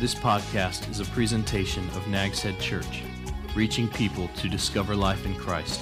This 0.00 0.14
podcast 0.14 0.88
is 0.90 1.00
a 1.00 1.04
presentation 1.04 1.86
of 1.90 2.08
Nag's 2.08 2.40
Head 2.40 2.58
Church, 2.58 3.02
reaching 3.54 3.86
people 3.86 4.30
to 4.38 4.48
discover 4.48 4.96
life 4.96 5.26
in 5.26 5.34
Christ. 5.34 5.78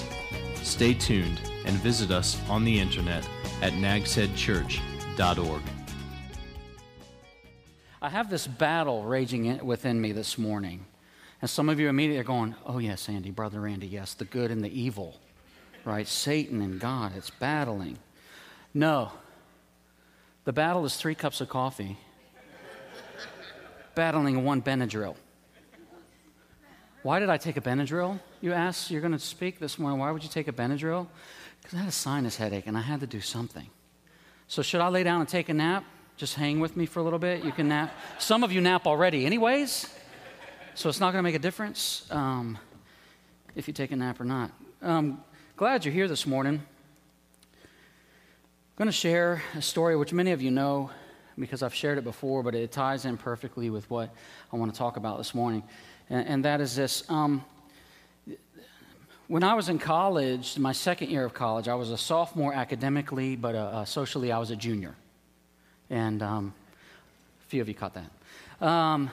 Stay 0.56 0.92
tuned 0.92 1.40
and 1.64 1.76
visit 1.76 2.10
us 2.10 2.36
on 2.50 2.64
the 2.64 2.80
internet 2.80 3.24
at 3.62 3.74
nagsheadchurch.org. 3.74 5.62
I 8.02 8.08
have 8.08 8.28
this 8.28 8.48
battle 8.48 9.04
raging 9.04 9.64
within 9.64 10.00
me 10.00 10.10
this 10.10 10.36
morning. 10.36 10.84
And 11.40 11.48
some 11.48 11.68
of 11.68 11.78
you 11.78 11.88
immediately 11.88 12.18
are 12.18 12.24
going, 12.24 12.56
oh, 12.66 12.78
yes, 12.78 13.08
Andy, 13.08 13.30
Brother 13.30 13.68
Andy, 13.68 13.86
yes, 13.86 14.14
the 14.14 14.24
good 14.24 14.50
and 14.50 14.64
the 14.64 14.80
evil, 14.80 15.14
right? 15.84 16.08
Satan 16.08 16.60
and 16.60 16.80
God, 16.80 17.12
it's 17.14 17.30
battling. 17.30 17.98
No, 18.74 19.12
the 20.44 20.52
battle 20.52 20.84
is 20.84 20.96
three 20.96 21.14
cups 21.14 21.40
of 21.40 21.48
coffee 21.48 21.98
battling 23.98 24.44
one 24.44 24.62
Benadryl. 24.62 25.16
Why 27.02 27.18
did 27.18 27.30
I 27.30 27.36
take 27.36 27.56
a 27.56 27.60
Benadryl? 27.60 28.20
You 28.40 28.52
ask, 28.52 28.92
you're 28.92 29.00
going 29.00 29.12
to 29.12 29.18
speak 29.18 29.58
this 29.58 29.76
morning. 29.76 29.98
Why 29.98 30.12
would 30.12 30.22
you 30.22 30.28
take 30.28 30.46
a 30.46 30.52
Benadryl? 30.52 31.08
Because 31.60 31.74
I 31.74 31.78
had 31.78 31.88
a 31.88 31.90
sinus 32.06 32.36
headache 32.36 32.68
and 32.68 32.78
I 32.78 32.80
had 32.80 33.00
to 33.00 33.08
do 33.08 33.20
something. 33.20 33.68
So, 34.46 34.62
should 34.62 34.80
I 34.80 34.86
lay 34.86 35.02
down 35.02 35.18
and 35.18 35.28
take 35.28 35.48
a 35.48 35.52
nap? 35.52 35.82
Just 36.16 36.36
hang 36.36 36.60
with 36.60 36.76
me 36.76 36.86
for 36.86 37.00
a 37.00 37.02
little 37.02 37.18
bit. 37.18 37.44
You 37.44 37.50
can 37.50 37.66
nap. 37.66 37.92
Some 38.20 38.44
of 38.44 38.52
you 38.52 38.60
nap 38.60 38.86
already, 38.86 39.26
anyways. 39.26 39.92
So, 40.76 40.88
it's 40.88 41.00
not 41.00 41.10
going 41.10 41.18
to 41.18 41.28
make 41.28 41.34
a 41.34 41.40
difference 41.40 42.06
um, 42.12 42.56
if 43.56 43.66
you 43.66 43.74
take 43.74 43.90
a 43.90 43.96
nap 43.96 44.20
or 44.20 44.24
not. 44.24 44.52
Um, 44.80 45.24
glad 45.56 45.84
you're 45.84 45.92
here 45.92 46.06
this 46.06 46.24
morning. 46.24 46.62
I'm 47.52 48.76
going 48.76 48.86
to 48.86 48.92
share 48.92 49.42
a 49.56 49.62
story 49.62 49.96
which 49.96 50.12
many 50.12 50.30
of 50.30 50.40
you 50.40 50.52
know 50.52 50.90
because 51.38 51.62
I've 51.62 51.74
shared 51.74 51.98
it 51.98 52.04
before, 52.04 52.42
but 52.42 52.54
it 52.54 52.72
ties 52.72 53.04
in 53.04 53.16
perfectly 53.16 53.70
with 53.70 53.88
what 53.90 54.14
I 54.52 54.56
want 54.56 54.72
to 54.72 54.78
talk 54.78 54.96
about 54.96 55.18
this 55.18 55.34
morning. 55.34 55.62
And, 56.10 56.26
and 56.26 56.44
that 56.44 56.60
is 56.60 56.74
this. 56.74 57.08
Um, 57.08 57.44
when 59.28 59.42
I 59.42 59.54
was 59.54 59.68
in 59.68 59.78
college, 59.78 60.58
my 60.58 60.72
second 60.72 61.10
year 61.10 61.24
of 61.24 61.34
college, 61.34 61.68
I 61.68 61.74
was 61.74 61.90
a 61.90 61.98
sophomore 61.98 62.54
academically, 62.54 63.36
but 63.36 63.54
uh, 63.54 63.58
uh, 63.58 63.84
socially, 63.84 64.32
I 64.32 64.38
was 64.38 64.50
a 64.50 64.56
junior. 64.56 64.94
And 65.90 66.22
um, 66.22 66.54
a 67.44 67.48
few 67.48 67.60
of 67.60 67.68
you 67.68 67.74
caught 67.74 67.94
that. 67.94 68.66
Um, 68.66 69.10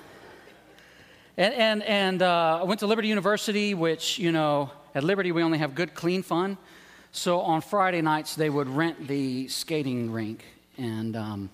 and 1.37 1.53
and, 1.53 1.83
and 1.83 2.21
uh, 2.21 2.59
I 2.61 2.63
went 2.63 2.79
to 2.79 2.87
Liberty 2.87 3.09
University, 3.09 3.73
which, 3.73 4.17
you 4.17 4.31
know, 4.31 4.71
at 4.93 5.03
Liberty, 5.03 5.33
we 5.33 5.43
only 5.43 5.57
have 5.57 5.75
good, 5.75 5.93
clean 5.93 6.23
fun. 6.23 6.57
So 7.11 7.41
on 7.41 7.59
Friday 7.61 8.01
nights, 8.01 8.35
they 8.35 8.49
would 8.49 8.69
rent 8.69 9.07
the 9.07 9.49
skating 9.49 10.11
rink. 10.11 10.45
And 10.77 11.15
um, 11.15 11.49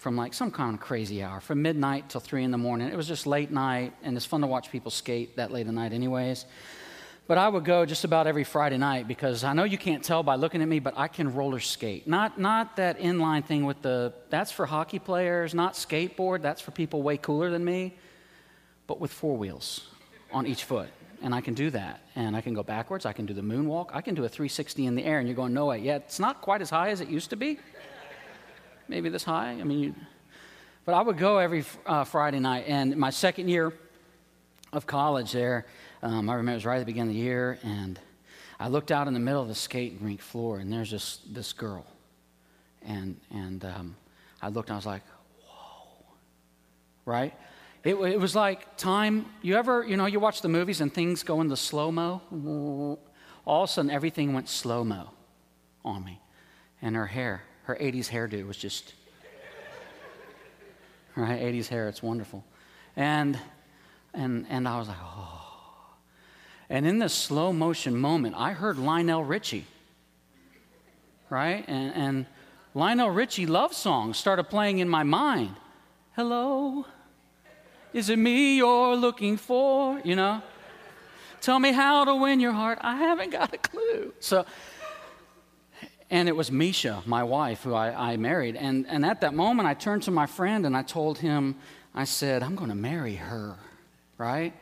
from 0.00 0.16
like 0.16 0.32
some 0.32 0.50
kind 0.50 0.74
of 0.74 0.80
crazy 0.80 1.22
hour, 1.22 1.40
from 1.40 1.60
midnight 1.60 2.08
till 2.08 2.22
three 2.22 2.42
in 2.42 2.50
the 2.50 2.58
morning. 2.58 2.88
It 2.88 2.96
was 2.96 3.06
just 3.06 3.26
late 3.26 3.50
night, 3.50 3.92
and 4.02 4.16
it's 4.16 4.24
fun 4.24 4.40
to 4.40 4.46
watch 4.46 4.72
people 4.72 4.90
skate 4.90 5.36
that 5.36 5.52
late 5.52 5.66
at 5.66 5.74
night, 5.74 5.92
anyways. 5.92 6.46
But 7.26 7.36
I 7.36 7.46
would 7.46 7.66
go 7.66 7.84
just 7.84 8.04
about 8.04 8.26
every 8.26 8.44
Friday 8.44 8.78
night 8.78 9.06
because 9.06 9.44
I 9.44 9.52
know 9.52 9.64
you 9.64 9.76
can't 9.76 10.02
tell 10.02 10.22
by 10.22 10.36
looking 10.36 10.62
at 10.62 10.68
me, 10.68 10.78
but 10.78 10.94
I 10.96 11.06
can 11.06 11.34
roller 11.34 11.60
skate. 11.60 12.08
Not, 12.08 12.40
not 12.40 12.76
that 12.76 12.98
inline 12.98 13.44
thing 13.44 13.66
with 13.66 13.82
the, 13.82 14.14
that's 14.30 14.50
for 14.50 14.64
hockey 14.64 14.98
players, 14.98 15.54
not 15.54 15.74
skateboard, 15.74 16.40
that's 16.40 16.62
for 16.62 16.70
people 16.70 17.02
way 17.02 17.18
cooler 17.18 17.50
than 17.50 17.62
me, 17.62 17.94
but 18.86 19.00
with 19.00 19.12
four 19.12 19.36
wheels 19.36 19.86
on 20.32 20.46
each 20.46 20.64
foot. 20.64 20.88
And 21.22 21.34
I 21.34 21.42
can 21.42 21.52
do 21.52 21.68
that. 21.70 22.00
And 22.16 22.34
I 22.34 22.40
can 22.40 22.54
go 22.54 22.62
backwards, 22.62 23.04
I 23.04 23.12
can 23.12 23.26
do 23.26 23.34
the 23.34 23.42
moonwalk, 23.42 23.90
I 23.92 24.00
can 24.00 24.14
do 24.14 24.24
a 24.24 24.30
360 24.30 24.86
in 24.86 24.94
the 24.94 25.04
air, 25.04 25.18
and 25.18 25.28
you're 25.28 25.36
going, 25.36 25.52
no 25.52 25.66
way. 25.66 25.80
Yeah, 25.80 25.96
it's 25.96 26.18
not 26.18 26.40
quite 26.40 26.62
as 26.62 26.70
high 26.70 26.88
as 26.88 27.02
it 27.02 27.08
used 27.08 27.28
to 27.30 27.36
be 27.36 27.58
maybe 28.90 29.08
this 29.08 29.22
high. 29.22 29.52
I 29.52 29.64
mean, 29.64 29.78
you, 29.78 29.94
but 30.84 30.94
I 30.94 31.00
would 31.00 31.16
go 31.16 31.38
every 31.38 31.64
uh, 31.86 32.02
Friday 32.02 32.40
night. 32.40 32.64
And 32.66 32.96
my 32.96 33.10
second 33.10 33.48
year 33.48 33.72
of 34.72 34.86
college 34.86 35.30
there, 35.30 35.66
um, 36.02 36.28
I 36.28 36.34
remember 36.34 36.52
it 36.52 36.54
was 36.56 36.66
right 36.66 36.76
at 36.76 36.80
the 36.80 36.86
beginning 36.86 37.10
of 37.10 37.14
the 37.14 37.22
year, 37.22 37.58
and 37.62 37.98
I 38.58 38.66
looked 38.66 38.90
out 38.90 39.06
in 39.06 39.14
the 39.14 39.20
middle 39.20 39.40
of 39.40 39.48
the 39.48 39.54
skating 39.54 40.00
rink 40.02 40.20
floor, 40.20 40.58
and 40.58 40.72
there's 40.72 40.90
this, 40.90 41.20
this 41.30 41.52
girl. 41.52 41.86
And, 42.82 43.16
and 43.30 43.64
um, 43.64 43.96
I 44.42 44.48
looked 44.48 44.70
and 44.70 44.74
I 44.74 44.78
was 44.78 44.86
like, 44.86 45.02
whoa, 45.46 46.04
right? 47.04 47.32
It, 47.84 47.94
it 47.94 48.18
was 48.18 48.34
like 48.34 48.76
time. 48.76 49.26
You 49.40 49.56
ever, 49.56 49.86
you 49.86 49.96
know, 49.96 50.06
you 50.06 50.18
watch 50.18 50.42
the 50.42 50.48
movies 50.48 50.80
and 50.80 50.92
things 50.92 51.22
go 51.22 51.40
into 51.40 51.56
slow 51.56 51.92
mo? 51.92 52.98
All 53.46 53.64
of 53.64 53.70
a 53.70 53.72
sudden, 53.72 53.90
everything 53.90 54.32
went 54.32 54.48
slow 54.48 54.82
mo 54.82 55.10
on 55.84 56.04
me. 56.04 56.20
And 56.82 56.96
her 56.96 57.06
hair, 57.06 57.42
her 57.70 57.76
80s 57.76 58.08
hairdo 58.08 58.44
was 58.46 58.56
just, 58.56 58.94
right? 61.14 61.40
80s 61.40 61.68
hair, 61.68 61.88
it's 61.88 62.02
wonderful. 62.02 62.44
And, 62.96 63.38
and, 64.12 64.44
and 64.50 64.66
I 64.66 64.78
was 64.78 64.88
like, 64.88 64.96
oh. 65.00 65.36
And 66.68 66.84
in 66.84 66.98
this 66.98 67.12
slow 67.12 67.52
motion 67.52 67.96
moment, 67.96 68.34
I 68.36 68.52
heard 68.52 68.76
Lionel 68.76 69.22
Richie, 69.22 69.66
right? 71.28 71.64
And, 71.68 71.94
and 71.94 72.26
Lionel 72.74 73.10
Richie 73.10 73.46
love 73.46 73.72
songs 73.72 74.16
started 74.16 74.44
playing 74.44 74.80
in 74.80 74.88
my 74.88 75.04
mind. 75.04 75.54
Hello, 76.16 76.86
is 77.92 78.10
it 78.10 78.18
me 78.18 78.56
you're 78.56 78.96
looking 78.96 79.36
for? 79.36 80.00
You 80.04 80.16
know? 80.16 80.42
Tell 81.40 81.60
me 81.60 81.70
how 81.70 82.04
to 82.04 82.16
win 82.16 82.40
your 82.40 82.52
heart. 82.52 82.78
I 82.80 82.96
haven't 82.96 83.30
got 83.30 83.54
a 83.54 83.58
clue. 83.58 84.12
So, 84.18 84.44
and 86.10 86.28
it 86.28 86.34
was 86.34 86.50
Misha, 86.50 87.02
my 87.06 87.22
wife, 87.22 87.62
who 87.62 87.72
I, 87.72 88.12
I, 88.12 88.16
married. 88.16 88.56
And, 88.56 88.84
and 88.88 89.06
at 89.06 89.20
that 89.20 89.32
moment, 89.32 89.68
I 89.68 89.74
turned 89.74 90.02
to 90.04 90.10
my 90.10 90.26
friend 90.26 90.66
and 90.66 90.76
I 90.76 90.82
told 90.82 91.18
him, 91.18 91.54
I 91.94 92.04
said, 92.04 92.42
I'm 92.42 92.56
going 92.56 92.70
to 92.70 92.76
marry 92.76 93.14
her, 93.14 93.56
right? 94.18 94.52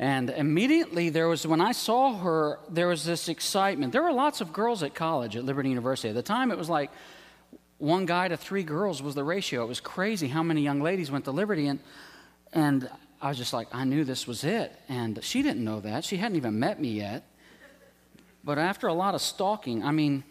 And 0.00 0.30
immediately 0.30 1.08
there 1.08 1.28
was, 1.28 1.46
when 1.46 1.60
I 1.60 1.70
saw 1.70 2.18
her, 2.18 2.58
there 2.68 2.88
was 2.88 3.04
this 3.04 3.28
excitement. 3.28 3.92
There 3.92 4.02
were 4.02 4.12
lots 4.12 4.40
of 4.40 4.52
girls 4.52 4.82
at 4.82 4.94
college 4.94 5.36
at 5.36 5.44
Liberty 5.44 5.68
University. 5.68 6.08
At 6.08 6.16
the 6.16 6.22
time, 6.22 6.50
it 6.50 6.58
was 6.58 6.68
like 6.68 6.90
one 7.78 8.04
guy 8.04 8.26
to 8.26 8.36
three 8.36 8.64
girls 8.64 9.00
was 9.00 9.14
the 9.14 9.22
ratio. 9.24 9.62
It 9.62 9.68
was 9.68 9.80
crazy 9.80 10.26
how 10.26 10.42
many 10.42 10.62
young 10.62 10.80
ladies 10.80 11.12
went 11.12 11.26
to 11.26 11.30
Liberty. 11.30 11.68
And, 11.68 11.78
and 12.52 12.90
I 13.20 13.28
was 13.28 13.38
just 13.38 13.52
like, 13.52 13.68
I 13.72 13.84
knew 13.84 14.02
this 14.02 14.26
was 14.26 14.42
it. 14.42 14.74
And 14.88 15.22
she 15.22 15.42
didn't 15.42 15.62
know 15.62 15.78
that. 15.80 16.04
She 16.04 16.16
hadn't 16.16 16.36
even 16.36 16.58
met 16.58 16.80
me 16.80 16.88
yet. 16.88 17.24
But 18.42 18.58
after 18.58 18.88
a 18.88 18.92
lot 18.92 19.14
of 19.14 19.20
stalking, 19.20 19.84
I 19.84 19.92
mean, 19.92 20.24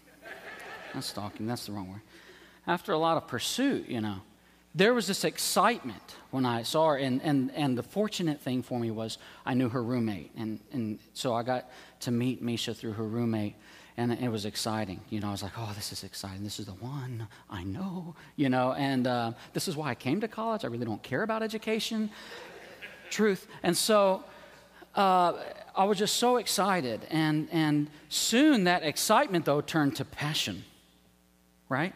not 0.94 1.04
stalking, 1.04 1.48
that's 1.48 1.66
the 1.66 1.72
wrong 1.72 1.90
word. 1.90 2.02
After 2.68 2.92
a 2.92 2.98
lot 2.98 3.18
of 3.18 3.28
pursuit, 3.28 3.88
you 3.90 4.02
know, 4.02 4.22
there 4.74 4.94
was 4.94 5.08
this 5.08 5.24
excitement 5.24 6.16
when 6.32 6.46
I 6.46 6.64
saw 6.64 6.90
her. 6.90 6.98
And, 6.98 7.22
and, 7.22 7.52
and 7.56 7.78
the 7.78 7.84
fortunate 7.84 8.40
thing 8.40 8.64
for 8.64 8.80
me 8.80 8.92
was 8.92 9.18
I 9.46 9.54
knew 9.54 9.70
her 9.70 9.84
roommate. 9.84 10.32
And, 10.38 10.60
and 10.72 11.00
so 11.14 11.34
I 11.34 11.44
got 11.44 11.70
to 12.02 12.12
meet 12.12 12.42
Misha 12.42 12.74
through 12.74 12.94
her 12.94 13.04
roommate. 13.04 13.56
And 13.98 14.14
it 14.14 14.30
was 14.30 14.46
exciting. 14.46 15.02
You 15.10 15.20
know, 15.20 15.28
I 15.28 15.32
was 15.32 15.44
like, 15.44 15.52
oh, 15.58 15.72
this 15.76 15.92
is 15.92 16.04
exciting. 16.04 16.44
This 16.44 16.60
is 16.60 16.66
the 16.66 16.72
one 16.74 17.28
I 17.50 17.64
know, 17.64 18.16
you 18.38 18.48
know. 18.48 18.72
And 18.74 19.06
uh, 19.06 19.34
this 19.54 19.68
is 19.68 19.76
why 19.76 19.90
I 19.90 19.96
came 19.96 20.22
to 20.22 20.30
college. 20.30 20.64
I 20.64 20.68
really 20.68 20.86
don't 20.86 21.04
care 21.04 21.24
about 21.24 21.44
education, 21.44 22.10
truth. 23.10 23.48
And 23.64 23.76
so 23.76 24.24
uh, 24.96 25.34
I 25.76 25.84
was 25.84 25.98
just 25.98 26.16
so 26.16 26.38
excited. 26.38 27.06
And, 27.12 27.50
and 27.52 27.90
soon 28.08 28.64
that 28.64 28.84
excitement, 28.84 29.44
though, 29.44 29.60
turned 29.60 29.98
to 29.98 30.06
passion 30.06 30.64
right? 31.72 31.94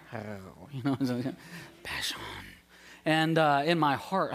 You 0.71 0.83
know, 0.83 0.97
passion. 1.83 2.17
And 3.03 3.37
uh, 3.37 3.61
in 3.65 3.77
my 3.77 3.95
heart, 3.95 4.33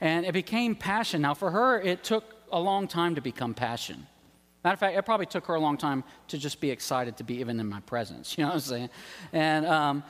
and 0.00 0.26
it 0.26 0.32
became 0.32 0.74
passion. 0.74 1.22
Now, 1.22 1.32
for 1.32 1.50
her, 1.50 1.80
it 1.80 2.04
took 2.04 2.24
a 2.52 2.60
long 2.60 2.86
time 2.88 3.14
to 3.14 3.22
become 3.22 3.54
passion. 3.54 4.06
Matter 4.62 4.74
of 4.74 4.80
fact, 4.80 4.98
it 4.98 5.02
probably 5.06 5.24
took 5.24 5.46
her 5.46 5.54
a 5.54 5.60
long 5.60 5.78
time 5.78 6.04
to 6.28 6.36
just 6.36 6.60
be 6.60 6.70
excited 6.70 7.16
to 7.16 7.24
be 7.24 7.36
even 7.36 7.58
in 7.60 7.66
my 7.66 7.80
presence. 7.80 8.34
You 8.36 8.44
know 8.44 8.48
what 8.48 8.54
I'm 8.56 8.60
saying? 8.60 8.90
And, 9.32 9.64
um, 9.64 10.02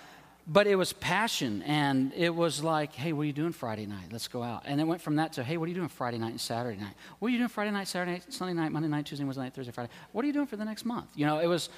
but 0.47 0.67
it 0.67 0.75
was 0.75 0.93
passion, 0.93 1.63
and 1.63 2.13
it 2.17 2.35
was 2.35 2.65
like, 2.65 2.93
hey, 2.95 3.13
what 3.13 3.23
are 3.23 3.27
you 3.27 3.33
doing 3.33 3.53
Friday 3.53 3.87
night? 3.87 4.09
Let's 4.11 4.27
go 4.27 4.43
out. 4.43 4.63
And 4.65 4.81
it 4.81 4.85
went 4.85 5.01
from 5.03 5.17
that 5.17 5.35
to, 5.35 5.45
hey, 5.45 5.57
what 5.57 5.67
are 5.67 5.69
you 5.69 5.77
doing 5.77 5.89
Friday 5.89 6.19
night 6.19 6.31
and 6.31 6.41
Saturday 6.41 6.81
night? 6.81 6.95
What 7.21 7.29
are 7.29 7.31
you 7.31 7.39
doing 7.39 7.49
Friday 7.49 7.71
night, 7.71 7.87
Saturday 7.87 8.13
night, 8.13 8.33
Sunday 8.33 8.55
night, 8.55 8.73
Monday 8.73 8.89
night, 8.89 9.07
Tuesday, 9.07 9.25
Wednesday 9.25 9.45
night, 9.45 9.55
Thursday, 9.55 9.71
Friday? 9.71 9.93
What 10.11 10.25
are 10.25 10.27
you 10.27 10.33
doing 10.33 10.47
for 10.47 10.57
the 10.57 10.65
next 10.65 10.85
month? 10.85 11.11
You 11.15 11.27
know, 11.27 11.39
it 11.39 11.47
was 11.47 11.69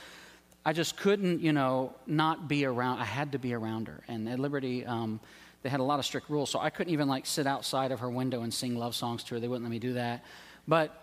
I 0.65 0.73
just 0.73 0.97
couldn't, 0.97 1.41
you 1.41 1.53
know, 1.53 1.95
not 2.07 2.49
be 2.49 2.65
around. 2.65 3.01
I 3.01 3.05
had 3.05 3.33
to 3.33 3.39
be 3.39 3.53
around 3.53 3.89
her. 3.89 4.03
And 4.07 4.29
at 4.29 4.39
Liberty, 4.39 4.87
um, 4.87 5.19
they 5.63 5.69
had 5.69 5.81
a 5.81 5.85
lot 5.85 5.99
of 5.99 6.05
strict 6.05 6.31
rules, 6.31 6.51
so 6.51 6.59
I 6.59 6.71
couldn't 6.71 6.93
even 6.93 7.09
like 7.09 7.27
sit 7.27 7.47
outside 7.47 7.93
of 7.93 8.01
her 8.01 8.11
window 8.11 8.43
and 8.43 8.53
sing 8.53 8.77
love 8.77 8.95
songs 8.95 9.25
to 9.25 9.35
her. 9.35 9.41
They 9.41 9.49
wouldn't 9.49 9.65
let 9.65 9.71
me 9.71 9.79
do 9.79 9.95
that. 9.95 10.25
But 10.67 11.03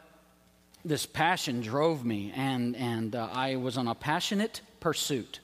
this 0.85 1.06
passion 1.06 1.61
drove 1.61 2.06
me, 2.06 2.31
and 2.35 2.75
and 2.75 3.15
uh, 3.15 3.29
I 3.31 3.57
was 3.57 3.77
on 3.77 3.88
a 3.88 3.95
passionate 3.95 4.61
pursuit, 4.79 5.39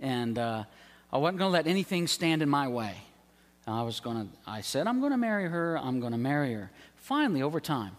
and 0.00 0.38
uh, 0.38 0.64
I 1.12 1.18
wasn't 1.18 1.38
going 1.38 1.48
to 1.48 1.52
let 1.52 1.66
anything 1.66 2.06
stand 2.06 2.42
in 2.42 2.48
my 2.48 2.68
way. 2.68 2.94
I 3.66 3.82
was 3.82 4.00
going 4.00 4.16
to. 4.16 4.26
I 4.46 4.60
said, 4.60 4.86
I'm 4.86 5.00
going 5.00 5.12
to 5.12 5.18
marry 5.18 5.48
her. 5.48 5.78
I'm 5.78 6.00
going 6.00 6.12
to 6.12 6.18
marry 6.18 6.52
her. 6.52 6.70
Finally, 6.96 7.42
over 7.42 7.60
time, 7.60 7.96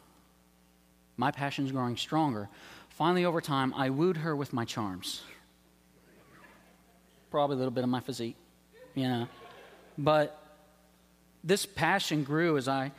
my 1.18 1.32
passion's 1.32 1.72
growing 1.72 1.98
stronger. 1.98 2.50
Finally, 2.96 3.26
over 3.26 3.42
time, 3.42 3.74
I 3.74 3.90
wooed 3.90 4.16
her 4.16 4.34
with 4.38 4.54
my 4.54 4.64
charms. 4.64 5.22
Probably 7.30 7.56
a 7.56 7.58
little 7.58 7.74
bit 7.74 7.84
of 7.84 7.90
my 7.90 8.00
physique, 8.00 8.38
you 8.94 9.10
know. 9.10 9.28
But 9.98 10.42
this 11.44 11.66
passion 11.66 12.24
grew 12.24 12.56
as 12.56 12.70
I 12.70 12.94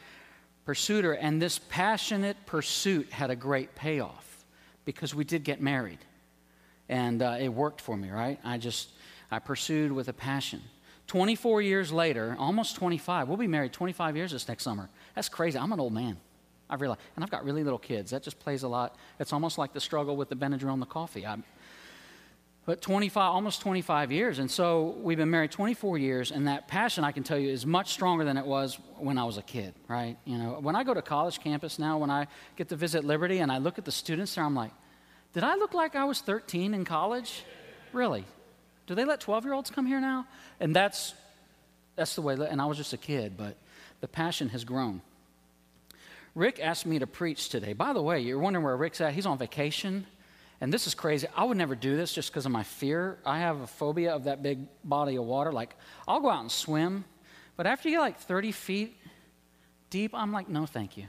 pursued 0.67 1.07
her, 1.07 1.15
and 1.15 1.41
this 1.41 1.59
passionate 1.71 2.37
pursuit 2.45 3.11
had 3.11 3.31
a 3.31 3.37
great 3.37 3.75
payoff 3.75 4.45
because 4.85 5.15
we 5.15 5.25
did 5.25 5.45
get 5.45 5.63
married. 5.63 6.01
And 6.91 7.23
uh, 7.23 7.39
it 7.41 7.49
worked 7.49 7.81
for 7.81 7.97
me, 7.97 8.11
right? 8.11 8.39
I 8.45 8.59
just, 8.59 8.91
I 9.31 9.39
pursued 9.39 9.93
with 9.93 10.09
a 10.09 10.13
passion. 10.13 10.61
24 11.07 11.63
years 11.63 11.91
later, 11.91 12.37
almost 12.39 12.77
25, 12.77 13.29
we'll 13.29 13.39
be 13.39 13.47
married 13.47 13.73
25 13.73 14.15
years 14.15 14.33
this 14.33 14.47
next 14.47 14.63
summer. 14.63 14.91
That's 15.15 15.31
crazy. 15.31 15.59
I'm 15.59 15.73
an 15.73 15.81
old 15.81 15.95
man. 15.95 16.19
I've 16.69 16.81
realized, 16.81 17.01
and 17.15 17.25
I've 17.25 17.31
got 17.31 17.45
really 17.45 17.63
little 17.63 17.79
kids. 17.79 18.11
That 18.11 18.23
just 18.23 18.39
plays 18.39 18.63
a 18.63 18.69
lot. 18.69 18.97
It's 19.21 19.33
almost 19.33 19.59
like 19.59 19.73
the 19.73 19.81
struggle 19.81 20.17
with 20.17 20.29
the 20.29 20.37
Benadryl 20.37 20.73
and 20.73 20.83
the 20.83 20.87
coffee. 20.87 21.27
I, 21.27 21.37
but 22.67 22.83
25, 22.83 23.23
almost 23.23 23.61
25 23.61 24.11
years. 24.11 24.41
And 24.41 24.51
so 24.51 24.97
we've 25.01 25.17
been 25.17 25.31
married 25.31 25.53
24 25.53 25.99
years, 25.99 26.33
and 26.33 26.49
that 26.49 26.67
passion, 26.67 27.05
I 27.05 27.13
can 27.13 27.23
tell 27.23 27.39
you, 27.39 27.49
is 27.49 27.65
much 27.65 27.93
stronger 27.93 28.25
than 28.25 28.37
it 28.37 28.45
was 28.45 28.77
when 28.99 29.19
I 29.19 29.25
was 29.25 29.39
a 29.39 29.43
kid, 29.43 29.73
right? 29.87 30.17
You 30.25 30.37
know, 30.37 30.59
when 30.61 30.75
I 30.75 30.83
go 30.83 30.93
to 30.93 31.01
college 31.01 31.39
campus 31.39 31.79
now, 31.79 31.99
when 31.99 32.11
I 32.11 32.27
get 32.57 32.69
to 32.71 32.77
visit 32.77 33.05
Liberty 33.05 33.39
and 33.39 33.53
I 33.53 33.59
look 33.59 33.79
at 33.79 33.85
the 33.85 33.93
students 33.93 34.35
there, 34.35 34.45
I'm 34.45 34.57
like, 34.57 34.73
did 35.33 35.45
I 35.45 35.55
look 35.55 35.75
like 35.75 35.95
I 35.95 36.05
was 36.05 36.21
13 36.21 36.75
in 36.75 36.85
college? 36.85 37.45
Really? 37.93 38.25
Do 38.89 38.97
they 38.97 39.05
let 39.05 39.21
12 39.21 39.45
year 39.45 39.55
olds 39.55 39.71
come 39.71 39.87
here 39.87 40.01
now? 40.01 40.27
And 40.59 40.75
that's, 40.75 41.15
that's 41.95 42.17
the 42.17 42.23
way, 42.23 42.35
and 42.35 42.61
I 42.61 42.67
was 42.67 42.79
just 42.79 42.93
a 42.93 42.99
kid, 42.99 43.37
but 43.37 43.57
the 44.01 44.09
passion 44.09 44.49
has 44.49 44.65
grown. 44.65 45.03
Rick 46.37 46.61
asked 46.61 46.85
me 46.85 46.99
to 46.99 47.07
preach 47.07 47.49
today. 47.49 47.73
By 47.73 47.95
the 47.95 48.03
way, 48.03 48.21
you're 48.21 48.39
wondering 48.39 48.63
where 48.63 48.77
Rick's 48.77 49.01
at. 49.01 49.15
He's 49.15 49.25
on 49.25 49.39
vacation. 49.39 50.07
And 50.61 50.73
this 50.73 50.87
is 50.87 50.95
crazy. 50.95 51.27
I 51.35 51.45
would 51.45 51.57
never 51.57 51.75
do 51.75 51.97
this 51.97 52.13
just 52.13 52.31
because 52.31 52.45
of 52.45 52.53
my 52.53 52.63
fear. 52.63 53.19
I 53.25 53.39
have 53.39 53.63
a 53.63 53.67
phobia 53.67 54.15
of 54.15 54.25
that 54.25 54.43
big 54.43 54.67
body 54.85 55.17
of 55.17 55.25
water. 55.25 55.51
Like, 55.51 55.75
I'll 56.07 56.21
go 56.21 56.29
out 56.29 56.43
and 56.43 56.53
swim, 56.53 57.07
but 57.57 57.67
after 57.67 57.89
you 57.89 57.97
get 57.97 58.01
like 58.01 58.21
30 58.21 58.53
feet 58.53 58.97
deep, 59.89 60.15
I'm 60.15 60.31
like, 60.31 60.49
no, 60.49 60.67
thank 60.67 60.99
you. 60.99 61.07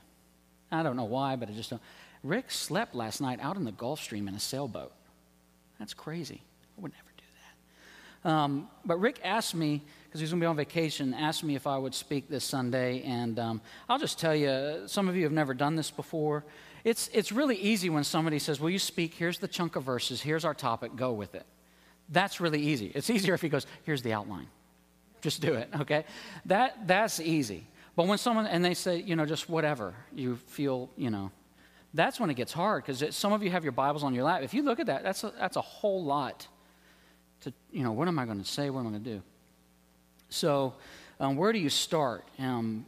I 0.72 0.82
don't 0.82 0.96
know 0.96 1.06
why, 1.06 1.36
but 1.36 1.50
I 1.50 1.52
just 1.52 1.70
don't. 1.70 1.82
Rick 2.24 2.50
slept 2.50 2.96
last 2.96 3.20
night 3.20 3.40
out 3.42 3.58
in 3.58 3.66
the 3.66 3.72
Gulf 3.72 4.02
Stream 4.02 4.30
in 4.30 4.36
a 4.36 4.40
sailboat. 4.40 4.94
That's 5.78 5.94
crazy. 5.94 6.42
I 6.78 6.82
would 6.82 6.94
never 6.94 7.12
do 7.18 7.24
that. 8.24 8.30
Um, 8.30 8.70
but 8.86 8.98
Rick 9.00 9.20
asked 9.24 9.56
me, 9.56 9.84
because 10.08 10.22
he's 10.22 10.32
going 10.32 10.40
to 10.40 10.44
be 10.44 10.48
on 10.48 10.56
vacation, 10.56 11.14
asked 11.14 11.44
me 11.44 11.56
if 11.56 11.68
I 11.68 11.78
would 11.78 11.94
speak 11.94 12.30
this 12.30 12.44
Sunday. 12.44 13.04
And 13.04 13.38
um, 13.38 13.62
I'll 13.90 14.00
just 14.00 14.20
tell 14.20 14.36
you, 14.36 14.84
some 14.88 15.08
of 15.08 15.16
you 15.16 15.24
have 15.24 15.32
never 15.32 15.54
done 15.54 15.76
this 15.76 15.92
before. 15.92 16.46
It's, 16.84 17.10
it's 17.14 17.32
really 17.32 17.58
easy 17.58 17.90
when 17.90 18.04
somebody 18.04 18.40
says, 18.40 18.60
Will 18.60 18.70
you 18.70 18.80
speak? 18.80 19.14
Here's 19.14 19.40
the 19.40 19.48
chunk 19.48 19.76
of 19.76 19.84
verses. 19.84 20.22
Here's 20.22 20.46
our 20.46 20.54
topic. 20.54 20.96
Go 20.96 21.12
with 21.12 21.36
it. 21.36 21.46
That's 22.10 22.40
really 22.40 22.62
easy. 22.62 22.92
It's 22.96 23.10
easier 23.10 23.34
if 23.34 23.42
he 23.42 23.50
goes, 23.50 23.66
Here's 23.84 24.02
the 24.02 24.14
outline. 24.14 24.48
Just 25.22 25.42
do 25.42 25.56
it, 25.56 25.70
okay? 25.82 26.06
That, 26.46 26.88
that's 26.88 27.20
easy. 27.20 27.66
But 27.96 28.08
when 28.08 28.18
someone, 28.20 28.46
and 28.46 28.64
they 28.64 28.76
say, 28.76 29.02
you 29.02 29.16
know, 29.16 29.26
just 29.26 29.50
whatever, 29.50 29.96
you 30.14 30.36
feel, 30.36 30.90
you 30.96 31.10
know, 31.10 31.32
that's 31.94 32.20
when 32.20 32.30
it 32.30 32.36
gets 32.36 32.54
hard 32.54 32.86
because 32.86 33.16
some 33.16 33.34
of 33.34 33.42
you 33.42 33.50
have 33.50 33.64
your 33.64 33.72
Bibles 33.72 34.04
on 34.04 34.14
your 34.14 34.24
lap. 34.24 34.44
If 34.44 34.54
you 34.54 34.62
look 34.62 34.80
at 34.80 34.86
that, 34.86 35.04
that's 35.04 35.24
a, 35.24 35.34
that's 35.38 35.58
a 35.58 35.62
whole 35.62 36.04
lot 36.04 36.48
to, 37.42 37.54
you 37.72 37.84
know, 37.84 37.92
what 37.92 38.08
am 38.08 38.20
I 38.20 38.26
going 38.26 38.40
to 38.40 38.46
say? 38.46 38.70
What 38.70 38.82
am 38.82 38.88
I 38.88 38.90
going 38.92 39.04
to 39.04 39.10
do? 39.10 39.22
So, 40.30 40.74
um, 41.20 41.36
where 41.36 41.54
do 41.54 41.60
you 41.60 41.70
start? 41.70 42.26
Um, 42.38 42.86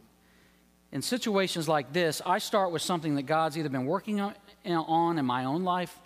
in 0.92 1.02
situations 1.02 1.68
like 1.68 1.92
this, 1.92 2.20
I 2.26 2.38
start 2.38 2.72
with 2.72 2.82
something 2.82 3.14
that 3.14 3.22
God's 3.22 3.56
either 3.56 3.68
been 3.68 3.86
working 3.86 4.20
on, 4.20 4.34
in 4.64 5.24
my 5.24 5.44
own 5.44 5.62
life 5.62 5.96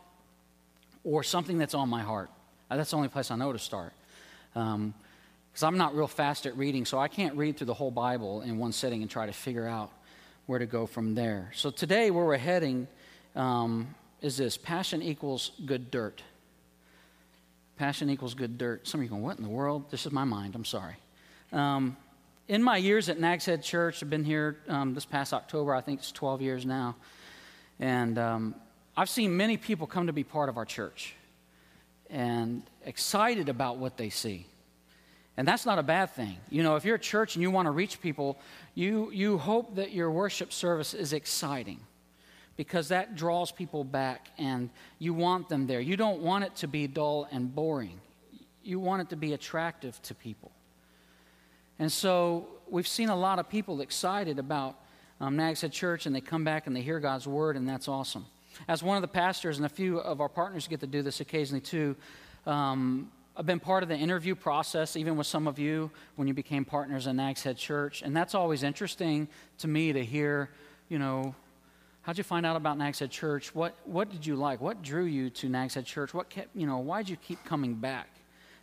or 1.02 1.22
something 1.22 1.58
that's 1.58 1.74
on 1.74 1.88
my 1.88 2.02
heart. 2.02 2.30
Uh, 2.70 2.76
that's 2.76 2.90
the 2.90 2.96
only 2.96 3.08
place 3.08 3.30
I 3.30 3.36
know 3.36 3.52
to 3.52 3.58
start. 3.58 3.92
Because 4.52 4.74
um, 4.74 4.94
I'm 5.62 5.78
not 5.78 5.94
real 5.94 6.06
fast 6.06 6.46
at 6.46 6.56
reading, 6.56 6.84
so 6.84 6.98
I 6.98 7.08
can't 7.08 7.36
read 7.36 7.56
through 7.56 7.66
the 7.66 7.74
whole 7.74 7.90
Bible 7.90 8.42
in 8.42 8.58
one 8.58 8.72
sitting 8.72 9.02
and 9.02 9.10
try 9.10 9.26
to 9.26 9.32
figure 9.32 9.66
out 9.66 9.90
where 10.46 10.58
to 10.58 10.66
go 10.66 10.86
from 10.86 11.14
there. 11.14 11.50
So 11.54 11.70
today, 11.70 12.10
where 12.10 12.24
we're 12.24 12.36
heading 12.36 12.86
um, 13.34 13.94
is 14.20 14.36
this 14.36 14.56
passion 14.56 15.02
equals 15.02 15.52
good 15.64 15.90
dirt. 15.90 16.22
Passion 17.76 18.08
equals 18.10 18.34
good 18.34 18.58
dirt. 18.58 18.86
Some 18.86 19.00
of 19.00 19.04
you 19.04 19.10
going, 19.10 19.22
what 19.22 19.36
in 19.36 19.42
the 19.42 19.48
world? 19.48 19.90
This 19.90 20.06
is 20.06 20.12
my 20.12 20.24
mind. 20.24 20.54
I'm 20.54 20.64
sorry. 20.64 20.94
Um, 21.54 21.96
in 22.48 22.64
my 22.64 22.78
years 22.78 23.08
at 23.08 23.20
Nags 23.20 23.46
Head 23.46 23.62
Church, 23.62 24.02
I've 24.02 24.10
been 24.10 24.24
here 24.24 24.58
um, 24.66 24.92
this 24.92 25.04
past 25.04 25.32
October, 25.32 25.72
I 25.72 25.80
think 25.80 26.00
it's 26.00 26.10
12 26.10 26.42
years 26.42 26.66
now. 26.66 26.96
And 27.78 28.18
um, 28.18 28.56
I've 28.96 29.08
seen 29.08 29.36
many 29.36 29.56
people 29.56 29.86
come 29.86 30.08
to 30.08 30.12
be 30.12 30.24
part 30.24 30.48
of 30.48 30.56
our 30.56 30.64
church 30.64 31.14
and 32.10 32.64
excited 32.84 33.48
about 33.48 33.76
what 33.76 33.96
they 33.96 34.10
see. 34.10 34.46
And 35.36 35.46
that's 35.46 35.64
not 35.64 35.78
a 35.78 35.84
bad 35.84 36.10
thing. 36.10 36.36
You 36.50 36.64
know, 36.64 36.74
if 36.74 36.84
you're 36.84 36.96
a 36.96 36.98
church 36.98 37.36
and 37.36 37.42
you 37.42 37.52
want 37.52 37.66
to 37.66 37.72
reach 37.72 38.00
people, 38.00 38.36
you, 38.74 39.12
you 39.12 39.38
hope 39.38 39.76
that 39.76 39.92
your 39.92 40.10
worship 40.10 40.52
service 40.52 40.92
is 40.92 41.12
exciting 41.12 41.78
because 42.56 42.88
that 42.88 43.14
draws 43.14 43.52
people 43.52 43.84
back 43.84 44.28
and 44.38 44.70
you 44.98 45.14
want 45.14 45.48
them 45.48 45.68
there. 45.68 45.80
You 45.80 45.96
don't 45.96 46.20
want 46.20 46.44
it 46.44 46.56
to 46.56 46.66
be 46.66 46.88
dull 46.88 47.28
and 47.30 47.54
boring, 47.54 48.00
you 48.64 48.80
want 48.80 49.02
it 49.02 49.10
to 49.10 49.16
be 49.16 49.34
attractive 49.34 50.02
to 50.02 50.16
people. 50.16 50.50
And 51.78 51.90
so 51.90 52.46
we've 52.68 52.88
seen 52.88 53.08
a 53.08 53.16
lot 53.16 53.38
of 53.38 53.48
people 53.48 53.80
excited 53.80 54.38
about 54.38 54.78
um, 55.20 55.36
Nags 55.36 55.60
Head 55.60 55.72
Church, 55.72 56.06
and 56.06 56.14
they 56.14 56.20
come 56.20 56.44
back 56.44 56.66
and 56.66 56.74
they 56.74 56.82
hear 56.82 57.00
God's 57.00 57.26
word, 57.26 57.56
and 57.56 57.68
that's 57.68 57.88
awesome. 57.88 58.26
As 58.68 58.82
one 58.82 58.96
of 58.96 59.02
the 59.02 59.08
pastors, 59.08 59.56
and 59.56 59.66
a 59.66 59.70
few 59.70 59.98
of 59.98 60.20
our 60.20 60.28
partners 60.28 60.68
get 60.68 60.80
to 60.80 60.86
do 60.86 61.02
this 61.02 61.20
occasionally 61.20 61.60
too, 61.60 61.96
um, 62.46 63.10
I've 63.36 63.46
been 63.46 63.58
part 63.58 63.82
of 63.82 63.88
the 63.88 63.96
interview 63.96 64.36
process, 64.36 64.96
even 64.96 65.16
with 65.16 65.26
some 65.26 65.48
of 65.48 65.58
you 65.58 65.90
when 66.14 66.28
you 66.28 66.34
became 66.34 66.64
partners 66.64 67.08
in 67.08 67.16
Nags 67.16 67.42
Head 67.42 67.56
Church. 67.56 68.02
And 68.02 68.16
that's 68.16 68.32
always 68.32 68.62
interesting 68.62 69.26
to 69.58 69.66
me 69.66 69.92
to 69.92 70.04
hear, 70.04 70.50
you 70.88 71.00
know, 71.00 71.34
how'd 72.02 72.16
you 72.16 72.22
find 72.22 72.46
out 72.46 72.54
about 72.54 72.78
Nags 72.78 73.00
Head 73.00 73.10
Church? 73.10 73.52
What, 73.52 73.74
what 73.86 74.08
did 74.08 74.24
you 74.24 74.36
like? 74.36 74.60
What 74.60 74.82
drew 74.82 75.04
you 75.04 75.30
to 75.30 75.48
Nags 75.48 75.74
Head 75.74 75.84
Church? 75.84 76.14
What 76.14 76.30
kept, 76.30 76.54
you 76.54 76.66
know, 76.66 76.78
why 76.78 77.02
did 77.02 77.08
you 77.08 77.16
keep 77.16 77.44
coming 77.44 77.74
back? 77.74 78.08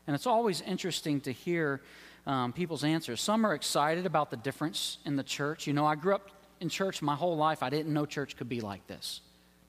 And 0.07 0.15
it's 0.15 0.27
always 0.27 0.61
interesting 0.61 1.19
to 1.21 1.33
hear 1.33 1.81
um, 2.25 2.53
people's 2.53 2.83
answers. 2.83 3.21
Some 3.21 3.45
are 3.45 3.53
excited 3.53 4.05
about 4.05 4.29
the 4.29 4.37
difference 4.37 4.97
in 5.05 5.15
the 5.15 5.23
church. 5.23 5.67
You 5.67 5.73
know, 5.73 5.85
I 5.85 5.95
grew 5.95 6.15
up 6.15 6.29
in 6.59 6.69
church 6.69 7.01
my 7.01 7.15
whole 7.15 7.35
life. 7.35 7.63
I 7.63 7.69
didn't 7.69 7.93
know 7.93 8.05
church 8.05 8.37
could 8.37 8.49
be 8.49 8.61
like 8.61 8.85
this. 8.87 9.21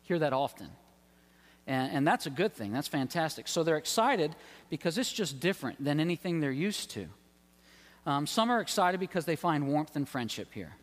Hear 0.02 0.19
that 0.19 0.32
often. 0.32 0.69
And, 1.66 1.93
and 1.93 2.06
that's 2.06 2.26
a 2.26 2.31
good 2.31 2.52
thing. 2.52 2.72
That's 2.72 2.88
fantastic. 2.88 3.49
So 3.49 3.62
they're 3.62 3.76
excited 3.76 4.34
because 4.69 4.99
it's 4.99 5.12
just 5.12 5.40
different 5.40 5.82
than 5.82 6.00
anything 6.00 6.40
they're 6.40 6.50
used 6.50 6.90
to. 6.90 7.06
Um, 8.04 8.26
some 8.26 8.50
are 8.50 8.60
excited 8.60 8.98
because 8.98 9.24
they 9.24 9.36
find 9.36 9.69
warmth 9.69 9.94
and 9.94 10.08
friendship 10.08 10.48
here. 10.53 10.74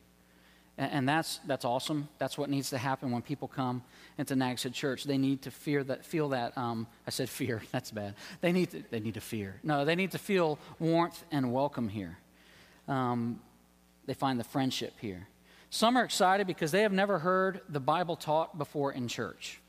And, 0.79 0.91
and, 0.91 1.09
that's, 1.09 1.41
that's 1.45 1.65
awesome. 1.65 2.07
That's 2.17 2.37
what 2.37 2.49
needs 2.49 2.69
to 2.69 2.77
happen 2.77 3.11
when 3.11 3.21
people 3.21 3.49
come 3.49 3.83
into 4.17 4.35
Nags 4.35 4.63
Head 4.63 4.73
Church. 4.73 5.03
They 5.03 5.17
need 5.17 5.41
to 5.41 5.51
fear 5.51 5.83
that, 5.83 6.05
feel 6.05 6.29
that. 6.29 6.57
Um, 6.57 6.87
I 7.05 7.11
said 7.11 7.29
fear. 7.29 7.61
That's 7.71 7.91
bad. 7.91 8.15
They 8.39 8.53
need, 8.53 8.71
to, 8.71 8.83
they 8.89 9.01
need 9.01 9.15
to 9.15 9.21
fear. 9.21 9.59
No, 9.61 9.83
they 9.83 9.95
need 9.95 10.11
to 10.11 10.17
feel 10.17 10.57
warmth 10.79 11.23
and 11.31 11.51
welcome 11.51 11.89
here. 11.89 12.17
Um, 12.87 13.41
they 14.05 14.13
find 14.13 14.39
the 14.39 14.43
friendship 14.45 14.93
here. 14.99 15.27
Some 15.69 15.97
are 15.97 16.03
excited 16.03 16.47
because 16.47 16.71
they 16.71 16.81
have 16.81 16.93
never 16.93 17.19
heard 17.19 17.61
the 17.69 17.81
Bible 17.81 18.15
taught 18.15 18.57
before 18.57 18.93
in 18.93 19.07
church. 19.07 19.59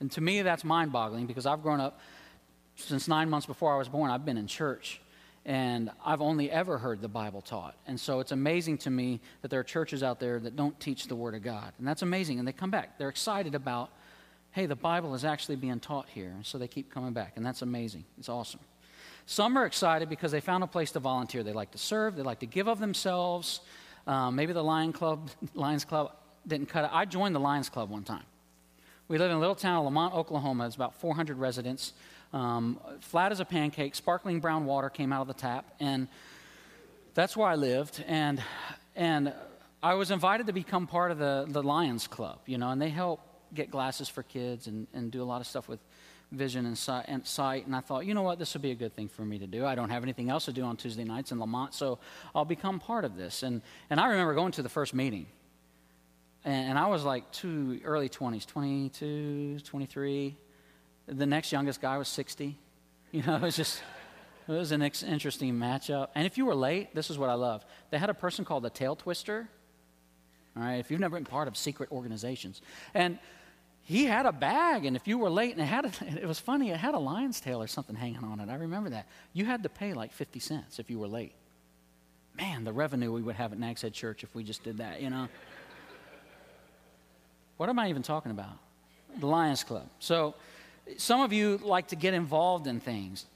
And 0.00 0.10
to 0.12 0.20
me, 0.20 0.42
that's 0.42 0.64
mind 0.64 0.92
boggling 0.92 1.26
because 1.26 1.44
I've 1.44 1.62
grown 1.62 1.80
up 1.80 2.00
since 2.76 3.08
nine 3.08 3.28
months 3.28 3.46
before 3.46 3.74
I 3.74 3.78
was 3.78 3.88
born, 3.88 4.10
I've 4.10 4.24
been 4.24 4.38
in 4.38 4.46
church. 4.46 5.00
And 5.46 5.92
I've 6.04 6.20
only 6.20 6.50
ever 6.50 6.76
heard 6.76 7.00
the 7.00 7.08
Bible 7.08 7.40
taught. 7.40 7.76
And 7.86 7.98
so 8.00 8.18
it's 8.18 8.32
amazing 8.32 8.78
to 8.78 8.90
me 8.90 9.20
that 9.42 9.48
there 9.48 9.60
are 9.60 9.64
churches 9.64 10.02
out 10.02 10.18
there 10.18 10.40
that 10.40 10.56
don't 10.56 10.78
teach 10.80 11.06
the 11.06 11.14
Word 11.14 11.36
of 11.36 11.42
God. 11.42 11.72
And 11.78 11.86
that's 11.86 12.02
amazing. 12.02 12.40
And 12.40 12.48
they 12.48 12.52
come 12.52 12.72
back. 12.72 12.98
They're 12.98 13.08
excited 13.08 13.54
about, 13.54 13.90
hey, 14.50 14.66
the 14.66 14.74
Bible 14.74 15.14
is 15.14 15.24
actually 15.24 15.54
being 15.54 15.78
taught 15.78 16.08
here. 16.08 16.32
And 16.34 16.44
so 16.44 16.58
they 16.58 16.66
keep 16.66 16.92
coming 16.92 17.12
back. 17.12 17.34
And 17.36 17.46
that's 17.46 17.62
amazing. 17.62 18.04
It's 18.18 18.28
awesome. 18.28 18.58
Some 19.26 19.56
are 19.56 19.66
excited 19.66 20.08
because 20.08 20.32
they 20.32 20.40
found 20.40 20.64
a 20.64 20.66
place 20.66 20.90
to 20.92 20.98
volunteer. 20.98 21.44
They 21.44 21.52
like 21.52 21.70
to 21.70 21.78
serve, 21.78 22.16
they 22.16 22.22
like 22.22 22.40
to 22.40 22.46
give 22.46 22.66
of 22.66 22.80
themselves. 22.80 23.60
Um, 24.08 24.34
maybe 24.34 24.52
the 24.52 24.64
Lion 24.64 24.92
Club, 24.92 25.30
Lions 25.54 25.84
Club 25.84 26.12
didn't 26.44 26.68
cut 26.68 26.84
it. 26.84 26.90
I 26.92 27.04
joined 27.04 27.36
the 27.36 27.40
Lions 27.40 27.68
Club 27.68 27.88
one 27.88 28.02
time. 28.02 28.24
We 29.06 29.18
live 29.18 29.30
in 29.30 29.36
a 29.36 29.40
little 29.40 29.54
town 29.54 29.78
of 29.78 29.84
Lamont, 29.84 30.12
Oklahoma. 30.12 30.66
It's 30.66 30.74
about 30.74 31.00
400 31.00 31.38
residents 31.38 31.92
um, 32.32 32.80
flat 33.00 33.32
as 33.32 33.40
a 33.40 33.44
pancake, 33.44 33.94
sparkling 33.94 34.40
brown 34.40 34.66
water 34.66 34.90
came 34.90 35.12
out 35.12 35.22
of 35.22 35.28
the 35.28 35.34
tap, 35.34 35.74
and 35.80 36.08
that's 37.14 37.36
where 37.36 37.48
I 37.48 37.54
lived. 37.54 38.02
And 38.06 38.42
and 38.94 39.32
I 39.82 39.94
was 39.94 40.10
invited 40.10 40.46
to 40.46 40.52
become 40.52 40.86
part 40.86 41.10
of 41.10 41.18
the 41.18 41.46
the 41.48 41.62
Lions 41.62 42.06
Club, 42.06 42.40
you 42.46 42.58
know, 42.58 42.70
and 42.70 42.80
they 42.80 42.90
help 42.90 43.20
get 43.54 43.70
glasses 43.70 44.08
for 44.08 44.22
kids 44.22 44.66
and, 44.66 44.86
and 44.92 45.10
do 45.10 45.22
a 45.22 45.24
lot 45.24 45.40
of 45.40 45.46
stuff 45.46 45.68
with 45.68 45.80
vision 46.32 46.66
and 46.66 46.76
sight, 46.76 47.04
and 47.08 47.24
sight. 47.26 47.66
And 47.66 47.74
I 47.74 47.80
thought, 47.80 48.04
you 48.04 48.12
know 48.12 48.22
what, 48.22 48.38
this 48.38 48.52
would 48.54 48.62
be 48.62 48.72
a 48.72 48.74
good 48.74 48.92
thing 48.92 49.08
for 49.08 49.24
me 49.24 49.38
to 49.38 49.46
do. 49.46 49.64
I 49.64 49.76
don't 49.76 49.90
have 49.90 50.02
anything 50.02 50.28
else 50.28 50.46
to 50.46 50.52
do 50.52 50.62
on 50.64 50.76
Tuesday 50.76 51.04
nights 51.04 51.30
in 51.30 51.38
Lamont, 51.38 51.72
so 51.72 51.98
I'll 52.34 52.44
become 52.44 52.80
part 52.80 53.04
of 53.04 53.16
this. 53.16 53.42
And 53.42 53.62
and 53.90 54.00
I 54.00 54.08
remember 54.08 54.34
going 54.34 54.52
to 54.52 54.62
the 54.62 54.68
first 54.68 54.94
meeting. 54.94 55.26
And, 56.44 56.70
and 56.70 56.78
I 56.78 56.86
was 56.88 57.04
like 57.04 57.30
two 57.32 57.80
early 57.84 58.08
20s, 58.08 58.46
22, 58.46 59.60
23 59.60 60.36
the 61.06 61.26
next 61.26 61.52
youngest 61.52 61.80
guy 61.80 61.98
was 61.98 62.08
60. 62.08 62.56
You 63.12 63.22
know, 63.22 63.36
it 63.36 63.42
was 63.42 63.56
just, 63.56 63.82
It 64.48 64.52
was 64.52 64.72
an 64.72 64.82
ex- 64.82 65.02
interesting 65.02 65.54
matchup. 65.54 66.08
And 66.14 66.26
if 66.26 66.38
you 66.38 66.46
were 66.46 66.54
late, 66.54 66.94
this 66.94 67.10
is 67.10 67.18
what 67.18 67.30
I 67.30 67.34
love. 67.34 67.64
They 67.90 67.98
had 67.98 68.10
a 68.10 68.14
person 68.14 68.44
called 68.44 68.62
the 68.62 68.70
tail 68.70 68.96
twister. 68.96 69.48
All 70.56 70.62
right, 70.62 70.76
if 70.76 70.90
you've 70.90 71.00
never 71.00 71.16
been 71.16 71.24
part 71.24 71.48
of 71.48 71.56
secret 71.56 71.90
organizations. 71.92 72.62
And 72.94 73.18
he 73.82 74.04
had 74.04 74.26
a 74.26 74.32
bag, 74.32 74.84
and 74.84 74.96
if 74.96 75.06
you 75.06 75.16
were 75.18 75.30
late, 75.30 75.52
and 75.52 75.60
it 75.60 75.66
had 75.66 75.84
a, 75.84 75.90
it 76.22 76.26
was 76.26 76.40
funny, 76.40 76.70
it 76.70 76.76
had 76.76 76.94
a 76.94 76.98
lion's 76.98 77.40
tail 77.40 77.62
or 77.62 77.66
something 77.66 77.94
hanging 77.94 78.24
on 78.24 78.40
it. 78.40 78.48
I 78.48 78.54
remember 78.54 78.90
that. 78.90 79.06
You 79.32 79.44
had 79.44 79.62
to 79.62 79.68
pay 79.68 79.92
like 79.92 80.12
50 80.12 80.40
cents 80.40 80.78
if 80.78 80.90
you 80.90 80.98
were 80.98 81.08
late. 81.08 81.34
Man, 82.36 82.64
the 82.64 82.72
revenue 82.72 83.12
we 83.12 83.22
would 83.22 83.36
have 83.36 83.52
at 83.52 83.58
Nags 83.58 83.82
Head 83.82 83.94
Church 83.94 84.22
if 84.22 84.34
we 84.34 84.44
just 84.44 84.62
did 84.62 84.78
that, 84.78 85.00
you 85.00 85.08
know? 85.08 85.28
what 87.56 87.68
am 87.68 87.78
I 87.78 87.88
even 87.88 88.02
talking 88.02 88.30
about? 88.30 88.58
The 89.18 89.26
Lions 89.26 89.64
Club. 89.64 89.88
So, 89.98 90.34
some 90.96 91.20
of 91.20 91.32
you 91.32 91.58
like 91.58 91.88
to 91.88 91.96
get 91.96 92.14
involved 92.14 92.66
in 92.66 92.80
things, 92.80 93.26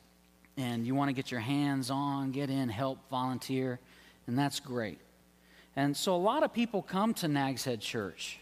and 0.56 0.86
you 0.86 0.94
want 0.94 1.08
to 1.08 1.12
get 1.12 1.30
your 1.30 1.40
hands 1.40 1.90
on, 1.90 2.32
get 2.32 2.50
in, 2.50 2.68
help, 2.68 2.98
volunteer, 3.10 3.78
and 4.26 4.38
that's 4.38 4.60
great. 4.60 4.98
And 5.76 5.96
so, 5.96 6.14
a 6.14 6.18
lot 6.18 6.42
of 6.42 6.52
people 6.52 6.82
come 6.82 7.14
to 7.14 7.28
Nags 7.28 7.64
Head 7.64 7.80
Church. 7.80 8.38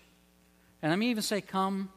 And 0.82 0.92
I 0.92 0.96
me 0.96 1.10
even 1.10 1.22
say, 1.22 1.40
come 1.40 1.90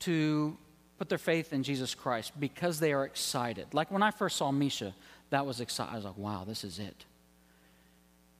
to 0.00 0.56
put 0.98 1.08
their 1.08 1.18
faith 1.18 1.52
in 1.52 1.62
Jesus 1.62 1.94
Christ 1.94 2.32
because 2.38 2.80
they 2.80 2.92
are 2.92 3.04
excited. 3.04 3.66
Like 3.72 3.90
when 3.90 4.02
I 4.02 4.10
first 4.10 4.36
saw 4.36 4.50
Misha, 4.50 4.94
that 5.30 5.46
was 5.46 5.60
exciting. 5.60 5.92
I 5.92 5.96
was 5.96 6.04
like, 6.04 6.18
wow, 6.18 6.44
this 6.46 6.64
is 6.64 6.78
it. 6.78 7.04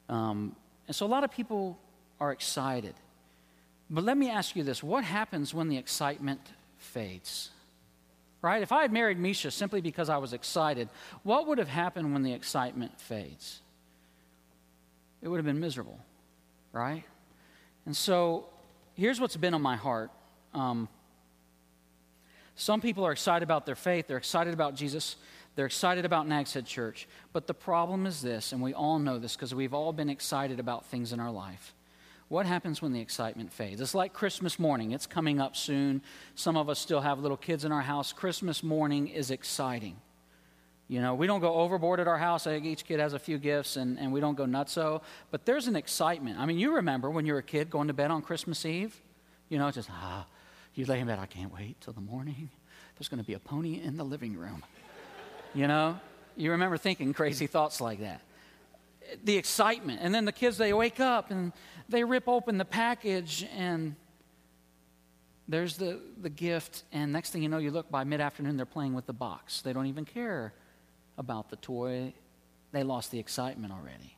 Um, 0.09 0.57
and 0.87 0.97
so 0.97 1.07
a 1.07 1.09
lot 1.09 1.25
of 1.25 1.31
people 1.31 1.79
are 2.21 2.33
excited. 2.33 2.95
But 3.91 4.05
let 4.05 4.17
me 4.17 4.29
ask 4.31 4.57
you 4.57 4.63
this 4.63 4.83
what 4.83 5.05
happens 5.05 5.55
when 5.55 5.69
the 5.69 5.77
excitement 5.77 6.41
fades? 6.79 7.51
Right? 8.41 8.63
If 8.63 8.71
I 8.71 8.83
had 8.83 8.93
married 8.93 9.19
Misha 9.19 9.51
simply 9.51 9.81
because 9.81 10.09
I 10.09 10.19
was 10.19 10.33
excited, 10.33 10.89
what 11.23 11.47
would 11.49 11.59
have 11.59 11.69
happened 11.69 12.13
when 12.13 12.23
the 12.23 12.33
excitement 12.33 13.01
fades? 13.01 13.61
It 15.21 15.29
would 15.29 15.39
have 15.39 15.47
been 15.47 15.61
miserable, 15.61 15.99
right? 16.73 17.03
And 17.85 17.97
so 17.97 18.47
here's 18.95 19.21
what's 19.21 19.37
been 19.37 19.55
on 19.55 19.63
my 19.63 19.77
heart. 19.77 20.11
Um, 20.55 20.89
some 22.55 22.81
people 22.81 23.05
are 23.05 23.13
excited 23.13 23.43
about 23.43 23.67
their 23.67 23.77
faith, 23.77 24.07
they're 24.07 24.17
excited 24.17 24.55
about 24.55 24.75
Jesus, 24.75 25.17
they're 25.55 25.67
excited 25.67 26.05
about 26.05 26.29
Nags 26.29 26.55
Head 26.55 26.67
Church. 26.67 27.09
But 27.33 27.47
the 27.47 27.55
problem 27.55 28.07
is 28.07 28.23
this, 28.23 28.53
and 28.53 28.63
we 28.63 28.75
all 28.75 28.99
know 28.99 29.19
this 29.19 29.35
because 29.35 29.55
we've 29.55 29.75
all 29.75 29.93
been 29.93 30.11
excited 30.11 30.61
about 30.61 30.87
things 30.87 31.13
in 31.13 31.19
our 31.19 31.31
life. 31.31 31.75
What 32.29 32.45
happens 32.45 32.83
when 32.83 32.93
the 32.93 33.01
excitement 33.01 33.53
fades? 33.53 33.81
It's 33.81 33.95
like 33.95 34.13
Christmas 34.13 34.59
morning. 34.59 34.93
It's 34.93 35.07
coming 35.07 35.41
up 35.41 35.57
soon. 35.57 36.03
Some 36.35 36.57
of 36.57 36.69
us 36.69 36.79
still 36.79 37.01
have 37.01 37.19
little 37.19 37.39
kids 37.39 37.65
in 37.65 37.73
our 37.73 37.81
house. 37.81 38.13
Christmas 38.13 38.63
morning 38.63 39.09
is 39.09 39.31
exciting. 39.31 39.97
You 40.89 41.01
know, 41.01 41.15
we 41.15 41.27
don't 41.27 41.41
go 41.41 41.55
overboard 41.55 42.01
at 42.01 42.09
our 42.09 42.19
house. 42.19 42.47
Each 42.47 42.85
kid 42.85 43.01
has 43.01 43.15
a 43.15 43.19
few 43.19 43.39
gifts 43.39 43.77
and, 43.77 43.99
and 43.99 44.13
we 44.13 44.21
don't 44.21 44.37
go 44.37 44.45
nutso. 44.45 45.03
But 45.31 45.47
there's 45.47 45.69
an 45.69 45.77
excitement. 45.77 46.39
I 46.39 46.45
mean, 46.45 46.59
you 46.59 46.77
remember 46.77 47.11
when 47.11 47.25
you 47.25 47.33
were 47.33 47.39
a 47.39 47.43
kid 47.43 47.71
going 47.71 47.89
to 47.89 47.95
bed 47.95 48.11
on 48.11 48.21
Christmas 48.21 48.65
Eve? 48.67 48.99
You 49.49 49.59
know, 49.59 49.71
just, 49.71 49.89
ah, 49.91 50.27
you 50.75 50.85
lay 50.85 51.01
in 51.01 51.07
bed, 51.07 51.19
I 51.19 51.27
can't 51.27 51.53
wait 51.53 51.81
till 51.81 51.95
the 51.95 52.01
morning. 52.01 52.51
There's 52.99 53.09
going 53.09 53.23
to 53.23 53.27
be 53.27 53.35
a 53.35 53.39
pony 53.39 53.81
in 53.83 53.97
the 53.97 54.05
living 54.05 54.37
room. 54.37 54.65
you 55.55 55.67
know? 55.67 55.99
You 56.37 56.53
remember 56.53 56.77
thinking 56.77 57.15
crazy 57.15 57.47
thoughts 57.47 57.81
like 57.81 58.01
that. 58.01 58.21
The 59.25 59.37
excitement. 59.37 60.01
And 60.03 60.15
then 60.15 60.25
the 60.25 60.33
kids, 60.33 60.59
they 60.59 60.73
wake 60.73 61.01
up 61.01 61.31
and 61.31 61.53
they 61.89 62.05
rip 62.05 62.29
open 62.29 62.59
the 62.59 62.65
package 62.65 63.47
and 63.57 63.97
there's 65.49 65.77
the, 65.77 66.01
the 66.21 66.29
gift. 66.29 66.85
And 66.93 67.13
next 67.13 67.31
thing 67.31 67.43
you 67.43 67.49
know, 67.49 67.59
you 67.59 67.71
look 67.71 67.91
by 67.91 68.05
mid 68.05 68.21
afternoon, 68.21 68.57
they're 68.57 68.67
playing 68.67 68.95
with 68.95 69.07
the 69.07 69.13
box. 69.13 69.63
They 69.63 69.73
don't 69.73 69.87
even 69.87 70.05
care 70.05 70.53
about 71.17 71.51
the 71.51 71.57
toy, 71.57 72.13
they 72.71 72.85
lost 72.85 73.11
the 73.11 73.19
excitement 73.19 73.73
already. 73.73 74.17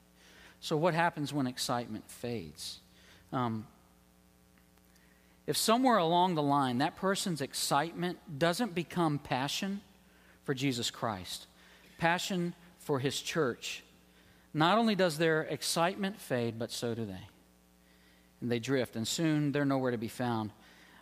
So, 0.61 0.77
what 0.77 0.93
happens 0.93 1.33
when 1.33 1.47
excitement 1.47 2.05
fades? 2.11 2.81
Um, 3.33 3.67
if 5.47 5.57
somewhere 5.57 5.97
along 5.97 6.35
the 6.35 6.43
line 6.43 6.79
that 6.79 6.97
person's 6.97 7.41
excitement 7.41 8.19
doesn't 8.39 8.75
become 8.75 9.19
passion 9.19 9.81
for 10.45 10.53
Jesus 10.53 10.91
Christ, 10.91 11.47
passion 11.99 12.55
for 12.79 12.99
his 12.99 13.21
church, 13.21 13.83
not 14.53 14.79
only 14.79 14.95
does 14.95 15.19
their 15.19 15.43
excitement 15.43 16.21
fade, 16.21 16.59
but 16.59 16.71
so 16.71 16.95
do 16.95 17.05
they. 17.05 17.29
And 18.41 18.51
they 18.51 18.59
drift, 18.59 18.97
and 18.97 19.07
soon 19.07 19.53
they're 19.53 19.65
nowhere 19.65 19.91
to 19.91 19.99
be 19.99 20.09
found. 20.09 20.51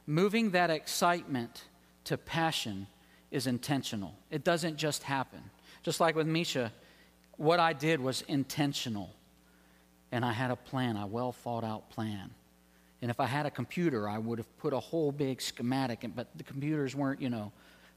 Moving 0.07 0.51
that 0.51 0.71
excitement 0.71 1.65
to 2.05 2.19
passion 2.19 2.87
is 3.31 3.47
intentional, 3.47 4.15
it 4.31 4.45
doesn't 4.45 4.77
just 4.77 5.03
happen. 5.03 5.43
Just 5.83 6.01
like 6.01 6.17
with 6.17 6.27
Misha, 6.27 6.73
what 7.37 7.61
I 7.61 7.73
did 7.73 8.01
was 8.01 8.23
intentional. 8.23 9.15
And 10.11 10.25
I 10.25 10.33
had 10.33 10.51
a 10.51 10.57
plan, 10.57 10.97
a 10.97 11.07
well 11.07 11.33
thought 11.33 11.65
out 11.65 11.91
plan. 11.91 12.31
And 13.01 13.11
if 13.11 13.21
I 13.21 13.27
had 13.27 13.47
a 13.47 13.51
computer, 13.51 14.09
I 14.09 14.19
would 14.19 14.39
have 14.39 14.59
put 14.59 14.73
a 14.73 14.81
whole 14.81 15.13
big 15.13 15.41
schematic, 15.41 16.05
but 16.17 16.27
the 16.37 16.43
computers 16.43 16.97
weren't, 16.97 17.21
you 17.21 17.31
know, 17.31 17.53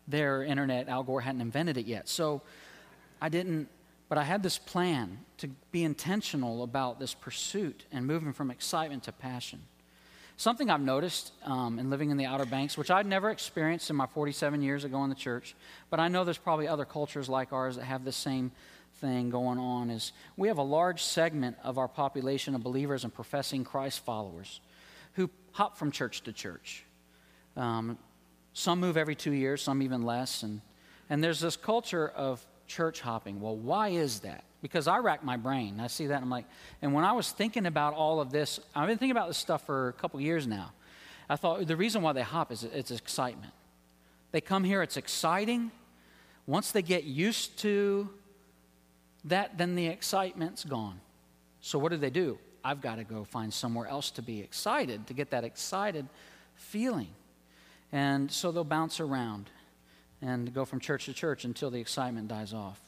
their 0.07 0.43
internet. 0.43 0.89
Al 0.89 1.03
Gore 1.03 1.21
hadn't 1.21 1.41
invented 1.41 1.77
it 1.77 1.85
yet. 1.85 2.07
So 2.07 2.41
I 3.21 3.29
didn't, 3.29 3.67
but 4.11 4.17
I 4.17 4.25
had 4.25 4.43
this 4.43 4.57
plan 4.57 5.19
to 5.37 5.47
be 5.71 5.85
intentional 5.85 6.63
about 6.63 6.99
this 6.99 7.13
pursuit 7.13 7.85
and 7.93 8.05
moving 8.05 8.33
from 8.33 8.51
excitement 8.51 9.03
to 9.03 9.13
passion. 9.13 9.61
Something 10.35 10.69
I've 10.69 10.81
noticed 10.81 11.31
um, 11.45 11.79
in 11.79 11.89
living 11.89 12.09
in 12.09 12.17
the 12.17 12.25
Outer 12.25 12.43
Banks, 12.43 12.77
which 12.77 12.91
I'd 12.91 13.05
never 13.05 13.29
experienced 13.29 13.89
in 13.89 13.95
my 13.95 14.07
47 14.07 14.61
years 14.61 14.83
of 14.83 14.91
going 14.91 15.13
to 15.13 15.15
church, 15.15 15.55
but 15.89 16.01
I 16.01 16.09
know 16.09 16.25
there's 16.25 16.37
probably 16.37 16.67
other 16.67 16.83
cultures 16.83 17.29
like 17.29 17.53
ours 17.53 17.77
that 17.77 17.85
have 17.85 18.03
the 18.03 18.11
same 18.11 18.51
thing 18.95 19.29
going 19.29 19.57
on, 19.57 19.89
is 19.89 20.11
we 20.35 20.49
have 20.49 20.57
a 20.57 20.61
large 20.61 21.01
segment 21.01 21.55
of 21.63 21.77
our 21.77 21.87
population 21.87 22.53
of 22.53 22.61
believers 22.61 23.05
and 23.05 23.13
professing 23.13 23.63
Christ 23.63 24.03
followers 24.03 24.59
who 25.13 25.29
hop 25.53 25.77
from 25.77 25.89
church 25.89 26.21
to 26.23 26.33
church. 26.33 26.83
Um, 27.55 27.97
some 28.51 28.81
move 28.81 28.97
every 28.97 29.15
two 29.15 29.31
years, 29.31 29.61
some 29.61 29.81
even 29.81 30.01
less. 30.01 30.43
And, 30.43 30.59
and 31.09 31.23
there's 31.23 31.39
this 31.39 31.55
culture 31.55 32.09
of 32.09 32.45
church 32.71 33.01
hopping. 33.01 33.41
Well, 33.41 33.55
why 33.55 33.89
is 33.89 34.21
that? 34.21 34.43
Because 34.61 34.87
I 34.87 34.97
rack 34.99 35.23
my 35.23 35.37
brain. 35.37 35.79
I 35.79 35.87
see 35.87 36.07
that 36.07 36.15
and 36.15 36.23
I'm 36.23 36.29
like, 36.29 36.45
and 36.81 36.93
when 36.93 37.03
I 37.03 37.11
was 37.11 37.31
thinking 37.31 37.65
about 37.65 37.93
all 37.93 38.21
of 38.21 38.31
this, 38.31 38.59
I've 38.73 38.87
been 38.87 38.97
thinking 38.97 39.11
about 39.11 39.27
this 39.27 39.37
stuff 39.37 39.65
for 39.65 39.89
a 39.89 39.93
couple 39.93 40.21
years 40.21 40.47
now. 40.47 40.71
I 41.29 41.35
thought 41.35 41.65
the 41.67 41.75
reason 41.75 42.01
why 42.01 42.13
they 42.13 42.21
hop 42.21 42.51
is 42.51 42.63
it's 42.63 42.91
excitement. 42.91 43.53
They 44.31 44.41
come 44.41 44.63
here, 44.63 44.81
it's 44.81 44.97
exciting. 44.97 45.71
Once 46.47 46.71
they 46.71 46.81
get 46.81 47.03
used 47.03 47.59
to 47.59 48.09
that, 49.25 49.57
then 49.57 49.75
the 49.75 49.87
excitement's 49.87 50.63
gone. 50.63 50.99
So 51.59 51.77
what 51.77 51.91
do 51.91 51.97
they 51.97 52.09
do? 52.09 52.39
I've 52.63 52.81
got 52.81 52.95
to 52.95 53.03
go 53.03 53.23
find 53.23 53.53
somewhere 53.53 53.87
else 53.87 54.11
to 54.11 54.21
be 54.21 54.39
excited, 54.39 55.07
to 55.07 55.13
get 55.13 55.31
that 55.31 55.43
excited 55.43 56.07
feeling. 56.55 57.09
And 57.91 58.31
so 58.31 58.51
they'll 58.51 58.63
bounce 58.63 58.99
around 58.99 59.49
and 60.21 60.53
go 60.53 60.65
from 60.65 60.79
church 60.79 61.05
to 61.05 61.13
church 61.13 61.45
until 61.45 61.71
the 61.71 61.79
excitement 61.79 62.27
dies 62.27 62.53
off. 62.53 62.79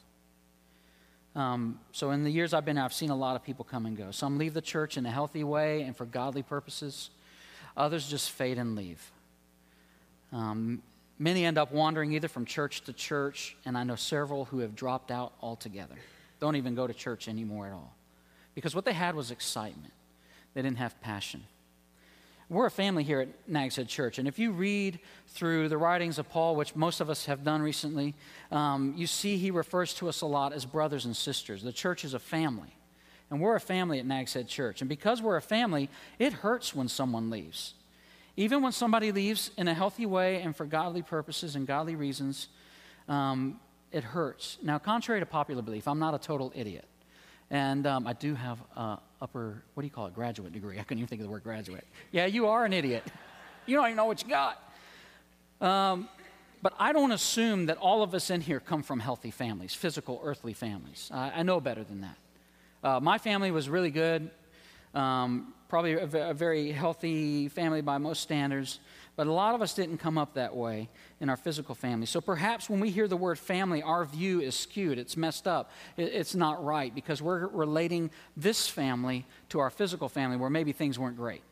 Um, 1.35 1.79
so, 1.91 2.11
in 2.11 2.23
the 2.23 2.29
years 2.29 2.53
I've 2.53 2.65
been 2.65 2.77
I've 2.77 2.93
seen 2.93 3.09
a 3.09 3.15
lot 3.15 3.35
of 3.35 3.43
people 3.43 3.65
come 3.65 3.85
and 3.85 3.97
go. 3.97 4.11
Some 4.11 4.37
leave 4.37 4.53
the 4.53 4.61
church 4.61 4.97
in 4.97 5.05
a 5.05 5.11
healthy 5.11 5.43
way 5.43 5.81
and 5.81 5.97
for 5.97 6.05
godly 6.05 6.43
purposes, 6.43 7.09
others 7.75 8.07
just 8.07 8.31
fade 8.31 8.59
and 8.59 8.75
leave. 8.75 9.11
Um, 10.31 10.83
many 11.17 11.45
end 11.45 11.57
up 11.57 11.71
wandering 11.71 12.13
either 12.13 12.27
from 12.27 12.45
church 12.45 12.81
to 12.81 12.93
church, 12.93 13.55
and 13.65 13.77
I 13.77 13.83
know 13.83 13.95
several 13.95 14.45
who 14.45 14.59
have 14.59 14.75
dropped 14.75 15.09
out 15.09 15.33
altogether, 15.41 15.95
don't 16.39 16.55
even 16.55 16.75
go 16.75 16.85
to 16.85 16.93
church 16.93 17.27
anymore 17.27 17.67
at 17.67 17.73
all. 17.73 17.95
Because 18.53 18.75
what 18.75 18.85
they 18.85 18.93
had 18.93 19.15
was 19.15 19.31
excitement, 19.31 19.93
they 20.53 20.61
didn't 20.61 20.77
have 20.77 20.99
passion. 21.01 21.43
We're 22.53 22.67
a 22.67 22.71
family 22.71 23.03
here 23.03 23.19
at 23.19 23.29
Nags 23.49 23.77
Head 23.77 23.87
Church, 23.87 24.19
and 24.19 24.27
if 24.27 24.37
you 24.37 24.51
read 24.51 24.99
through 25.29 25.69
the 25.69 25.77
writings 25.79 26.19
of 26.19 26.29
Paul, 26.29 26.55
which 26.55 26.75
most 26.75 27.01
of 27.01 27.09
us 27.09 27.25
have 27.25 27.43
done 27.43 27.63
recently, 27.63 28.13
um, 28.51 28.93
you 28.95 29.07
see 29.07 29.37
he 29.37 29.49
refers 29.49 29.95
to 29.95 30.07
us 30.07 30.21
a 30.21 30.27
lot 30.27 30.53
as 30.53 30.63
brothers 30.63 31.05
and 31.05 31.17
sisters. 31.17 31.63
The 31.63 31.71
church 31.71 32.05
is 32.05 32.13
a 32.13 32.19
family, 32.19 32.77
and 33.31 33.41
we're 33.41 33.55
a 33.55 33.59
family 33.59 33.97
at 33.97 34.05
Nags 34.05 34.35
Head 34.35 34.47
Church. 34.47 34.81
And 34.81 34.87
because 34.87 35.19
we're 35.19 35.35
a 35.35 35.41
family, 35.41 35.89
it 36.19 36.31
hurts 36.31 36.75
when 36.75 36.87
someone 36.87 37.31
leaves. 37.31 37.73
Even 38.37 38.61
when 38.61 38.71
somebody 38.71 39.11
leaves 39.11 39.49
in 39.57 39.67
a 39.67 39.73
healthy 39.73 40.05
way 40.05 40.39
and 40.43 40.55
for 40.55 40.67
godly 40.67 41.01
purposes 41.01 41.55
and 41.55 41.65
godly 41.65 41.95
reasons, 41.95 42.49
um, 43.09 43.59
it 43.91 44.03
hurts. 44.03 44.59
Now, 44.61 44.77
contrary 44.77 45.21
to 45.21 45.25
popular 45.25 45.63
belief, 45.63 45.87
I'm 45.87 45.97
not 45.97 46.13
a 46.13 46.19
total 46.19 46.53
idiot. 46.55 46.85
And 47.53 47.85
um, 47.85 48.07
I 48.07 48.13
do 48.13 48.33
have 48.33 48.57
a 48.75 48.97
upper, 49.21 49.61
what 49.75 49.81
do 49.81 49.85
you 49.85 49.93
call 49.93 50.07
it, 50.07 50.15
graduate 50.15 50.51
degree. 50.53 50.79
I 50.79 50.83
couldn't 50.83 50.97
even 50.97 51.07
think 51.07 51.21
of 51.21 51.27
the 51.27 51.31
word 51.31 51.43
graduate. 51.43 51.85
Yeah, 52.11 52.25
you 52.25 52.47
are 52.47 52.65
an 52.65 52.73
idiot. 52.73 53.03
You 53.67 53.77
don't 53.77 53.85
even 53.85 53.95
know 53.95 54.05
what 54.05 54.23
you 54.23 54.29
got. 54.29 54.59
Um, 55.61 56.09
but 56.63 56.73
I 56.79 56.93
don't 56.93 57.11
assume 57.11 57.67
that 57.67 57.77
all 57.77 58.01
of 58.01 58.15
us 58.15 58.31
in 58.31 58.41
here 58.41 58.59
come 58.59 58.81
from 58.81 58.99
healthy 58.99 59.29
families, 59.29 59.75
physical, 59.75 60.19
earthly 60.23 60.53
families. 60.53 61.11
I, 61.13 61.31
I 61.35 61.43
know 61.43 61.61
better 61.61 61.83
than 61.83 62.01
that. 62.01 62.17
Uh, 62.83 62.99
my 62.99 63.19
family 63.19 63.51
was 63.51 63.69
really 63.69 63.91
good, 63.91 64.31
um, 64.95 65.53
probably 65.69 65.93
a, 65.93 66.33
very 66.33 66.71
healthy 66.71 67.49
family 67.49 67.81
by 67.81 67.99
most 67.99 68.23
standards. 68.23 68.79
But 69.15 69.27
a 69.27 69.31
lot 69.31 69.53
of 69.53 69.61
us 69.61 69.75
didn't 69.75 69.97
come 69.99 70.17
up 70.17 70.33
that 70.33 70.55
way 70.55 70.89
in 71.19 71.29
our 71.29 71.37
physical 71.37 71.75
family. 71.75 72.07
So 72.07 72.19
perhaps 72.19 72.67
when 72.69 72.79
we 72.79 72.89
hear 72.89 73.07
the 73.07 73.17
word 73.17 73.37
family, 73.37 73.83
our 73.83 74.05
view 74.05 74.41
is 74.41 74.55
skewed. 74.55 74.97
It's 74.97 75.15
messed 75.15 75.47
up. 75.47 75.71
It's 75.97 76.33
not 76.33 76.63
right 76.63 76.93
because 76.93 77.21
we're 77.21 77.47
relating 77.47 78.09
this 78.35 78.67
family 78.67 79.25
to 79.49 79.59
our 79.59 79.69
physical 79.69 80.09
family 80.09 80.37
where 80.37 80.49
maybe 80.49 80.71
things 80.71 80.97
weren't 80.97 81.17
great. 81.17 81.43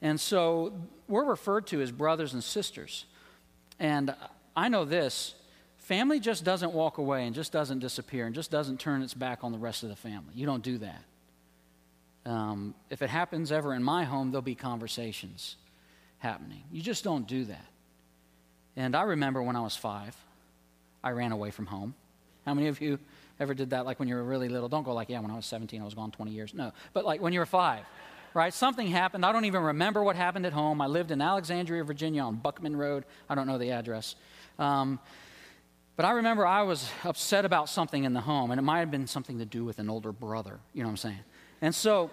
And 0.00 0.18
so 0.18 0.72
we're 1.06 1.24
referred 1.24 1.66
to 1.68 1.82
as 1.82 1.92
brothers 1.92 2.32
and 2.32 2.42
sisters. 2.42 3.04
And 3.78 4.14
I 4.56 4.68
know 4.68 4.86
this 4.86 5.34
family 5.76 6.18
just 6.18 6.44
doesn't 6.44 6.72
walk 6.72 6.96
away 6.96 7.26
and 7.26 7.34
just 7.34 7.52
doesn't 7.52 7.80
disappear 7.80 8.24
and 8.24 8.34
just 8.34 8.50
doesn't 8.50 8.80
turn 8.80 9.02
its 9.02 9.12
back 9.12 9.44
on 9.44 9.52
the 9.52 9.58
rest 9.58 9.82
of 9.82 9.90
the 9.90 9.96
family. 9.96 10.32
You 10.34 10.46
don't 10.46 10.62
do 10.62 10.78
that. 10.78 11.02
Um, 12.24 12.74
if 12.88 13.02
it 13.02 13.10
happens 13.10 13.52
ever 13.52 13.74
in 13.74 13.82
my 13.82 14.04
home, 14.04 14.30
there'll 14.30 14.42
be 14.42 14.54
conversations 14.54 15.56
happening. 16.18 16.62
You 16.72 16.82
just 16.82 17.04
don't 17.04 17.26
do 17.26 17.44
that. 17.46 17.64
And 18.76 18.94
I 18.94 19.02
remember 19.02 19.42
when 19.42 19.56
I 19.56 19.60
was 19.60 19.76
five, 19.76 20.16
I 21.02 21.10
ran 21.10 21.32
away 21.32 21.50
from 21.50 21.66
home. 21.66 21.94
How 22.46 22.54
many 22.54 22.68
of 22.68 22.80
you 22.80 22.98
ever 23.40 23.54
did 23.54 23.70
that 23.70 23.84
like 23.84 23.98
when 23.98 24.08
you 24.08 24.14
were 24.14 24.22
really 24.22 24.48
little? 24.48 24.68
Don't 24.68 24.84
go 24.84 24.92
like, 24.92 25.08
yeah, 25.08 25.20
when 25.20 25.30
I 25.30 25.36
was 25.36 25.46
17, 25.46 25.80
I 25.80 25.84
was 25.84 25.94
gone 25.94 26.10
20 26.10 26.30
years. 26.30 26.54
No, 26.54 26.72
but 26.92 27.04
like 27.04 27.20
when 27.20 27.32
you 27.32 27.40
were 27.40 27.46
five, 27.46 27.84
right? 28.34 28.52
Something 28.52 28.86
happened. 28.88 29.24
I 29.24 29.32
don't 29.32 29.44
even 29.44 29.62
remember 29.62 30.02
what 30.02 30.16
happened 30.16 30.46
at 30.46 30.52
home. 30.52 30.80
I 30.80 30.86
lived 30.86 31.10
in 31.10 31.20
Alexandria, 31.20 31.84
Virginia 31.84 32.22
on 32.22 32.36
Buckman 32.36 32.76
Road. 32.76 33.04
I 33.28 33.34
don't 33.34 33.46
know 33.46 33.58
the 33.58 33.72
address. 33.72 34.14
Um, 34.58 34.98
but 35.96 36.04
I 36.04 36.12
remember 36.12 36.46
I 36.46 36.62
was 36.62 36.88
upset 37.04 37.44
about 37.44 37.68
something 37.68 38.04
in 38.04 38.12
the 38.12 38.20
home, 38.20 38.52
and 38.52 38.58
it 38.60 38.62
might 38.62 38.78
have 38.78 38.90
been 38.90 39.08
something 39.08 39.38
to 39.38 39.44
do 39.44 39.64
with 39.64 39.80
an 39.80 39.90
older 39.90 40.12
brother. 40.12 40.60
You 40.72 40.82
know 40.82 40.88
what 40.88 40.92
I'm 40.92 40.96
saying? 40.98 41.18
And 41.60 41.74
so 41.74 42.10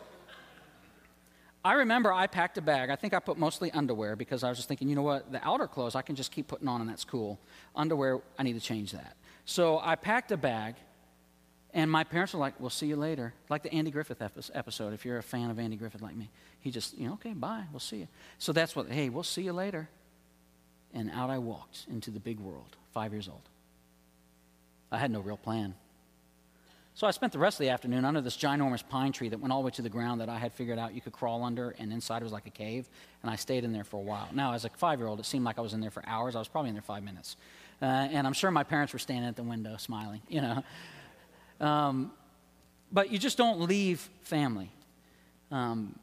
I 1.65 1.74
remember 1.74 2.13
I 2.13 2.27
packed 2.27 2.60
a 2.60 2.62
bag. 2.62 2.91
I 2.91 2.95
think 2.95 3.15
I 3.15 3.19
put 3.19 3.39
mostly 3.39 3.72
underwear 3.72 4.15
because 4.15 4.43
I 4.43 4.50
was 4.50 4.60
just 4.60 4.67
thinking, 4.67 4.88
you 4.88 4.95
know 4.95 5.01
what? 5.01 5.31
The 5.31 5.43
outer 5.43 5.65
clothes 5.65 5.95
I 5.95 6.03
can 6.03 6.15
just 6.15 6.31
keep 6.31 6.48
putting 6.48 6.67
on, 6.67 6.79
and 6.79 6.88
that's 6.88 7.03
cool. 7.03 7.39
Underwear, 7.75 8.22
I 8.38 8.43
need 8.43 8.53
to 8.53 8.60
change 8.60 8.91
that. 8.91 9.15
So 9.45 9.79
I 9.84 9.95
packed 9.95 10.31
a 10.31 10.38
bag, 10.38 10.75
and 11.74 11.89
my 11.89 12.03
parents 12.03 12.34
were 12.34 12.39
like, 12.39 12.53
we'll 12.60 12.69
see 12.69 12.86
you 12.86 12.95
later. 12.95 13.34
Like 13.50 13.63
the 13.63 13.74
Andy 13.74 13.89
Griffith 13.89 14.22
episode, 14.53 14.93
if 14.93 15.05
you're 15.05 15.17
a 15.17 15.24
fan 15.24 15.50
of 15.50 15.57
Andy 15.57 15.75
Griffith 15.75 16.03
like 16.03 16.15
me. 16.15 16.29
He 16.60 16.69
just, 16.69 16.95
you 17.00 17.07
know, 17.07 17.13
okay, 17.13 17.34
bye, 17.34 17.63
we'll 17.72 17.79
see 17.79 17.98
you. 17.98 18.07
So 18.38 18.53
that's 18.53 18.75
what, 18.75 18.91
hey, 18.91 19.10
we'll 19.10 19.24
see 19.24 19.41
you 19.41 19.53
later. 19.53 19.89
And 20.93 21.10
out 21.10 21.31
I 21.31 21.39
walked 21.39 21.88
into 21.89 22.12
the 22.12 22.19
big 22.19 22.39
world, 22.39 22.75
five 22.93 23.12
years 23.12 23.27
old. 23.27 23.41
I 24.91 25.00
had 25.00 25.10
no 25.10 25.19
real 25.19 25.36
plan. 25.36 25.74
So 26.96 27.06
I 27.06 27.12
spent 27.12 27.34
the 27.34 27.40
rest 27.40 27.56
of 27.60 27.66
the 27.66 27.72
afternoon 27.72 28.06
under 28.06 28.22
this 28.22 28.38
ginormous 28.38 28.82
pine 28.88 29.12
tree 29.12 29.28
that 29.28 29.38
went 29.38 29.52
all 29.52 29.62
the 29.62 29.66
way 29.66 29.72
to 29.72 29.82
the 29.82 29.90
ground 29.90 30.22
that 30.22 30.30
I 30.30 30.38
had 30.38 30.54
figured 30.54 30.80
out 30.80 30.96
you 30.96 31.02
could 31.02 31.12
crawl 31.12 31.44
under, 31.44 31.75
and 31.78 31.92
inside 31.92 32.22
it 32.22 32.24
was 32.24 32.32
like 32.32 32.48
a 32.48 32.52
cave. 32.52 32.88
And 33.22 33.30
I 33.30 33.36
stayed 33.36 33.66
in 33.66 33.74
there 33.74 33.84
for 33.84 33.98
a 33.98 34.04
while. 34.04 34.30
Now, 34.32 34.54
as 34.54 34.64
a 34.64 34.70
five 34.70 35.00
year 35.00 35.10
old, 35.10 35.20
it 35.20 35.25
seemed 35.25 35.44
like 35.44 35.58
I 35.58 35.62
was 35.62 35.74
in 35.74 35.82
there 35.82 35.92
for 35.92 36.02
hours. 36.08 36.38
I 36.38 36.40
was 36.40 36.48
probably 36.48 36.70
in 36.70 36.75
there 36.75 36.82
five 36.82 37.04
minutes. 37.04 37.36
Uh, 37.82 37.86
and 37.86 38.25
I'm 38.25 38.32
sure 38.32 38.50
my 38.50 38.64
parents 38.64 38.94
were 38.94 39.00
standing 39.00 39.28
at 39.28 39.36
the 39.36 39.44
window 39.44 39.75
smiling, 39.78 40.22
you 40.30 40.40
know. 40.42 40.64
Um, 41.60 42.14
but 42.94 43.12
you 43.12 43.20
just 43.20 43.38
don't 43.38 43.60
leave 43.60 44.10
family. 44.22 44.72
Um, 45.52 46.00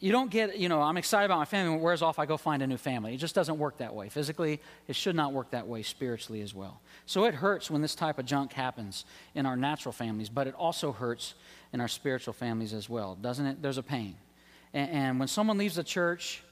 you 0.00 0.12
don't 0.12 0.30
get, 0.30 0.56
you 0.56 0.68
know, 0.68 0.80
I'm 0.80 0.96
excited 0.96 1.24
about 1.24 1.38
my 1.38 1.44
family. 1.44 1.72
When 1.72 1.80
wears 1.80 2.02
off, 2.02 2.20
I 2.20 2.26
go 2.26 2.36
find 2.36 2.62
a 2.62 2.66
new 2.66 2.76
family. 2.76 3.14
It 3.14 3.16
just 3.16 3.34
doesn't 3.34 3.58
work 3.58 3.78
that 3.78 3.94
way. 3.94 4.08
Physically, 4.08 4.60
it 4.86 4.94
should 4.94 5.16
not 5.16 5.32
work 5.32 5.50
that 5.50 5.66
way 5.66 5.82
spiritually 5.82 6.40
as 6.40 6.54
well. 6.54 6.80
So 7.04 7.24
it 7.24 7.34
hurts 7.34 7.68
when 7.68 7.82
this 7.82 7.96
type 7.96 8.18
of 8.18 8.24
junk 8.24 8.52
happens 8.52 9.04
in 9.34 9.44
our 9.44 9.56
natural 9.56 9.92
families, 9.92 10.28
but 10.28 10.46
it 10.46 10.54
also 10.54 10.92
hurts 10.92 11.34
in 11.72 11.80
our 11.80 11.88
spiritual 11.88 12.32
families 12.32 12.72
as 12.72 12.88
well, 12.88 13.16
doesn't 13.20 13.44
it? 13.44 13.60
There's 13.60 13.78
a 13.78 13.82
pain. 13.82 14.14
And, 14.72 14.90
and 14.90 15.18
when 15.18 15.26
someone 15.26 15.58
leaves 15.58 15.74
the 15.74 15.84
church 15.84 16.44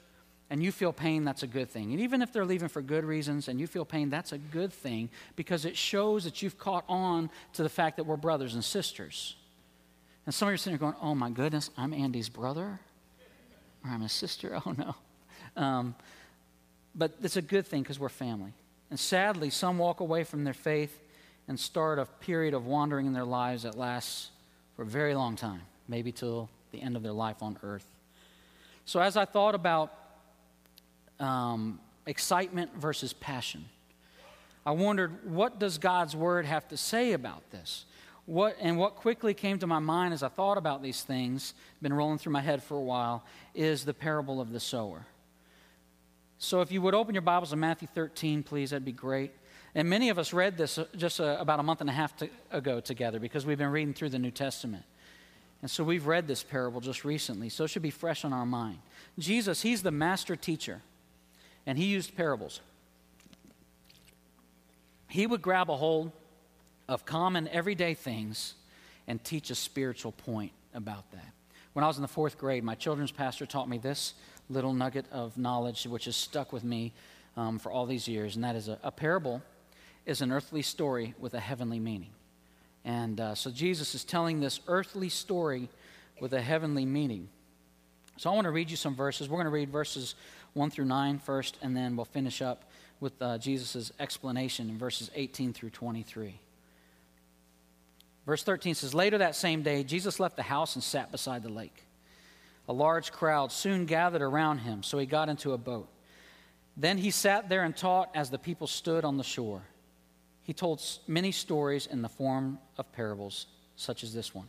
and 0.50 0.60
you 0.60 0.72
feel 0.72 0.92
pain, 0.92 1.24
that's 1.24 1.44
a 1.44 1.46
good 1.46 1.70
thing. 1.70 1.92
And 1.92 2.00
even 2.00 2.22
if 2.22 2.32
they're 2.32 2.44
leaving 2.44 2.68
for 2.68 2.82
good 2.82 3.04
reasons 3.04 3.46
and 3.46 3.60
you 3.60 3.68
feel 3.68 3.84
pain, 3.84 4.10
that's 4.10 4.32
a 4.32 4.38
good 4.38 4.72
thing 4.72 5.08
because 5.36 5.64
it 5.64 5.76
shows 5.76 6.24
that 6.24 6.42
you've 6.42 6.58
caught 6.58 6.84
on 6.88 7.30
to 7.52 7.62
the 7.62 7.68
fact 7.68 7.96
that 7.98 8.04
we're 8.04 8.16
brothers 8.16 8.54
and 8.54 8.64
sisters. 8.64 9.36
And 10.24 10.34
some 10.34 10.48
of 10.48 10.50
you 10.50 10.54
are 10.54 10.58
sitting 10.58 10.78
there 10.78 10.90
going, 10.90 11.00
oh 11.00 11.14
my 11.14 11.30
goodness, 11.30 11.70
I'm 11.76 11.94
Andy's 11.94 12.28
brother? 12.28 12.80
Or 13.86 13.92
I'm 13.92 14.02
a 14.02 14.08
sister. 14.08 14.60
Oh 14.66 14.72
no. 14.72 14.94
Um, 15.56 15.94
but 16.94 17.12
it's 17.22 17.36
a 17.36 17.42
good 17.42 17.66
thing 17.66 17.82
because 17.82 17.98
we're 17.98 18.08
family. 18.08 18.52
And 18.90 18.98
sadly, 18.98 19.50
some 19.50 19.78
walk 19.78 20.00
away 20.00 20.24
from 20.24 20.44
their 20.44 20.54
faith 20.54 20.98
and 21.48 21.58
start 21.58 21.98
a 21.98 22.06
period 22.06 22.54
of 22.54 22.66
wandering 22.66 23.06
in 23.06 23.12
their 23.12 23.24
lives 23.24 23.62
that 23.62 23.76
lasts 23.76 24.30
for 24.74 24.82
a 24.82 24.86
very 24.86 25.14
long 25.14 25.36
time, 25.36 25.62
maybe 25.88 26.12
till 26.12 26.48
the 26.72 26.80
end 26.80 26.96
of 26.96 27.02
their 27.02 27.12
life 27.12 27.42
on 27.42 27.58
earth. 27.62 27.86
So, 28.84 29.00
as 29.00 29.16
I 29.16 29.24
thought 29.24 29.54
about 29.54 29.92
um, 31.18 31.80
excitement 32.06 32.70
versus 32.76 33.12
passion, 33.12 33.64
I 34.64 34.72
wondered 34.72 35.30
what 35.30 35.58
does 35.58 35.78
God's 35.78 36.14
word 36.16 36.44
have 36.44 36.68
to 36.68 36.76
say 36.76 37.12
about 37.12 37.50
this? 37.50 37.84
What, 38.26 38.56
and 38.60 38.76
what 38.76 38.96
quickly 38.96 39.34
came 39.34 39.58
to 39.60 39.66
my 39.66 39.78
mind 39.78 40.12
as 40.12 40.22
I 40.22 40.28
thought 40.28 40.58
about 40.58 40.82
these 40.82 41.02
things, 41.02 41.54
been 41.80 41.92
rolling 41.92 42.18
through 42.18 42.32
my 42.32 42.40
head 42.40 42.62
for 42.62 42.76
a 42.76 42.82
while, 42.82 43.24
is 43.54 43.84
the 43.84 43.94
parable 43.94 44.40
of 44.40 44.52
the 44.52 44.60
sower. 44.60 45.06
So 46.38 46.60
if 46.60 46.70
you 46.70 46.82
would 46.82 46.94
open 46.94 47.14
your 47.14 47.22
Bibles 47.22 47.50
to 47.50 47.56
Matthew 47.56 47.88
13, 47.94 48.42
please, 48.42 48.70
that'd 48.70 48.84
be 48.84 48.92
great. 48.92 49.32
And 49.76 49.88
many 49.88 50.08
of 50.08 50.18
us 50.18 50.32
read 50.32 50.56
this 50.56 50.76
uh, 50.76 50.86
just 50.96 51.20
uh, 51.20 51.36
about 51.38 51.60
a 51.60 51.62
month 51.62 51.80
and 51.80 51.88
a 51.88 51.92
half 51.92 52.16
to, 52.16 52.28
ago 52.50 52.80
together 52.80 53.20
because 53.20 53.46
we've 53.46 53.58
been 53.58 53.70
reading 53.70 53.94
through 53.94 54.08
the 54.10 54.18
New 54.18 54.30
Testament. 54.30 54.84
And 55.62 55.70
so 55.70 55.84
we've 55.84 56.06
read 56.06 56.26
this 56.26 56.42
parable 56.42 56.80
just 56.80 57.04
recently, 57.04 57.48
so 57.48 57.64
it 57.64 57.68
should 57.68 57.82
be 57.82 57.90
fresh 57.90 58.24
on 58.24 58.32
our 58.32 58.44
mind. 58.44 58.78
Jesus, 59.18 59.62
he's 59.62 59.82
the 59.82 59.90
master 59.90 60.36
teacher, 60.36 60.82
and 61.64 61.78
he 61.78 61.84
used 61.86 62.16
parables. 62.16 62.60
He 65.08 65.26
would 65.26 65.40
grab 65.40 65.70
a 65.70 65.76
hold 65.76 66.12
of 66.88 67.04
common 67.04 67.48
everyday 67.48 67.94
things 67.94 68.54
and 69.06 69.22
teach 69.22 69.50
a 69.50 69.54
spiritual 69.54 70.12
point 70.12 70.52
about 70.74 71.10
that. 71.12 71.32
When 71.72 71.84
I 71.84 71.88
was 71.88 71.96
in 71.96 72.02
the 72.02 72.08
fourth 72.08 72.38
grade, 72.38 72.64
my 72.64 72.74
children's 72.74 73.12
pastor 73.12 73.46
taught 73.46 73.68
me 73.68 73.78
this 73.78 74.14
little 74.48 74.72
nugget 74.72 75.06
of 75.12 75.36
knowledge, 75.36 75.84
which 75.84 76.06
has 76.06 76.16
stuck 76.16 76.52
with 76.52 76.64
me 76.64 76.92
um, 77.36 77.58
for 77.58 77.70
all 77.70 77.86
these 77.86 78.08
years, 78.08 78.36
and 78.36 78.44
that 78.44 78.56
is 78.56 78.68
a, 78.68 78.78
a, 78.82 78.90
parable 78.90 79.42
is 80.06 80.22
an 80.22 80.32
earthly 80.32 80.62
story 80.62 81.14
with 81.18 81.34
a 81.34 81.40
heavenly 81.40 81.78
meaning. 81.78 82.10
And 82.84 83.20
uh, 83.20 83.34
so 83.34 83.50
Jesus 83.50 83.94
is 83.94 84.04
telling 84.04 84.40
this 84.40 84.60
earthly 84.68 85.08
story 85.08 85.68
with 86.20 86.32
a 86.32 86.40
heavenly 86.40 86.86
meaning. 86.86 87.28
So 88.16 88.30
I 88.30 88.34
want 88.34 88.46
to 88.46 88.52
read 88.52 88.70
you 88.70 88.76
some 88.76 88.94
verses. 88.94 89.28
We're 89.28 89.36
going 89.36 89.46
to 89.46 89.50
read 89.50 89.70
verses 89.70 90.14
1 90.54 90.70
through 90.70 90.86
9 90.86 91.18
first, 91.18 91.58
and 91.60 91.76
then 91.76 91.96
we'll 91.96 92.06
finish 92.06 92.40
up 92.40 92.70
with 93.00 93.20
uh, 93.20 93.36
Jesus' 93.36 93.92
explanation 94.00 94.70
in 94.70 94.78
verses 94.78 95.10
18 95.14 95.52
through 95.52 95.70
23. 95.70 96.40
Verse 98.26 98.42
13 98.42 98.74
says 98.74 98.92
Later 98.92 99.18
that 99.18 99.36
same 99.36 99.62
day, 99.62 99.84
Jesus 99.84 100.20
left 100.20 100.36
the 100.36 100.42
house 100.42 100.74
and 100.74 100.82
sat 100.82 101.12
beside 101.12 101.42
the 101.42 101.48
lake. 101.48 101.84
A 102.68 102.72
large 102.72 103.12
crowd 103.12 103.52
soon 103.52 103.86
gathered 103.86 104.22
around 104.22 104.58
him, 104.58 104.82
so 104.82 104.98
he 104.98 105.06
got 105.06 105.28
into 105.28 105.52
a 105.52 105.58
boat. 105.58 105.88
Then 106.76 106.98
he 106.98 107.10
sat 107.10 107.48
there 107.48 107.62
and 107.62 107.74
taught 107.74 108.10
as 108.14 108.28
the 108.28 108.38
people 108.38 108.66
stood 108.66 109.04
on 109.04 109.16
the 109.16 109.24
shore. 109.24 109.62
He 110.42 110.52
told 110.52 110.82
many 111.06 111.32
stories 111.32 111.86
in 111.86 112.02
the 112.02 112.08
form 112.08 112.58
of 112.76 112.90
parables, 112.92 113.46
such 113.76 114.02
as 114.02 114.12
this 114.12 114.34
one. 114.34 114.48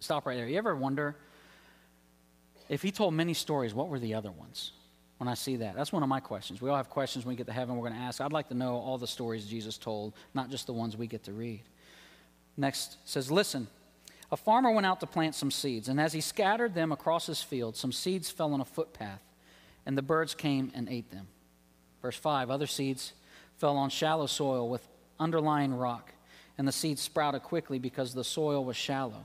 Stop 0.00 0.26
right 0.26 0.36
there. 0.36 0.46
You 0.46 0.58
ever 0.58 0.74
wonder 0.74 1.16
if 2.68 2.82
he 2.82 2.90
told 2.90 3.14
many 3.14 3.34
stories, 3.34 3.74
what 3.74 3.88
were 3.88 3.98
the 3.98 4.14
other 4.14 4.30
ones? 4.30 4.72
When 5.18 5.28
I 5.28 5.34
see 5.34 5.56
that, 5.56 5.76
that's 5.76 5.92
one 5.92 6.02
of 6.02 6.08
my 6.08 6.20
questions. 6.20 6.60
We 6.60 6.68
all 6.68 6.76
have 6.76 6.90
questions 6.90 7.24
when 7.24 7.32
we 7.32 7.36
get 7.36 7.46
to 7.46 7.52
heaven. 7.52 7.76
We're 7.76 7.88
going 7.88 8.00
to 8.00 8.04
ask. 8.04 8.20
I'd 8.20 8.32
like 8.32 8.48
to 8.48 8.54
know 8.54 8.76
all 8.76 8.98
the 8.98 9.06
stories 9.06 9.46
Jesus 9.46 9.78
told, 9.78 10.14
not 10.34 10.50
just 10.50 10.66
the 10.66 10.72
ones 10.72 10.96
we 10.96 11.06
get 11.06 11.22
to 11.24 11.32
read. 11.32 11.62
Next 12.56 12.98
says, 13.04 13.30
Listen, 13.30 13.68
a 14.30 14.36
farmer 14.36 14.70
went 14.70 14.86
out 14.86 15.00
to 15.00 15.06
plant 15.06 15.34
some 15.34 15.50
seeds, 15.50 15.88
and 15.88 16.00
as 16.00 16.12
he 16.12 16.20
scattered 16.20 16.74
them 16.74 16.92
across 16.92 17.26
his 17.26 17.42
field, 17.42 17.76
some 17.76 17.92
seeds 17.92 18.30
fell 18.30 18.52
on 18.52 18.60
a 18.60 18.64
footpath, 18.64 19.22
and 19.86 19.96
the 19.96 20.02
birds 20.02 20.34
came 20.34 20.72
and 20.74 20.88
ate 20.88 21.10
them. 21.10 21.28
Verse 22.02 22.16
5 22.16 22.50
Other 22.50 22.66
seeds 22.66 23.12
fell 23.56 23.76
on 23.76 23.90
shallow 23.90 24.26
soil 24.26 24.68
with 24.68 24.86
underlying 25.18 25.74
rock, 25.74 26.12
and 26.56 26.66
the 26.66 26.72
seeds 26.72 27.02
sprouted 27.02 27.42
quickly 27.42 27.78
because 27.78 28.14
the 28.14 28.24
soil 28.24 28.64
was 28.64 28.76
shallow. 28.76 29.24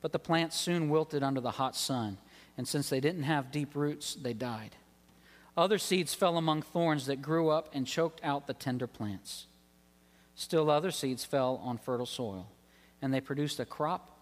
But 0.00 0.12
the 0.12 0.18
plants 0.18 0.58
soon 0.58 0.88
wilted 0.88 1.22
under 1.22 1.40
the 1.40 1.52
hot 1.52 1.76
sun, 1.76 2.18
and 2.56 2.66
since 2.66 2.88
they 2.88 3.00
didn't 3.00 3.22
have 3.22 3.52
deep 3.52 3.74
roots, 3.74 4.14
they 4.14 4.34
died. 4.34 4.76
Other 5.56 5.78
seeds 5.78 6.14
fell 6.14 6.38
among 6.38 6.62
thorns 6.62 7.06
that 7.06 7.22
grew 7.22 7.50
up 7.50 7.68
and 7.74 7.86
choked 7.86 8.20
out 8.24 8.46
the 8.46 8.54
tender 8.54 8.86
plants. 8.86 9.46
Still, 10.34 10.70
other 10.70 10.90
seeds 10.90 11.24
fell 11.24 11.60
on 11.62 11.76
fertile 11.76 12.06
soil 12.06 12.48
and 13.02 13.12
they 13.12 13.20
produced 13.20 13.60
a 13.60 13.64
crop 13.64 14.20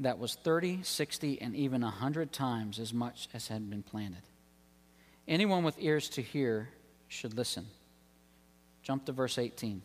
that 0.00 0.18
was 0.18 0.34
30, 0.34 0.80
60, 0.82 1.40
and 1.40 1.56
even 1.56 1.80
100 1.80 2.32
times 2.32 2.78
as 2.78 2.92
much 2.92 3.28
as 3.32 3.48
had 3.48 3.70
been 3.70 3.82
planted. 3.82 4.22
Anyone 5.26 5.64
with 5.64 5.76
ears 5.78 6.08
to 6.10 6.22
hear 6.22 6.68
should 7.08 7.34
listen. 7.34 7.66
Jump 8.82 9.06
to 9.06 9.12
verse 9.12 9.38
18. 9.38 9.82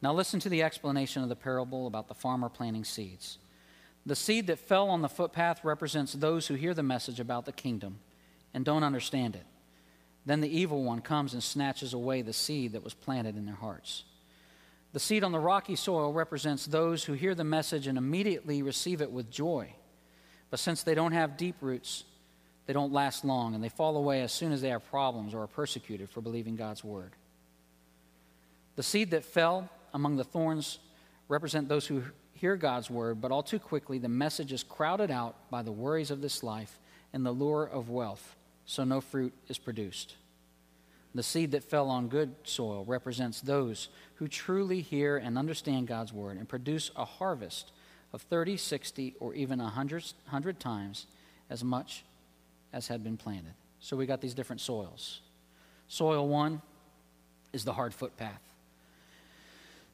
Now, 0.00 0.12
listen 0.12 0.40
to 0.40 0.48
the 0.48 0.62
explanation 0.62 1.22
of 1.22 1.28
the 1.28 1.36
parable 1.36 1.86
about 1.86 2.08
the 2.08 2.14
farmer 2.14 2.48
planting 2.48 2.84
seeds. 2.84 3.38
The 4.04 4.16
seed 4.16 4.48
that 4.48 4.58
fell 4.58 4.88
on 4.88 5.02
the 5.02 5.08
footpath 5.08 5.64
represents 5.64 6.12
those 6.12 6.46
who 6.48 6.54
hear 6.54 6.74
the 6.74 6.82
message 6.82 7.20
about 7.20 7.44
the 7.44 7.52
kingdom 7.52 7.98
and 8.52 8.64
don't 8.64 8.82
understand 8.82 9.36
it. 9.36 9.46
Then 10.26 10.40
the 10.40 10.56
evil 10.56 10.82
one 10.82 11.00
comes 11.00 11.34
and 11.34 11.42
snatches 11.42 11.92
away 11.92 12.22
the 12.22 12.32
seed 12.32 12.72
that 12.72 12.84
was 12.84 12.94
planted 12.94 13.36
in 13.36 13.46
their 13.46 13.54
hearts. 13.54 14.04
The 14.92 15.00
seed 15.00 15.24
on 15.24 15.32
the 15.32 15.40
rocky 15.40 15.76
soil 15.76 16.12
represents 16.12 16.66
those 16.66 17.04
who 17.04 17.14
hear 17.14 17.34
the 17.34 17.44
message 17.44 17.86
and 17.86 17.96
immediately 17.96 18.62
receive 18.62 19.00
it 19.00 19.10
with 19.10 19.30
joy. 19.30 19.72
But 20.50 20.60
since 20.60 20.82
they 20.82 20.94
don't 20.94 21.12
have 21.12 21.38
deep 21.38 21.56
roots, 21.62 22.04
they 22.66 22.74
don't 22.74 22.92
last 22.92 23.24
long 23.24 23.54
and 23.54 23.64
they 23.64 23.70
fall 23.70 23.96
away 23.96 24.20
as 24.20 24.32
soon 24.32 24.52
as 24.52 24.60
they 24.60 24.68
have 24.68 24.88
problems 24.90 25.32
or 25.34 25.42
are 25.42 25.46
persecuted 25.46 26.10
for 26.10 26.20
believing 26.20 26.56
God's 26.56 26.84
word. 26.84 27.12
The 28.76 28.82
seed 28.82 29.10
that 29.10 29.24
fell 29.24 29.70
among 29.94 30.16
the 30.16 30.24
thorns 30.24 30.78
represent 31.28 31.68
those 31.68 31.86
who 31.86 32.02
hear 32.34 32.56
God's 32.56 32.90
word, 32.90 33.20
but 33.20 33.30
all 33.30 33.42
too 33.42 33.58
quickly 33.58 33.98
the 33.98 34.08
message 34.08 34.52
is 34.52 34.62
crowded 34.62 35.10
out 35.10 35.50
by 35.50 35.62
the 35.62 35.72
worries 35.72 36.10
of 36.10 36.20
this 36.20 36.42
life 36.42 36.78
and 37.12 37.24
the 37.24 37.32
lure 37.32 37.64
of 37.64 37.88
wealth, 37.88 38.36
so 38.66 38.84
no 38.84 39.00
fruit 39.00 39.32
is 39.48 39.58
produced. 39.58 40.16
The 41.14 41.22
seed 41.22 41.50
that 41.52 41.64
fell 41.64 41.90
on 41.90 42.08
good 42.08 42.34
soil 42.44 42.84
represents 42.86 43.40
those 43.40 43.88
who 44.14 44.28
truly 44.28 44.80
hear 44.80 45.18
and 45.18 45.36
understand 45.36 45.86
God's 45.86 46.12
word 46.12 46.38
and 46.38 46.48
produce 46.48 46.90
a 46.96 47.04
harvest 47.04 47.70
of 48.12 48.22
30, 48.22 48.56
60, 48.56 49.14
or 49.20 49.34
even 49.34 49.58
100, 49.58 50.04
100 50.24 50.60
times 50.60 51.06
as 51.50 51.62
much 51.62 52.04
as 52.72 52.88
had 52.88 53.04
been 53.04 53.16
planted. 53.16 53.52
So 53.80 53.96
we 53.96 54.06
got 54.06 54.20
these 54.20 54.34
different 54.34 54.60
soils. 54.60 55.20
Soil 55.88 56.26
one 56.26 56.62
is 57.52 57.64
the 57.64 57.72
hard 57.72 57.92
footpath. 57.92 58.40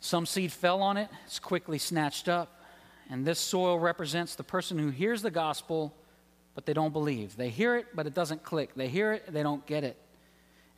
Some 0.00 0.26
seed 0.26 0.52
fell 0.52 0.82
on 0.82 0.96
it, 0.96 1.08
it's 1.26 1.40
quickly 1.40 1.78
snatched 1.78 2.28
up. 2.28 2.62
And 3.10 3.26
this 3.26 3.40
soil 3.40 3.78
represents 3.78 4.34
the 4.34 4.44
person 4.44 4.78
who 4.78 4.90
hears 4.90 5.22
the 5.22 5.30
gospel, 5.30 5.94
but 6.54 6.66
they 6.66 6.74
don't 6.74 6.92
believe. 6.92 7.36
They 7.36 7.48
hear 7.48 7.76
it, 7.76 7.86
but 7.94 8.06
it 8.06 8.14
doesn't 8.14 8.44
click. 8.44 8.74
They 8.76 8.88
hear 8.88 9.12
it, 9.12 9.32
they 9.32 9.42
don't 9.42 9.64
get 9.66 9.82
it. 9.82 9.96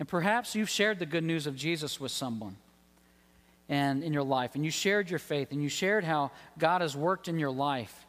And 0.01 0.09
perhaps 0.09 0.55
you've 0.55 0.71
shared 0.71 0.99
the 0.99 1.05
good 1.05 1.23
news 1.23 1.47
of 1.47 1.55
Jesus 1.55 2.01
with 2.01 2.11
someone 2.11 2.57
and 3.69 4.03
in 4.03 4.15
your 4.15 4.25
life, 4.25 4.57
and 4.57 4.65
you 4.65 4.71
shared 4.71 5.11
your 5.11 5.19
faith, 5.21 5.53
and 5.53 5.63
you 5.63 5.69
shared 5.69 6.03
how 6.03 6.33
God 6.59 6.81
has 6.81 6.97
worked 6.97 7.29
in 7.29 7.39
your 7.39 7.51
life. 7.51 8.07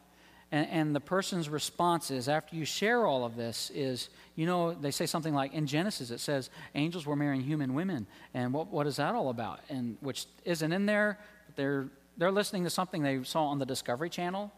And, 0.50 0.68
and, 0.70 0.96
the 0.96 1.00
person's 1.00 1.48
response 1.48 2.10
is, 2.10 2.28
after 2.28 2.56
you 2.56 2.64
share 2.64 3.06
all 3.06 3.24
of 3.24 3.36
this, 3.36 3.70
is, 3.74 4.08
you 4.34 4.44
know, 4.44 4.72
they 4.74 4.90
say 4.90 5.06
something 5.06 5.32
like, 5.32 5.52
in 5.52 5.66
Genesis, 5.66 6.10
it 6.10 6.18
says, 6.18 6.50
angels 6.74 7.06
were 7.06 7.14
marrying 7.14 7.42
human 7.42 7.74
women. 7.74 8.06
And 8.34 8.52
what, 8.52 8.66
what 8.68 8.86
is 8.86 8.96
that 8.96 9.14
all 9.14 9.28
about? 9.28 9.60
And 9.68 9.96
which 10.00 10.26
isn't 10.44 10.72
in 10.72 10.84
there, 10.86 11.18
but 11.46 11.56
they're, 11.56 11.88
they're 12.16 12.32
listening 12.32 12.64
to 12.64 12.70
something 12.70 13.02
they 13.02 13.22
saw 13.22 13.46
on 13.46 13.58
the 13.58 13.66
Discovery 13.66 14.10
Channel, 14.10 14.50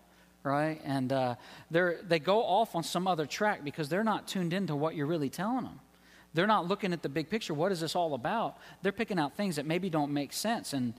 right? 0.43 0.81
And 0.85 1.13
uh, 1.13 1.35
they're, 1.71 1.99
they 2.03 2.19
go 2.19 2.43
off 2.43 2.75
on 2.75 2.83
some 2.83 3.07
other 3.07 3.27
track 3.27 3.63
because 3.63 3.89
they're 3.89 4.05
not 4.05 4.27
tuned 4.27 4.53
into 4.53 4.75
what 4.75 4.95
you're 4.95 5.07
really 5.07 5.31
telling 5.31 5.65
them. 5.65 5.81
They're 6.35 6.47
not 6.47 6.67
looking 6.69 6.93
at 6.93 7.03
the 7.03 7.09
big 7.09 7.31
picture. 7.31 7.55
What 7.55 7.73
is 7.73 7.81
this 7.81 7.97
all 7.97 8.15
about? 8.15 8.59
They're 8.83 8.93
picking 8.93 9.19
out 9.19 9.37
things 9.37 9.57
that 9.57 9.67
maybe 9.67 9.89
don't 9.89 10.13
make 10.13 10.33
sense. 10.33 10.73
And 10.73 10.95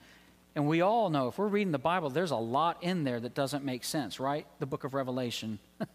and 0.56 0.68
we 0.68 0.80
all 0.80 1.10
know 1.10 1.28
if 1.28 1.38
we're 1.38 1.48
reading 1.48 1.74
the 1.74 1.78
Bible, 1.78 2.10
there's 2.10 2.32
a 2.32 2.38
lot 2.38 2.82
in 2.82 3.04
there 3.04 3.20
that 3.20 3.34
doesn't 3.34 3.66
make 3.66 3.84
sense, 3.84 4.22
right? 4.22 4.48
The 4.60 4.66
book 4.66 4.86
of 4.86 4.94
Revelation 4.94 5.60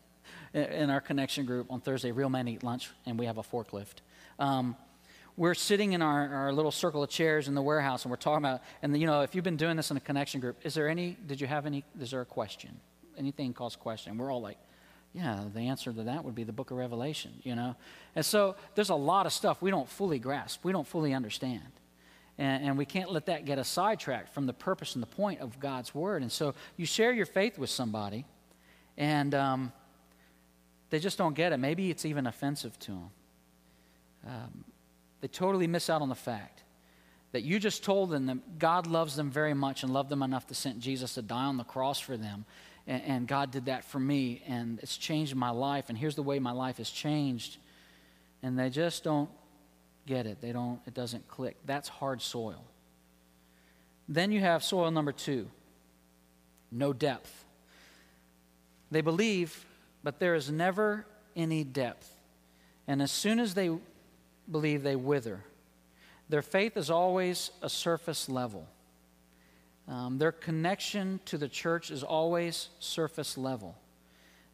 in 0.55 0.91
our 0.91 1.01
connection 1.01 1.47
group 1.47 1.69
on 1.71 1.81
Thursday, 1.81 2.13
Real 2.13 2.29
Men 2.29 2.47
Eat 2.47 2.63
Lunch, 2.63 2.91
and 3.07 3.19
we 3.19 3.25
have 3.25 3.39
a 3.39 3.43
forklift. 3.43 4.03
Um, 4.39 4.77
we're 5.37 5.55
sitting 5.55 5.95
in 5.95 6.03
our, 6.03 6.29
our 6.35 6.53
little 6.53 6.73
circle 6.73 7.03
of 7.03 7.09
chairs 7.09 7.49
in 7.49 7.55
the 7.55 7.63
warehouse 7.63 8.05
and 8.05 8.11
we're 8.11 8.17
talking 8.17 8.45
about, 8.45 8.61
and 8.83 8.95
you 9.01 9.07
know, 9.07 9.23
if 9.23 9.35
you've 9.35 9.45
been 9.45 9.57
doing 9.57 9.77
this 9.77 9.91
in 9.91 9.97
a 9.97 10.01
connection 10.01 10.41
group, 10.41 10.59
is 10.63 10.75
there 10.75 10.89
any, 10.89 11.17
did 11.27 11.41
you 11.41 11.47
have 11.47 11.65
any, 11.65 11.83
is 11.99 12.11
there 12.11 12.21
a 12.21 12.27
question? 12.27 12.79
Anything 13.17 13.55
calls 13.55 13.77
question? 13.77 14.19
We're 14.19 14.31
all 14.31 14.43
like, 14.43 14.59
yeah, 15.13 15.45
the 15.53 15.61
answer 15.61 15.93
to 15.93 16.03
that 16.05 16.25
would 16.25 16.35
be 16.35 16.45
the 16.45 16.53
book 16.53 16.71
of 16.71 16.77
Revelation, 16.77 17.33
you 17.43 17.57
know? 17.57 17.75
And 18.15 18.25
so 18.25 18.55
there's 18.75 18.91
a 18.91 18.95
lot 18.95 19.27
of 19.27 19.33
stuff 19.33 19.61
we 19.61 19.71
don't 19.71 19.89
fully 19.89 20.19
grasp, 20.19 20.65
we 20.65 20.73
don't 20.73 20.87
fully 20.87 21.15
understand. 21.15 21.63
And, 22.39 22.65
and, 22.65 22.79
we 22.79 22.87
can't 22.87 23.13
let 23.13 23.27
that 23.27 23.45
get 23.45 23.59
us 23.59 23.69
sidetracked 23.69 24.33
from 24.33 24.47
the 24.47 24.55
purpose 24.55 24.95
and 24.95 25.03
the 25.03 25.07
point 25.07 25.41
of 25.41 25.61
God's 25.61 25.95
word. 25.95 26.23
And 26.23 26.33
so 26.33 26.55
you 26.79 26.87
share 26.87 27.13
your 27.13 27.27
faith 27.27 27.59
with 27.59 27.69
somebody, 27.69 28.25
and 28.97 29.35
um, 29.35 29.73
they 30.89 31.01
just 31.01 31.19
don't 31.19 31.35
get 31.35 31.53
it. 31.53 31.59
Maybe 31.59 31.91
it's 31.91 32.07
even 32.07 32.27
offensive 32.27 32.79
to 32.81 32.93
them. 32.93 33.11
Um, 34.27 34.65
they 35.21 35.29
totally 35.29 35.67
miss 35.67 35.91
out 35.91 36.01
on 36.01 36.09
the 36.09 36.15
fact 36.15 36.63
that 37.33 37.43
you 37.43 37.59
just 37.59 37.85
told 37.85 38.11
them 38.11 38.27
that 38.27 38.59
God 38.59 38.87
loves 38.87 39.17
them 39.17 39.31
very 39.31 39.55
much 39.55 39.83
and 39.83 39.93
loved 39.93 40.09
them 40.09 40.23
enough 40.23 40.47
to 40.49 40.55
send 40.55 40.81
Jesus 40.81 41.15
to 41.15 41.23
die 41.23 41.45
on 41.45 41.57
the 41.57 41.65
cross 41.65 42.01
for 42.01 42.17
them. 42.17 42.45
And, 42.91 43.03
and 43.05 43.29
God 43.29 43.53
did 43.53 43.67
that 43.67 43.85
for 43.85 44.01
me, 44.01 44.43
and 44.47 44.81
it's 44.83 44.97
changed 44.97 45.35
my 45.37 45.51
life, 45.51 45.87
and 45.89 45.97
here's 45.97 46.17
the 46.17 46.25
way 46.25 46.41
my 46.41 46.51
life 46.51 46.79
has 46.79 46.91
changed. 46.91 47.57
And 48.43 48.59
they 48.59 48.69
just 48.69 49.05
don't 49.05 49.31
get 50.07 50.27
it. 50.27 50.41
They 50.41 50.51
don't, 50.51 50.81
it 50.87 50.93
doesn't 50.93 51.29
click. 51.29 51.57
That's 51.65 51.89
hard 51.89 52.21
soil. 52.21 52.65
Then 54.09 54.33
you 54.33 54.41
have 54.41 54.65
soil 54.65 54.91
number 54.91 55.13
two 55.13 55.49
no 56.73 56.93
depth. 56.93 57.45
They 58.93 59.01
believe, 59.01 59.65
but 60.05 60.19
there 60.21 60.35
is 60.35 60.51
never 60.51 61.05
any 61.37 61.65
depth. 61.65 62.13
And 62.87 63.03
as 63.03 63.11
soon 63.11 63.39
as 63.41 63.55
they 63.55 63.71
believe, 64.51 64.83
they 64.83 64.97
wither. 64.97 65.45
Their 66.29 66.43
faith 66.43 66.77
is 66.77 66.91
always 66.91 67.51
a 67.61 67.69
surface 67.69 68.29
level. 68.29 68.69
Um, 69.91 70.17
their 70.17 70.33
connection 70.33 71.21
to 71.27 71.37
the 71.37 71.49
church 71.49 71.91
is 71.91 72.03
always 72.03 72.69
surface 72.79 73.37
level. 73.37 73.77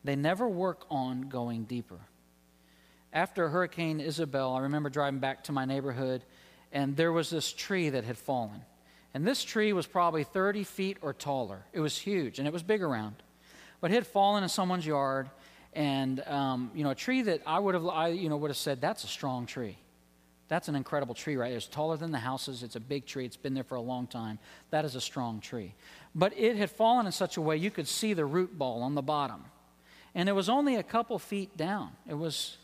They 0.03 0.17
never 0.17 0.49
work 0.49 0.87
on 0.91 1.29
going 1.29 1.65
deeper 1.65 2.01
after 3.17 3.49
Hurricane 3.49 3.99
Isabel, 3.99 4.53
I 4.55 4.61
remember 4.61 4.91
driving 4.91 5.21
back 5.21 5.45
to 5.45 5.53
my 5.53 5.65
neighborhood, 5.65 6.23
and 6.71 6.95
there 6.97 7.13
was 7.13 7.31
this 7.31 7.51
tree 7.51 7.89
that 7.89 8.05
had 8.05 8.19
fallen. 8.19 8.61
And 9.15 9.27
this 9.27 9.43
tree 9.43 9.73
was 9.73 9.87
probably 9.87 10.23
30 10.23 10.65
feet 10.65 10.99
or 11.01 11.15
taller. 11.15 11.65
It 11.73 11.81
was 11.81 11.97
huge, 11.97 12.39
and 12.39 12.47
it 12.47 12.53
was 12.53 12.63
big 12.63 12.83
around. 12.83 13.17
But 13.81 13.91
it 13.91 13.95
had 13.95 14.07
fallen 14.07 14.43
in 14.43 14.51
someone's 14.51 14.87
yard, 14.87 15.31
and 15.73 16.21
um, 16.27 16.71
you 16.75 16.85
know, 16.85 16.91
a 16.91 16.95
tree 16.95 17.23
that 17.23 17.41
I 17.47 17.59
would 17.59 17.75
have, 17.75 17.87
I, 17.87 18.09
you 18.09 18.29
know, 18.29 18.37
would 18.37 18.51
have 18.51 18.57
said 18.59 18.83
that's 18.83 19.05
a 19.05 19.09
strong 19.09 19.47
tree. 19.47 19.79
That's 20.49 20.69
an 20.69 20.77
incredible 20.77 21.15
tree, 21.15 21.37
right? 21.37 21.53
It's 21.53 21.67
taller 21.67 21.97
than 21.97 22.13
the 22.13 22.19
houses. 22.19 22.63
It's 22.63 22.77
a 22.77 22.81
big 22.81 23.05
tree. 23.05 23.25
It's 23.25 23.37
been 23.37 23.55
there 23.55 23.65
for 23.65 23.75
a 23.75 23.81
long 23.81 24.07
time. 24.07 24.39
That 24.71 24.85
is 24.85 24.95
a 24.95 25.01
strong 25.01 25.41
tree. 25.41 25.75
But 26.15 26.39
it 26.39 26.57
had 26.57 26.71
fallen 26.71 27.07
in 27.07 27.13
such 27.13 27.37
a 27.37 27.41
way 27.41 27.57
you 27.57 27.71
could 27.71 27.89
see 27.89 28.13
the 28.13 28.25
root 28.25 28.57
ball 28.57 28.83
on 28.83 28.95
the 28.95 29.03
bottom. 29.03 29.45
And 30.15 30.29
it 30.29 30.33
was 30.33 30.49
only 30.49 30.77
a 30.77 30.83
couple 30.83 31.19
feet 31.19 31.57
down. 31.57 31.91
It 32.09 32.15
was 32.15 32.59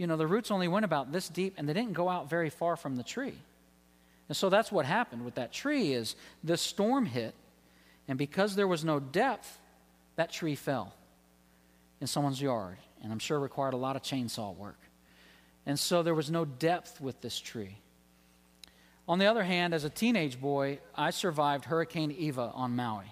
you 0.00 0.06
know, 0.06 0.16
the 0.16 0.26
roots 0.26 0.50
only 0.50 0.66
went 0.66 0.86
about 0.86 1.12
this 1.12 1.28
deep 1.28 1.56
and 1.58 1.68
they 1.68 1.74
didn't 1.74 1.92
go 1.92 2.08
out 2.08 2.30
very 2.30 2.48
far 2.48 2.74
from 2.74 2.96
the 2.96 3.02
tree. 3.02 3.34
And 4.28 4.36
so 4.36 4.48
that's 4.48 4.72
what 4.72 4.86
happened 4.86 5.26
with 5.26 5.34
that 5.34 5.52
tree 5.52 5.92
is 5.92 6.16
this 6.42 6.62
storm 6.62 7.04
hit 7.04 7.34
and 8.08 8.16
because 8.16 8.56
there 8.56 8.66
was 8.66 8.82
no 8.82 8.98
depth, 8.98 9.58
that 10.16 10.32
tree 10.32 10.54
fell 10.54 10.94
in 12.00 12.06
someone's 12.06 12.40
yard 12.40 12.78
and 13.02 13.12
I'm 13.12 13.18
sure 13.18 13.38
required 13.38 13.74
a 13.74 13.76
lot 13.76 13.94
of 13.94 14.00
chainsaw 14.00 14.56
work. 14.56 14.78
And 15.66 15.78
so 15.78 16.02
there 16.02 16.14
was 16.14 16.30
no 16.30 16.44
depth 16.44 17.00
with 17.00 17.20
this 17.20 17.38
tree. 17.38 17.78
On 19.06 19.18
the 19.18 19.26
other 19.26 19.42
hand, 19.42 19.74
as 19.74 19.84
a 19.84 19.90
teenage 19.90 20.40
boy, 20.40 20.78
I 20.94 21.10
survived 21.10 21.64
Hurricane 21.64 22.14
Iwa 22.18 22.52
on 22.54 22.76
Maui. 22.76 23.06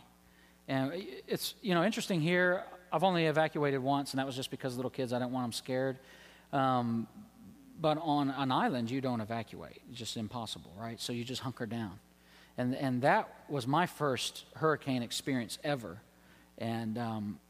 And 0.69 0.93
it's, 1.27 1.55
you 1.63 1.75
know, 1.75 1.83
interesting 1.83 2.21
here. 2.21 2.65
I've 2.93 3.03
only 3.05 3.27
evacuated 3.27 3.83
once, 3.83 4.13
and 4.13 4.19
that 4.19 4.27
was 4.27 4.37
just 4.37 4.51
because 4.51 4.77
little 4.77 4.91
kids, 4.91 5.13
I 5.13 5.19
didn't 5.19 5.33
want 5.33 5.45
them 5.45 5.53
scared. 5.53 5.99
Um, 6.53 7.07
but 7.81 7.99
on 8.01 8.31
an 8.31 8.51
island, 8.51 8.91
you 8.91 9.01
don't 9.01 9.21
evacuate. 9.21 9.81
It's 9.91 9.99
just 9.99 10.17
impossible, 10.17 10.73
right? 10.79 11.01
So 11.01 11.13
you 11.13 11.25
just 11.25 11.43
hunker 11.43 11.67
down. 11.67 11.99
And, 12.57 12.75
and 12.75 13.03
that 13.03 13.29
was 13.49 13.67
my 13.67 13.87
first 13.87 14.45
hurricane 14.57 15.03
experience 15.03 15.59
ever. 15.63 16.01
And, 16.59 16.99
um, 16.99 17.41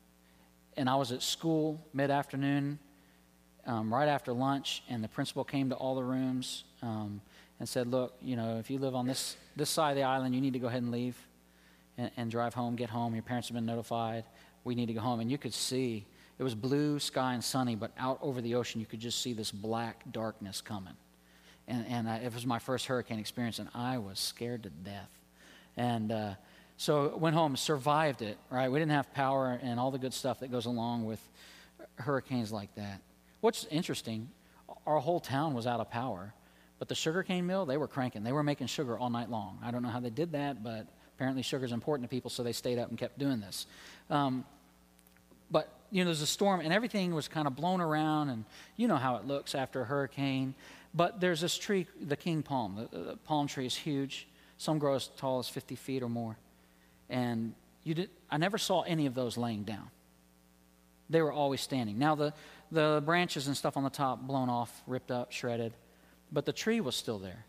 and 0.77 0.89
I 0.89 0.97
was 0.97 1.13
at 1.13 1.23
school 1.23 1.81
mid 1.95 2.11
afternoon, 2.11 2.79
um, 3.69 3.93
right 3.93 4.09
after 4.09 4.33
lunch, 4.33 4.83
and 4.89 5.05
the 5.05 5.09
principal 5.09 5.45
came 5.45 5.69
to 5.69 5.77
all 5.77 5.95
the 5.95 6.03
rooms 6.03 6.65
um, 6.83 7.21
and 7.61 7.69
said, 7.69 7.87
Look, 7.87 8.15
you 8.23 8.35
know, 8.35 8.59
if 8.59 8.71
you 8.71 8.79
live 8.79 8.95
on 8.95 9.07
this, 9.07 9.37
this 9.55 9.69
side 9.69 9.91
of 9.91 9.97
the 9.97 10.03
island, 10.03 10.35
you 10.35 10.41
need 10.41 10.55
to 10.55 10.59
go 10.59 10.67
ahead 10.67 10.83
and 10.83 10.91
leave 10.91 11.17
and, 11.99 12.11
and 12.17 12.31
drive 12.31 12.55
home, 12.55 12.77
get 12.77 12.89
home. 12.89 13.15
Your 13.15 13.23
parents 13.23 13.49
have 13.49 13.55
been 13.55 13.67
notified. 13.67 14.25
We 14.65 14.75
need 14.75 14.87
to 14.87 14.95
go 14.95 15.01
home. 15.01 15.21
And 15.21 15.31
you 15.31 15.37
could 15.37 15.53
see 15.53 16.07
it 16.39 16.43
was 16.43 16.55
blue 16.55 16.99
sky 16.99 17.35
and 17.35 17.45
sunny, 17.45 17.75
but 17.75 17.91
out 17.99 18.19
over 18.23 18.41
the 18.41 18.55
ocean, 18.55 18.81
you 18.81 18.87
could 18.87 19.01
just 19.01 19.21
see 19.21 19.35
this 19.35 19.51
black 19.51 20.03
darkness 20.11 20.61
coming. 20.63 20.95
And, 21.67 21.85
and 21.89 22.09
I, 22.09 22.17
it 22.19 22.33
was 22.33 22.47
my 22.47 22.59
first 22.59 22.87
hurricane 22.87 23.19
experience, 23.19 23.59
and 23.59 23.69
I 23.75 23.99
was 23.99 24.19
scared 24.19 24.63
to 24.63 24.71
death. 24.71 25.11
And 25.77 26.11
uh, 26.11 26.35
so 26.79 27.15
went 27.17 27.37
home, 27.37 27.57
survived 27.57 28.23
it, 28.23 28.39
right? 28.51 28.71
We 28.71 28.79
didn't 28.79 28.93
have 28.93 29.13
power 29.13 29.59
and 29.63 29.79
all 29.79 29.91
the 29.91 29.99
good 29.99 30.15
stuff 30.15 30.41
that 30.41 30.51
goes 30.51 30.65
along 30.65 31.05
with 31.05 31.21
hurricanes 31.97 32.51
like 32.51 32.75
that. 32.77 33.03
What's 33.41 33.65
interesting, 33.67 34.29
our 34.87 34.99
whole 34.99 35.21
town 35.21 35.55
was 35.55 35.67
out 35.67 35.81
of 35.81 35.91
power, 35.91 36.35
but 36.79 36.89
the 36.89 36.95
sugarcane 36.95 37.47
mill, 37.47 37.67
they 37.67 37.77
were 37.77 37.89
cranking. 37.89 38.23
They 38.23 38.33
were 38.33 38.43
making 38.43 38.69
sugar 38.69 38.99
all 38.99 39.11
night 39.11 39.31
long. 39.31 39.59
I 39.63 39.71
don't 39.71 39.83
know 39.83 39.89
how 39.89 40.01
they 40.01 40.11
did 40.11 40.33
that, 40.33 40.63
but 40.63 40.87
apparently 41.17 41.43
sugar 41.43 41.65
is 41.65 41.73
important 41.73 42.09
to 42.09 42.15
people, 42.15 42.31
so 42.31 42.43
they 42.43 42.53
stayed 42.53 42.79
up 42.79 42.89
and 42.89 42.99
kept 42.99 43.19
doing 43.19 43.41
this. 43.41 43.67
Um, 44.11 44.45
but 45.51 45.73
you 45.91 46.05
know, 46.05 46.07
there's 46.07 46.23
a 46.23 46.27
storm 46.27 46.61
and 46.61 46.73
everything 46.73 47.15
was 47.15 47.29
kind 47.29 47.47
of 47.47 47.57
blown 47.57 47.81
around, 47.81 48.29
and 48.29 48.45
you 48.77 48.89
know 48.89 48.97
how 48.97 49.17
it 49.17 49.27
looks 49.27 49.55
after 49.55 49.83
a 49.83 49.85
hurricane. 49.85 50.55
But 50.95 51.21
there's 51.21 51.41
this 51.41 51.59
tree, 51.59 51.87
the 52.01 52.17
king 52.17 52.43
palm. 52.43 52.89
The, 52.91 52.99
the 52.99 53.17
palm 53.17 53.47
tree 53.47 53.67
is 53.67 53.77
huge. 53.77 54.29
Some 54.57 54.79
grow 54.79 54.95
as 54.95 55.09
tall 55.17 55.39
as 55.39 55.49
50 55.49 55.77
feet 55.77 56.03
or 56.03 56.09
more. 56.09 56.37
And 57.11 57.55
you 57.85 57.95
did, 57.95 58.11
I 58.31 58.37
never 58.37 58.59
saw 58.59 58.83
any 58.83 59.07
of 59.07 59.15
those 59.15 59.37
laying 59.37 59.65
down. 59.65 59.91
They 61.11 61.23
were 61.23 61.33
always 61.33 61.61
standing. 61.61 61.99
Now, 61.99 62.15
the, 62.15 62.35
the 62.71 63.03
branches 63.05 63.47
and 63.47 63.57
stuff 63.57 63.77
on 63.77 63.85
the 63.85 63.91
top 63.91 64.21
blown 64.21 64.49
off, 64.49 64.83
ripped 64.87 65.11
up, 65.11 65.33
shredded, 65.33 65.73
but 66.33 66.45
the 66.45 66.53
tree 66.53 66.81
was 66.81 66.97
still 66.97 67.19
there. 67.19 67.45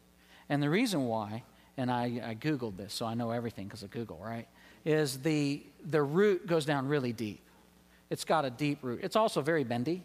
And 0.50 0.64
the 0.64 0.70
reason 0.70 1.06
why, 1.06 1.44
and 1.78 1.92
I, 1.92 2.22
I 2.26 2.36
Googled 2.36 2.78
this, 2.78 2.94
so 2.94 3.06
I 3.06 3.14
know 3.14 3.32
everything 3.32 3.68
because 3.68 3.84
of 3.84 3.92
Google, 3.92 4.20
right? 4.24 4.48
Is 4.86 5.20
the, 5.20 5.64
the 5.86 6.02
root 6.02 6.48
goes 6.48 6.66
down 6.66 6.88
really 6.88 7.14
deep. 7.14 7.42
It's 8.10 8.26
got 8.26 8.46
a 8.46 8.50
deep 8.50 8.80
root. 8.82 9.02
It's 9.04 9.16
also 9.16 9.42
very 9.42 9.64
bendy, 9.64 10.04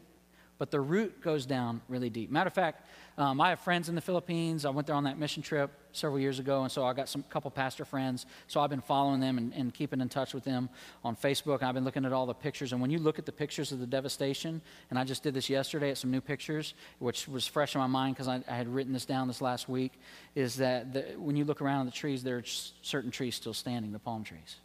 but 0.59 0.71
the 0.71 0.81
root 0.81 1.23
goes 1.23 1.47
down 1.47 1.81
really 1.89 2.11
deep. 2.11 2.31
Matter 2.31 2.49
of 2.49 2.55
fact, 2.55 2.87
um, 3.17 3.41
I 3.41 3.51
have 3.51 3.61
friends 3.61 3.89
in 3.89 3.95
the 3.95 4.01
Philippines. 4.01 4.65
I 4.65 4.71
went 4.71 4.89
there 4.89 4.97
on 4.97 5.05
that 5.05 5.19
mission 5.19 5.41
trip 5.41 5.71
several 5.93 6.19
years 6.19 6.41
ago, 6.41 6.63
and 6.63 6.73
so 6.73 6.85
I 6.85 6.93
got 6.93 7.09
some 7.09 7.23
couple 7.23 7.49
pastor 7.49 7.85
friends. 7.85 8.27
So 8.49 8.61
I've 8.61 8.71
been 8.71 8.81
following 8.81 9.21
them 9.21 9.39
and, 9.39 9.55
and 9.55 9.73
keeping 9.73 10.01
in 10.01 10.09
touch 10.09 10.35
with 10.35 10.43
them 10.43 10.69
on 11.05 11.15
Facebook. 11.15 11.59
And 11.59 11.69
I've 11.69 11.75
been 11.75 11.85
looking 11.85 12.05
at 12.05 12.13
all 12.13 12.27
the 12.27 12.35
pictures. 12.35 12.73
And 12.73 12.81
when 12.81 12.91
you 12.91 12.99
look 12.99 13.21
at 13.21 13.25
the 13.25 13.33
pictures 13.33 13.71
of 13.71 13.79
the 13.79 13.87
devastation, 13.87 14.61
and 14.91 14.99
I 14.99 15.05
just 15.05 15.23
did 15.23 15.33
this 15.33 15.49
yesterday 15.49 15.91
at 15.91 15.99
some 15.99 16.11
new 16.11 16.21
pictures, 16.21 16.75
which 16.99 17.29
was 17.29 17.47
fresh 17.47 17.77
in 17.77 17.81
my 17.81 17.87
mind 17.87 18.17
because 18.17 18.27
I, 18.27 18.43
I, 18.49 18.57
had 18.57 18.67
written 18.67 18.93
this 18.93 19.05
down 19.05 19.29
this 19.29 19.41
last 19.41 19.69
week, 19.69 19.93
is 20.35 20.57
that 20.57 20.93
the, 20.93 21.03
when 21.17 21.37
you 21.37 21.45
look 21.45 21.63
around 21.63 21.87
the 21.87 21.93
trees, 21.93 22.25
there 22.25 22.39
are 22.39 22.45
certain 22.83 23.13
trees 23.13 23.37
still 23.37 23.55
standing, 23.55 23.93
the 23.93 24.01
palm 24.01 24.25
trees. 24.25 24.57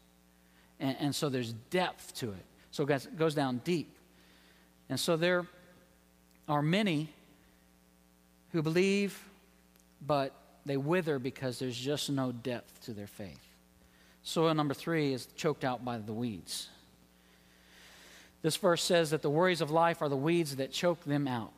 And, 0.79 0.97
and 0.99 1.15
so 1.15 1.29
there's 1.29 1.53
depth 1.53 2.15
to 2.15 2.31
it. 2.31 2.45
So 2.71 2.83
it 2.83 3.15
goes 3.15 3.35
down 3.35 3.61
deep. 3.63 3.95
And 4.89 4.99
so 4.99 5.17
there 5.17 5.45
are 6.47 6.63
many 6.63 7.13
who 8.51 8.61
believe, 8.61 9.21
but 10.05 10.33
they 10.65 10.77
wither 10.77 11.19
because 11.19 11.59
there's 11.59 11.77
just 11.77 12.09
no 12.09 12.31
depth 12.31 12.83
to 12.85 12.93
their 12.93 13.07
faith. 13.07 13.39
Soil 14.23 14.53
number 14.53 14.73
three 14.73 15.13
is 15.13 15.27
choked 15.35 15.63
out 15.63 15.83
by 15.83 15.97
the 15.97 16.13
weeds. 16.13 16.69
This 18.41 18.55
verse 18.55 18.83
says 18.83 19.09
that 19.09 19.21
the 19.21 19.29
worries 19.29 19.61
of 19.61 19.71
life 19.71 20.01
are 20.01 20.09
the 20.09 20.15
weeds 20.17 20.57
that 20.57 20.71
choke 20.71 21.03
them 21.03 21.27
out. 21.27 21.51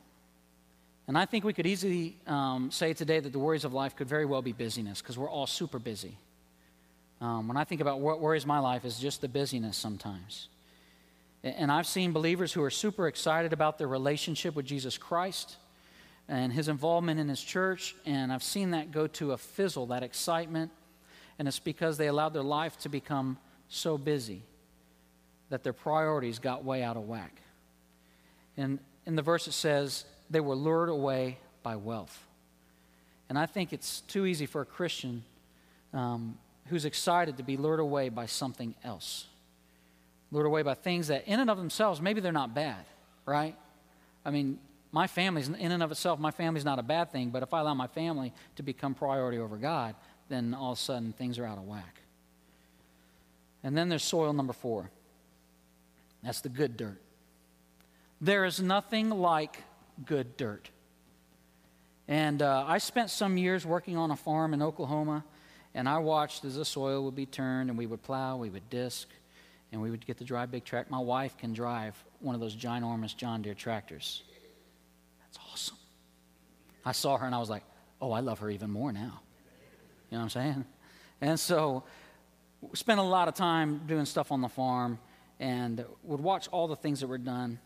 And 1.08 1.17
I 1.17 1.25
think 1.25 1.43
we 1.43 1.54
could 1.54 1.67
easily 1.67 2.15
um, 2.27 2.71
say 2.71 2.93
today 2.93 3.19
that 3.19 3.32
the 3.32 3.39
worries 3.39 3.65
of 3.65 3.73
life 3.73 3.95
could 3.95 4.08
very 4.08 4.25
well 4.25 4.41
be 4.41 4.54
busyness 4.54 5.01
because 5.01 5.17
we're 5.17 5.30
all 5.30 5.47
super 5.47 5.80
busy. 5.80 6.15
Um, 7.19 7.47
when 7.47 7.58
I 7.58 7.65
think 7.65 7.82
about 7.82 7.99
what 7.99 8.19
worries 8.19 8.45
my 8.45 8.60
life, 8.60 8.86
is 8.86 8.97
just 8.99 9.21
the 9.21 9.27
busyness 9.27 9.77
sometimes. 9.77 10.47
And 11.43 11.71
I've 11.71 11.88
seen 11.88 12.13
believers 12.13 12.54
who 12.54 12.63
are 12.63 12.69
super 12.69 13.08
excited 13.08 13.51
about 13.51 13.77
their 13.77 13.88
relationship 13.88 14.56
with 14.56 14.65
Jesus 14.65 14.97
Christ 14.97 15.58
and 16.31 16.53
his 16.53 16.69
involvement 16.69 17.19
in 17.19 17.27
his 17.27 17.41
church, 17.41 17.93
and 18.05 18.31
I've 18.31 18.41
seen 18.41 18.71
that 18.71 18.91
go 18.91 19.05
to 19.05 19.33
a 19.33 19.37
fizzle, 19.37 19.87
that 19.87 20.01
excitement, 20.01 20.71
and 21.37 21.45
it's 21.45 21.59
because 21.59 21.97
they 21.97 22.07
allowed 22.07 22.33
their 22.33 22.41
life 22.41 22.77
to 22.79 22.89
become 22.89 23.37
so 23.67 23.97
busy 23.97 24.41
that 25.49 25.63
their 25.63 25.73
priorities 25.73 26.39
got 26.39 26.63
way 26.63 26.83
out 26.83 26.95
of 26.95 27.03
whack. 27.03 27.41
And 28.55 28.79
in 29.05 29.17
the 29.17 29.21
verse 29.21 29.45
it 29.47 29.51
says, 29.51 30.05
they 30.29 30.39
were 30.39 30.55
lured 30.55 30.87
away 30.87 31.37
by 31.63 31.75
wealth. 31.75 32.25
And 33.27 33.37
I 33.37 33.45
think 33.45 33.73
it's 33.73 33.99
too 34.01 34.25
easy 34.25 34.45
for 34.45 34.61
a 34.61 34.65
Christian 34.65 35.25
um, 35.93 36.37
who's 36.67 36.85
excited 36.85 37.37
to 37.37 37.43
be 37.43 37.57
lured 37.57 37.81
away 37.81 38.07
by 38.07 38.25
something 38.25 38.73
else. 38.85 39.27
Lured 40.31 40.45
away 40.45 40.61
by 40.61 40.75
things 40.75 41.09
that, 41.09 41.27
in 41.27 41.41
and 41.41 41.49
of 41.49 41.57
themselves, 41.57 41.99
maybe 41.99 42.21
they're 42.21 42.31
not 42.31 42.55
bad, 42.55 42.85
right? 43.25 43.57
I 44.23 44.31
mean, 44.31 44.59
my 44.91 45.08
family's 45.08 45.47
in 45.47 45.71
and 45.71 45.82
of 45.82 45.91
itself, 45.91 46.19
my 46.19 46.32
family's 46.32 46.65
not 46.65 46.80
a 46.80 46.84
bad 46.84 47.12
thing, 47.12 47.30
but 47.30 47.43
if 47.43 47.54
I 47.54 47.62
allow 47.62 47.73
my 47.73 47.88
family 47.88 48.34
to 48.58 48.63
become 48.63 48.93
priority 48.93 49.38
over 49.38 49.58
God, 49.58 49.95
then 50.30 50.54
all 50.54 50.73
of 50.73 50.77
a 50.77 50.82
sudden 50.82 51.13
things 51.13 51.39
are 51.39 51.45
out 51.45 51.58
of 51.58 51.65
whack. 51.65 52.01
And 53.63 53.77
then 53.77 53.89
there's 53.89 54.04
soil 54.04 54.34
number 54.34 54.54
four. 54.54 54.89
That's 56.23 56.41
the 56.41 56.49
good 56.49 56.77
dirt. 56.77 56.99
There 58.19 58.45
is 58.45 58.62
nothing 58.62 59.10
like 59.10 59.63
good 60.06 60.38
dirt. 60.38 60.69
And 62.08 62.41
uh, 62.41 62.65
I 62.67 62.77
spent 62.80 63.10
some 63.10 63.38
years 63.38 63.65
working 63.65 63.97
on 63.97 64.12
a 64.12 64.15
farm 64.15 64.54
in 64.54 64.62
Oklahoma, 64.62 65.23
and 65.73 65.88
I 65.88 65.99
watched 65.99 66.43
as 66.43 66.56
the 66.56 66.65
soil 66.65 67.06
would 67.06 67.15
be 67.15 67.25
turned, 67.25 67.69
and 67.69 67.77
we 67.77 67.86
would 67.86 68.04
plow, 68.04 68.38
we 68.38 68.49
would 68.49 68.69
disc, 68.69 69.08
and 69.71 69.82
we 69.82 69.89
would 69.89 70.06
get 70.06 70.17
to 70.17 70.23
drive 70.23 70.51
big 70.51 70.65
track. 70.65 70.91
My 70.91 70.99
wife 70.99 71.38
can 71.38 71.54
drive 71.54 71.95
one 72.19 72.36
of 72.36 72.41
those 72.41 72.56
ginormous 72.56 73.15
John 73.15 73.41
Deere 73.41 73.54
tractors. 73.54 74.23
I 76.85 76.91
saw 76.91 77.17
her 77.17 77.25
and 77.25 77.35
I 77.35 77.39
was 77.39 77.49
like, 77.49 77.63
oh, 78.01 78.11
I 78.11 78.19
love 78.19 78.39
her 78.39 78.49
even 78.49 78.71
more 78.71 78.91
now. 78.91 79.21
You 80.09 80.17
know 80.17 80.23
what 80.23 80.23
I'm 80.23 80.29
saying? 80.29 80.65
And 81.21 81.39
so, 81.39 81.83
spent 82.73 82.99
a 82.99 83.03
lot 83.03 83.27
of 83.27 83.33
time 83.33 83.81
doing 83.87 84.05
stuff 84.05 84.31
on 84.31 84.41
the 84.41 84.49
farm 84.49 84.99
and 85.39 85.83
would 86.03 86.19
watch 86.19 86.47
all 86.49 86.67
the 86.67 86.75
things 86.75 86.99
that 86.99 87.07
were 87.07 87.17
done 87.17 87.59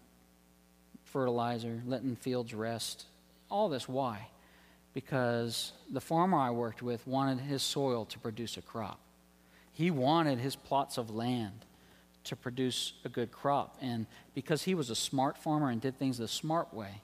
fertilizer, 1.03 1.81
letting 1.85 2.15
fields 2.15 2.53
rest. 2.53 3.05
All 3.49 3.69
this, 3.69 3.87
why? 3.87 4.27
Because 4.93 5.73
the 5.89 6.01
farmer 6.01 6.37
I 6.37 6.51
worked 6.51 6.81
with 6.81 7.05
wanted 7.07 7.39
his 7.39 7.61
soil 7.61 8.05
to 8.05 8.19
produce 8.19 8.57
a 8.57 8.61
crop. 8.61 8.99
He 9.71 9.91
wanted 9.91 10.39
his 10.39 10.55
plots 10.55 10.97
of 10.97 11.09
land 11.09 11.65
to 12.25 12.35
produce 12.35 12.93
a 13.03 13.09
good 13.09 13.31
crop. 13.31 13.77
And 13.81 14.07
because 14.33 14.63
he 14.63 14.73
was 14.75 14.89
a 14.89 14.95
smart 14.95 15.37
farmer 15.37 15.69
and 15.69 15.79
did 15.79 15.97
things 15.97 16.17
the 16.17 16.27
smart 16.27 16.73
way, 16.73 17.01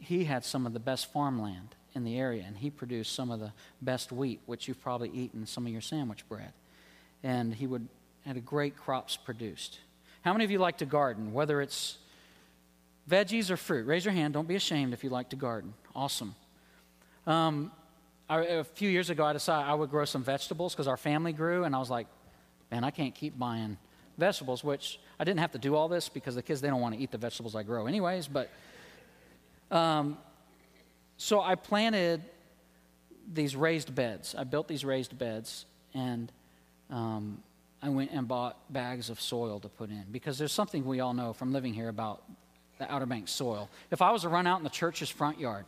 he 0.00 0.24
had 0.24 0.44
some 0.44 0.66
of 0.66 0.72
the 0.72 0.80
best 0.80 1.12
farmland 1.12 1.74
in 1.94 2.04
the 2.04 2.18
area, 2.18 2.44
and 2.46 2.56
he 2.56 2.70
produced 2.70 3.14
some 3.14 3.30
of 3.30 3.40
the 3.40 3.52
best 3.82 4.12
wheat, 4.12 4.40
which 4.46 4.68
you've 4.68 4.80
probably 4.80 5.10
eaten 5.10 5.46
some 5.46 5.66
of 5.66 5.72
your 5.72 5.80
sandwich 5.80 6.28
bread. 6.28 6.52
And 7.22 7.54
he 7.54 7.66
would 7.66 7.88
had 8.24 8.44
great 8.44 8.76
crops 8.76 9.16
produced. 9.16 9.78
How 10.22 10.32
many 10.32 10.44
of 10.44 10.50
you 10.50 10.58
like 10.58 10.78
to 10.78 10.86
garden, 10.86 11.32
whether 11.32 11.60
it's 11.60 11.96
veggies 13.08 13.50
or 13.50 13.56
fruit? 13.56 13.86
Raise 13.86 14.04
your 14.04 14.12
hand. 14.12 14.34
Don't 14.34 14.48
be 14.48 14.56
ashamed 14.56 14.92
if 14.92 15.02
you 15.02 15.10
like 15.10 15.30
to 15.30 15.36
garden. 15.36 15.72
Awesome. 15.94 16.34
Um, 17.26 17.72
I, 18.28 18.42
a 18.42 18.64
few 18.64 18.90
years 18.90 19.10
ago, 19.10 19.24
I 19.24 19.32
decided 19.32 19.68
I 19.68 19.74
would 19.74 19.90
grow 19.90 20.04
some 20.04 20.22
vegetables 20.22 20.74
because 20.74 20.86
our 20.86 20.96
family 20.96 21.32
grew, 21.32 21.64
and 21.64 21.74
I 21.74 21.78
was 21.78 21.90
like, 21.90 22.06
man, 22.70 22.84
I 22.84 22.90
can't 22.90 23.14
keep 23.14 23.38
buying 23.38 23.78
vegetables, 24.18 24.62
which 24.62 25.00
I 25.18 25.24
didn't 25.24 25.40
have 25.40 25.52
to 25.52 25.58
do 25.58 25.74
all 25.74 25.88
this 25.88 26.08
because 26.08 26.34
the 26.34 26.42
kids, 26.42 26.60
they 26.60 26.68
don't 26.68 26.80
want 26.80 26.94
to 26.94 27.00
eat 27.00 27.10
the 27.10 27.18
vegetables 27.18 27.56
I 27.56 27.62
grow 27.62 27.86
anyways, 27.86 28.28
but 28.28 28.50
um, 29.70 30.18
so 31.16 31.40
I 31.40 31.54
planted 31.54 32.22
these 33.32 33.54
raised 33.54 33.94
beds. 33.94 34.34
I 34.36 34.44
built 34.44 34.68
these 34.68 34.84
raised 34.84 35.16
beds, 35.18 35.66
and 35.94 36.32
um, 36.90 37.42
I 37.82 37.88
went 37.88 38.10
and 38.10 38.26
bought 38.26 38.72
bags 38.72 39.10
of 39.10 39.20
soil 39.20 39.60
to 39.60 39.68
put 39.68 39.90
in 39.90 40.04
because 40.10 40.38
there's 40.38 40.52
something 40.52 40.84
we 40.84 41.00
all 41.00 41.14
know 41.14 41.32
from 41.32 41.52
living 41.52 41.72
here 41.72 41.88
about 41.88 42.22
the 42.78 42.92
Outer 42.92 43.06
Banks 43.06 43.30
soil. 43.30 43.68
If 43.90 44.02
I 44.02 44.10
was 44.10 44.22
to 44.22 44.28
run 44.28 44.46
out 44.46 44.58
in 44.58 44.64
the 44.64 44.70
church's 44.70 45.10
front 45.10 45.38
yard 45.38 45.64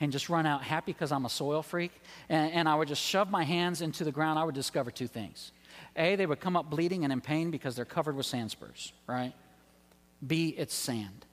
and 0.00 0.10
just 0.12 0.28
run 0.28 0.46
out 0.46 0.62
happy 0.62 0.92
because 0.92 1.12
I'm 1.12 1.24
a 1.24 1.30
soil 1.30 1.62
freak, 1.62 1.92
and, 2.28 2.52
and 2.52 2.68
I 2.68 2.74
would 2.74 2.88
just 2.88 3.02
shove 3.02 3.30
my 3.30 3.44
hands 3.44 3.82
into 3.82 4.04
the 4.04 4.12
ground, 4.12 4.38
I 4.38 4.44
would 4.44 4.54
discover 4.54 4.90
two 4.90 5.06
things. 5.06 5.52
A, 5.96 6.16
they 6.16 6.26
would 6.26 6.40
come 6.40 6.56
up 6.56 6.70
bleeding 6.70 7.04
and 7.04 7.12
in 7.12 7.20
pain 7.20 7.50
because 7.50 7.76
they're 7.76 7.84
covered 7.84 8.16
with 8.16 8.26
sand 8.26 8.50
spurs, 8.50 8.92
right? 9.06 9.32
B, 10.26 10.54
it's 10.56 10.74
sand. 10.74 11.26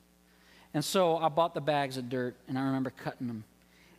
And 0.75 0.83
so 0.83 1.17
I 1.17 1.29
bought 1.29 1.53
the 1.53 1.61
bags 1.61 1.95
of 1.95 2.09
dirt, 2.09 2.35
and 2.49 2.59
I 2.59 2.65
remember 2.65 2.89
cutting 2.89 3.27
them 3.27 3.45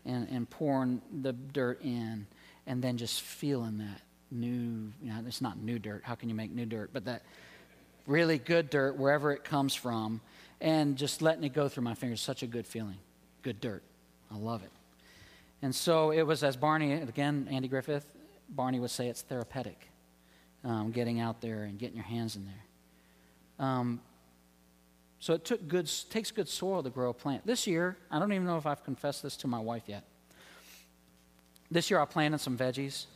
and, 0.04 0.28
and 0.28 0.48
pouring 0.48 1.00
the 1.22 1.32
dirt 1.32 1.80
in, 1.82 2.26
and 2.66 2.82
then 2.82 2.98
just 2.98 3.22
feeling 3.22 3.78
that 3.78 4.02
new, 4.30 4.92
you 5.02 5.10
know, 5.10 5.24
it's 5.26 5.40
not 5.40 5.58
new 5.58 5.78
dirt. 5.78 6.02
How 6.04 6.14
can 6.14 6.28
you 6.28 6.34
make 6.34 6.54
new 6.54 6.66
dirt? 6.66 6.90
But 6.92 7.06
that 7.06 7.22
really 8.06 8.36
good 8.36 8.68
dirt, 8.68 8.98
wherever 8.98 9.32
it 9.32 9.42
comes 9.42 9.74
from, 9.74 10.20
and 10.60 10.98
just 10.98 11.22
letting 11.22 11.44
it 11.44 11.54
go 11.54 11.66
through 11.66 11.84
my 11.84 11.94
fingers. 11.94 12.20
Such 12.20 12.42
a 12.42 12.46
good 12.46 12.66
feeling. 12.66 12.98
Good 13.40 13.58
dirt. 13.58 13.82
I 14.30 14.36
love 14.36 14.62
it. 14.62 14.70
And 15.62 15.74
so 15.74 16.10
it 16.10 16.24
was, 16.24 16.44
as 16.44 16.58
Barney, 16.58 16.92
again, 16.92 17.48
Andy 17.50 17.68
Griffith, 17.68 18.04
Barney 18.50 18.80
would 18.80 18.90
say 18.90 19.08
it's 19.08 19.22
therapeutic, 19.22 19.88
um, 20.62 20.90
getting 20.90 21.20
out 21.20 21.40
there 21.40 21.62
and 21.62 21.78
getting 21.78 21.96
your 21.96 22.04
hands 22.04 22.36
in 22.36 22.44
there. 22.44 23.66
Um, 23.66 24.02
so 25.26 25.34
it 25.34 25.44
took 25.44 25.66
good, 25.66 25.90
takes 26.08 26.30
good 26.30 26.48
soil 26.48 26.84
to 26.84 26.88
grow 26.88 27.10
a 27.10 27.12
plant. 27.12 27.44
This 27.44 27.66
year, 27.66 27.96
I 28.12 28.20
don't 28.20 28.32
even 28.32 28.46
know 28.46 28.58
if 28.58 28.64
I've 28.64 28.84
confessed 28.84 29.24
this 29.24 29.36
to 29.38 29.48
my 29.48 29.58
wife 29.58 29.82
yet. 29.88 30.04
This 31.68 31.90
year 31.90 31.98
I 31.98 32.04
planted 32.04 32.38
some 32.38 32.56
veggies. 32.56 33.06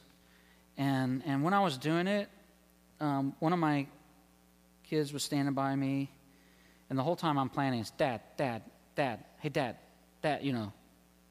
And, 0.76 1.22
and 1.24 1.44
when 1.44 1.54
I 1.54 1.60
was 1.60 1.78
doing 1.78 2.08
it, 2.08 2.28
um, 2.98 3.36
one 3.38 3.52
of 3.52 3.60
my 3.60 3.86
kids 4.88 5.12
was 5.12 5.22
standing 5.22 5.54
by 5.54 5.76
me. 5.76 6.10
And 6.88 6.98
the 6.98 7.04
whole 7.04 7.14
time 7.14 7.38
I'm 7.38 7.48
planting, 7.48 7.78
it's 7.78 7.92
Dad, 7.92 8.22
Dad, 8.36 8.62
Dad, 8.96 9.22
hey, 9.38 9.50
Dad, 9.50 9.76
Dad, 10.20 10.42
you 10.42 10.52
know, 10.52 10.72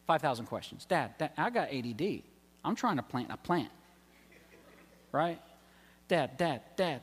5,000 0.08 0.46
questions. 0.46 0.86
Dad, 0.86 1.18
Dad, 1.18 1.32
I 1.38 1.50
got 1.50 1.74
ADD. 1.74 2.22
I'm 2.64 2.78
trying 2.78 2.96
to 2.96 3.04
plant 3.04 3.28
a 3.32 3.36
plant. 3.36 3.72
Right? 5.12 5.42
Dad, 6.08 6.38
Dad, 6.38 6.62
Dad. 6.78 7.02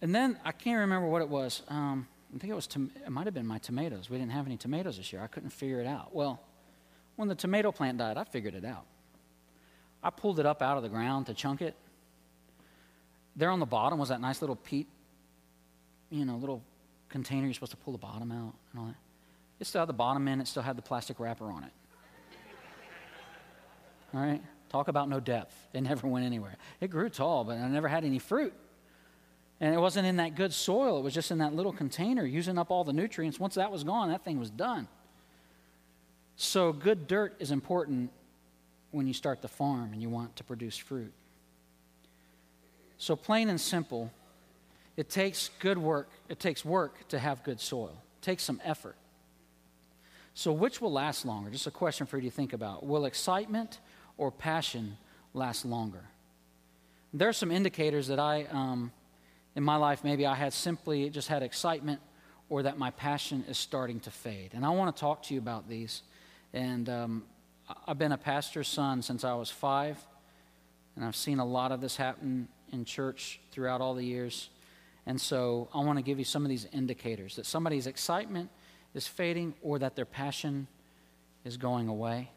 And 0.00 0.14
then 0.14 0.38
I 0.46 0.52
can't 0.52 0.78
remember 0.78 1.08
what 1.08 1.20
it 1.20 1.28
was. 1.28 1.60
Um, 1.68 2.06
I 2.34 2.38
think 2.38 2.50
it 2.50 2.56
was, 2.56 2.66
it 2.66 3.10
might 3.10 3.26
have 3.26 3.34
been 3.34 3.46
my 3.46 3.58
tomatoes. 3.58 4.10
We 4.10 4.18
didn't 4.18 4.32
have 4.32 4.46
any 4.46 4.56
tomatoes 4.56 4.96
this 4.96 5.12
year. 5.12 5.22
I 5.22 5.28
couldn't 5.28 5.50
figure 5.50 5.80
it 5.80 5.86
out. 5.86 6.14
Well, 6.14 6.40
when 7.16 7.28
the 7.28 7.34
tomato 7.34 7.70
plant 7.70 7.98
died, 7.98 8.16
I 8.16 8.24
figured 8.24 8.54
it 8.54 8.64
out. 8.64 8.86
I 10.02 10.10
pulled 10.10 10.40
it 10.40 10.46
up 10.46 10.60
out 10.60 10.76
of 10.76 10.82
the 10.82 10.88
ground 10.88 11.26
to 11.26 11.34
chunk 11.34 11.62
it. 11.62 11.76
There 13.36 13.50
on 13.50 13.60
the 13.60 13.66
bottom 13.66 13.98
was 13.98 14.08
that 14.08 14.20
nice 14.20 14.40
little 14.40 14.56
peat, 14.56 14.88
you 16.10 16.24
know, 16.24 16.36
little 16.36 16.62
container 17.08 17.44
you're 17.44 17.54
supposed 17.54 17.72
to 17.72 17.76
pull 17.78 17.92
the 17.92 17.98
bottom 17.98 18.32
out 18.32 18.54
and 18.72 18.80
all 18.80 18.86
that. 18.86 18.96
It 19.60 19.66
still 19.66 19.82
had 19.82 19.88
the 19.88 19.92
bottom 19.92 20.26
in, 20.26 20.40
it 20.40 20.48
still 20.48 20.62
had 20.62 20.76
the 20.76 20.82
plastic 20.82 21.20
wrapper 21.20 21.50
on 21.50 21.62
it. 21.62 21.72
All 24.12 24.20
right? 24.20 24.42
Talk 24.70 24.88
about 24.88 25.08
no 25.08 25.20
depth. 25.20 25.54
It 25.72 25.82
never 25.82 26.08
went 26.08 26.26
anywhere. 26.26 26.56
It 26.80 26.90
grew 26.90 27.08
tall, 27.08 27.44
but 27.44 27.56
I 27.56 27.68
never 27.68 27.86
had 27.86 28.04
any 28.04 28.18
fruit. 28.18 28.52
And 29.60 29.74
it 29.74 29.78
wasn't 29.78 30.06
in 30.06 30.16
that 30.16 30.34
good 30.34 30.52
soil, 30.52 30.98
it 30.98 31.02
was 31.02 31.14
just 31.14 31.30
in 31.30 31.38
that 31.38 31.54
little 31.54 31.72
container, 31.72 32.24
using 32.24 32.58
up 32.58 32.70
all 32.70 32.84
the 32.84 32.92
nutrients. 32.92 33.38
Once 33.38 33.54
that 33.54 33.70
was 33.70 33.84
gone, 33.84 34.08
that 34.08 34.24
thing 34.24 34.38
was 34.38 34.50
done. 34.50 34.88
So, 36.36 36.72
good 36.72 37.06
dirt 37.06 37.36
is 37.38 37.52
important 37.52 38.10
when 38.90 39.06
you 39.06 39.12
start 39.12 39.42
the 39.42 39.48
farm 39.48 39.92
and 39.92 40.02
you 40.02 40.08
want 40.08 40.34
to 40.36 40.44
produce 40.44 40.76
fruit. 40.76 41.12
So, 42.98 43.14
plain 43.14 43.48
and 43.48 43.60
simple, 43.60 44.10
it 44.96 45.08
takes 45.08 45.50
good 45.60 45.78
work, 45.78 46.08
it 46.28 46.40
takes 46.40 46.64
work 46.64 47.06
to 47.08 47.18
have 47.18 47.44
good 47.44 47.60
soil, 47.60 47.96
it 48.20 48.24
takes 48.24 48.42
some 48.42 48.60
effort. 48.64 48.96
So, 50.34 50.50
which 50.52 50.80
will 50.80 50.92
last 50.92 51.24
longer? 51.24 51.50
Just 51.50 51.68
a 51.68 51.70
question 51.70 52.06
for 52.06 52.18
you 52.18 52.28
to 52.28 52.34
think 52.34 52.52
about. 52.52 52.84
Will 52.84 53.04
excitement 53.04 53.78
or 54.18 54.32
passion 54.32 54.96
last 55.32 55.64
longer? 55.64 56.02
There 57.12 57.28
are 57.28 57.32
some 57.32 57.52
indicators 57.52 58.08
that 58.08 58.18
I, 58.18 58.46
um, 58.50 58.90
in 59.56 59.62
my 59.62 59.76
life, 59.76 60.02
maybe 60.04 60.26
I 60.26 60.34
had 60.34 60.52
simply 60.52 61.10
just 61.10 61.28
had 61.28 61.42
excitement 61.42 62.00
or 62.48 62.62
that 62.64 62.78
my 62.78 62.90
passion 62.90 63.44
is 63.48 63.56
starting 63.56 64.00
to 64.00 64.10
fade. 64.10 64.50
And 64.52 64.64
I 64.64 64.70
want 64.70 64.94
to 64.94 65.00
talk 65.00 65.22
to 65.24 65.34
you 65.34 65.40
about 65.40 65.68
these. 65.68 66.02
And 66.52 66.88
um, 66.88 67.24
I've 67.86 67.98
been 67.98 68.12
a 68.12 68.18
pastor's 68.18 68.68
son 68.68 69.02
since 69.02 69.24
I 69.24 69.34
was 69.34 69.50
five, 69.50 69.98
and 70.96 71.04
I've 71.04 71.16
seen 71.16 71.38
a 71.38 71.44
lot 71.44 71.72
of 71.72 71.80
this 71.80 71.96
happen 71.96 72.48
in 72.72 72.84
church 72.84 73.40
throughout 73.50 73.80
all 73.80 73.94
the 73.94 74.04
years. 74.04 74.50
And 75.06 75.20
so 75.20 75.68
I 75.74 75.78
want 75.78 75.98
to 75.98 76.02
give 76.02 76.18
you 76.18 76.24
some 76.24 76.44
of 76.44 76.48
these 76.48 76.66
indicators 76.72 77.36
that 77.36 77.46
somebody's 77.46 77.86
excitement 77.86 78.50
is 78.94 79.06
fading 79.06 79.54
or 79.62 79.78
that 79.78 79.96
their 79.96 80.04
passion 80.04 80.66
is 81.44 81.56
going 81.56 81.88
away. 81.88 82.30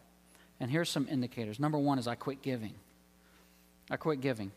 And 0.60 0.72
here's 0.72 0.90
some 0.90 1.08
indicators. 1.10 1.60
Number 1.60 1.78
one 1.78 2.00
is 2.00 2.08
I 2.08 2.16
quit 2.16 2.42
giving. 2.42 2.74
I 3.90 3.98
quit 3.98 4.22
giving. 4.22 4.52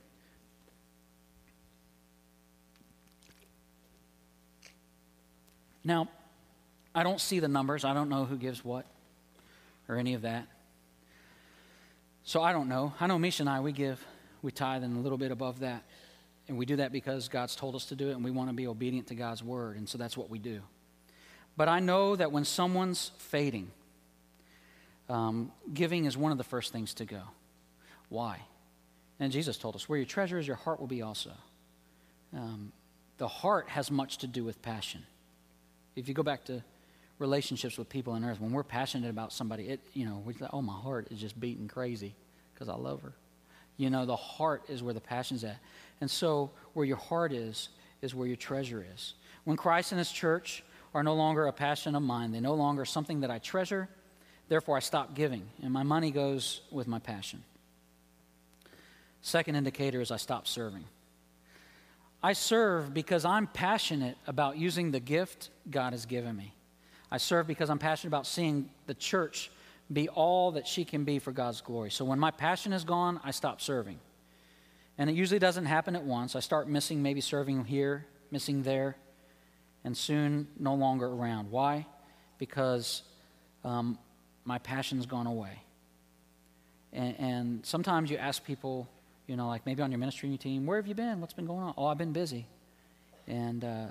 Now, 5.85 6.09
I 6.95 7.03
don't 7.03 7.21
see 7.21 7.41
the 7.41 7.49
numbers. 7.49 7.85
I 7.85 7.95
don't 7.95 8.09
know 8.09 8.25
who 8.25 8.37
gives 8.37 8.65
what 8.65 8.87
or 9.89 9.97
any 9.97 10.15
of 10.15 10.23
that. 10.23 10.47
So 12.23 12.43
I 12.43 12.53
don't 12.53 12.69
know. 12.69 12.93
I 13.01 13.07
know 13.07 13.19
Misha 13.19 13.43
and 13.43 13.51
I, 13.51 13.61
we 13.61 13.73
give, 13.73 14.05
we 14.43 14.53
tithe 14.53 14.85
and 14.85 14.97
a 14.97 15.01
little 15.01 15.19
bit 15.19 15.33
above 15.33 15.61
that. 15.61 15.83
And 16.49 16.59
we 16.59 16.67
do 16.67 16.77
that 16.77 16.93
because 16.93 17.29
God's 17.29 17.55
told 17.55 17.75
us 17.75 17.87
to 17.87 17.97
do 17.97 18.09
it 18.11 18.13
and 18.13 18.25
we 18.25 18.31
want 18.31 18.51
to 18.51 18.55
be 18.55 18.67
obedient 18.67 19.07
to 19.09 19.15
God's 19.15 19.43
word. 19.43 19.77
And 19.77 19.89
so 19.89 19.99
that's 19.99 20.17
what 20.17 20.31
we 20.31 20.39
do. 20.39 20.61
But 21.57 21.69
I 21.69 21.81
know 21.81 22.17
that 22.17 22.33
when 22.33 22.45
someone's 22.45 23.13
fading, 23.19 23.71
um, 25.09 25.53
giving 25.73 26.05
is 26.05 26.17
one 26.17 26.33
of 26.33 26.39
the 26.39 26.45
first 26.45 26.73
things 26.73 26.95
to 26.95 27.05
go. 27.05 27.23
Why? 28.09 28.41
And 29.19 29.33
Jesus 29.33 29.59
told 29.59 29.77
us, 29.77 29.89
where 29.89 29.99
your 29.99 30.07
treasure 30.07 30.39
is, 30.39 30.47
your 30.47 30.57
heart 30.57 30.81
will 30.81 30.87
be 30.87 31.03
also. 31.03 31.33
Um, 32.35 32.73
the 33.19 33.29
heart 33.29 33.69
has 33.69 33.91
much 33.91 34.19
to 34.19 34.27
do 34.27 34.45
with 34.45 34.63
passion. 34.63 35.05
If 36.01 36.09
you 36.09 36.15
go 36.15 36.23
back 36.23 36.45
to 36.47 36.63
relationships 37.19 37.77
with 37.77 37.89
people 37.89 38.15
on 38.15 38.25
earth, 38.25 38.41
when 38.41 38.53
we're 38.53 38.65
passionate 38.65 39.11
about 39.11 39.33
somebody, 39.33 39.69
it, 39.69 39.81
you 39.93 40.07
know, 40.07 40.23
we 40.25 40.35
oh, 40.53 40.63
my 40.63 40.73
heart 40.73 41.09
is 41.11 41.21
just 41.21 41.39
beating 41.39 41.69
crazy 41.69 42.15
because 42.55 42.69
I 42.69 42.75
love 42.75 43.03
her. 43.03 43.13
You 43.77 43.91
know, 43.91 44.07
the 44.07 44.17
heart 44.17 44.63
is 44.69 44.83
where 44.83 44.95
the 44.95 45.01
passion's 45.01 45.45
at. 45.45 45.59
And 46.01 46.11
so, 46.11 46.51
where 46.73 46.87
your 46.87 46.97
heart 46.97 47.33
is, 47.33 47.69
is 48.01 48.15
where 48.15 48.27
your 48.27 48.37
treasure 48.37 48.85
is. 48.95 49.15
When 49.45 49.57
Christ 49.57 49.93
and 49.93 49.99
his 49.99 50.11
church 50.11 50.63
are 50.95 51.03
no 51.03 51.15
longer 51.15 51.47
a 51.47 51.53
passion 51.53 51.95
of 51.95 52.03
mine, 52.03 52.33
they 52.33 52.41
no 52.41 52.55
longer 52.55 52.85
something 52.85 53.21
that 53.21 53.31
I 53.31 53.39
treasure, 53.39 53.89
therefore 54.49 54.77
I 54.77 54.81
stop 54.81 55.15
giving, 55.15 55.49
and 55.63 55.73
my 55.73 55.83
money 55.83 56.11
goes 56.11 56.63
with 56.71 56.89
my 56.89 56.99
passion. 56.99 57.43
Second 59.23 59.55
indicator 59.57 60.01
is 60.01 60.11
I 60.11 60.17
stop 60.17 60.47
serving. 60.47 60.85
I 62.23 62.35
serve 62.35 62.93
because 62.93 63.25
I'm 63.25 63.47
passionate 63.47 64.17
about 64.27 64.59
using 64.59 64.91
the 64.91 65.01
gift 65.01 65.51
God 65.71 65.93
has 65.93 66.07
given 66.07 66.37
me. 66.37 66.55
I 67.11 67.17
serve 67.17 67.47
because 67.47 67.71
I'm 67.71 67.79
passionate 67.79 68.11
about 68.11 68.27
seeing 68.27 68.71
the 68.87 68.95
church 68.95 69.51
be 69.93 70.09
all 70.09 70.53
that 70.53 70.67
she 70.67 70.85
can 70.85 71.05
be 71.05 71.19
for 71.19 71.33
God's 71.33 71.61
glory. 71.61 71.91
So 71.91 72.05
when 72.05 72.19
my 72.19 72.31
passion 72.31 72.73
is 72.73 72.85
gone, 72.85 73.21
I 73.25 73.33
stop 73.33 73.61
serving. 73.61 73.99
And 74.99 75.09
it 75.11 75.17
usually 75.17 75.39
doesn't 75.39 75.65
happen 75.65 75.97
at 75.97 76.05
once. 76.05 76.37
I 76.37 76.41
start 76.41 76.69
missing 76.69 77.03
maybe 77.03 77.21
serving 77.21 77.65
here, 77.65 78.07
missing 78.31 78.63
there, 78.63 78.97
and 79.83 79.97
soon 79.97 80.47
no 80.59 80.75
longer 80.75 81.07
around. 81.07 81.51
Why? 81.51 81.87
Because 82.39 83.03
um, 83.65 83.99
my 84.45 84.59
passion's 84.59 85.07
gone 85.07 85.27
away. 85.27 85.63
And, 86.93 87.17
and 87.19 87.67
sometimes 87.67 88.11
you 88.11 88.19
ask 88.19 88.45
people, 88.45 88.89
you 89.31 89.37
know, 89.37 89.47
like 89.47 89.65
maybe 89.65 89.81
on 89.81 89.93
your 89.93 89.99
ministry 89.99 90.37
team, 90.37 90.67
where 90.67 90.77
have 90.77 90.89
you 90.89 90.95
been? 90.97 91.21
What's 91.21 91.35
been 91.35 91.47
going 91.47 91.63
on? 91.63 91.75
Oh, 91.79 91.87
I've 91.87 91.97
been 91.97 92.13
busy. 92.13 92.47
And 93.29 93.63
uh, 93.63 93.87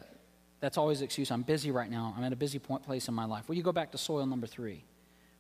that's 0.60 0.78
always 0.78 1.00
the 1.00 1.06
excuse. 1.06 1.32
I'm 1.32 1.44
busy 1.44 1.72
right 1.72 1.90
now. 1.90 2.14
I'm 2.18 2.26
at 2.26 2.34
a 2.34 2.36
busy 2.36 2.60
point 2.60 2.84
place 2.84 3.08
in 3.08 3.14
my 3.14 3.24
life. 3.24 3.48
Well, 3.48 3.56
you 3.56 3.64
go 3.64 3.72
back 3.72 3.92
to 3.92 3.98
soil 3.98 4.26
number 4.26 4.48
three, 4.48 4.84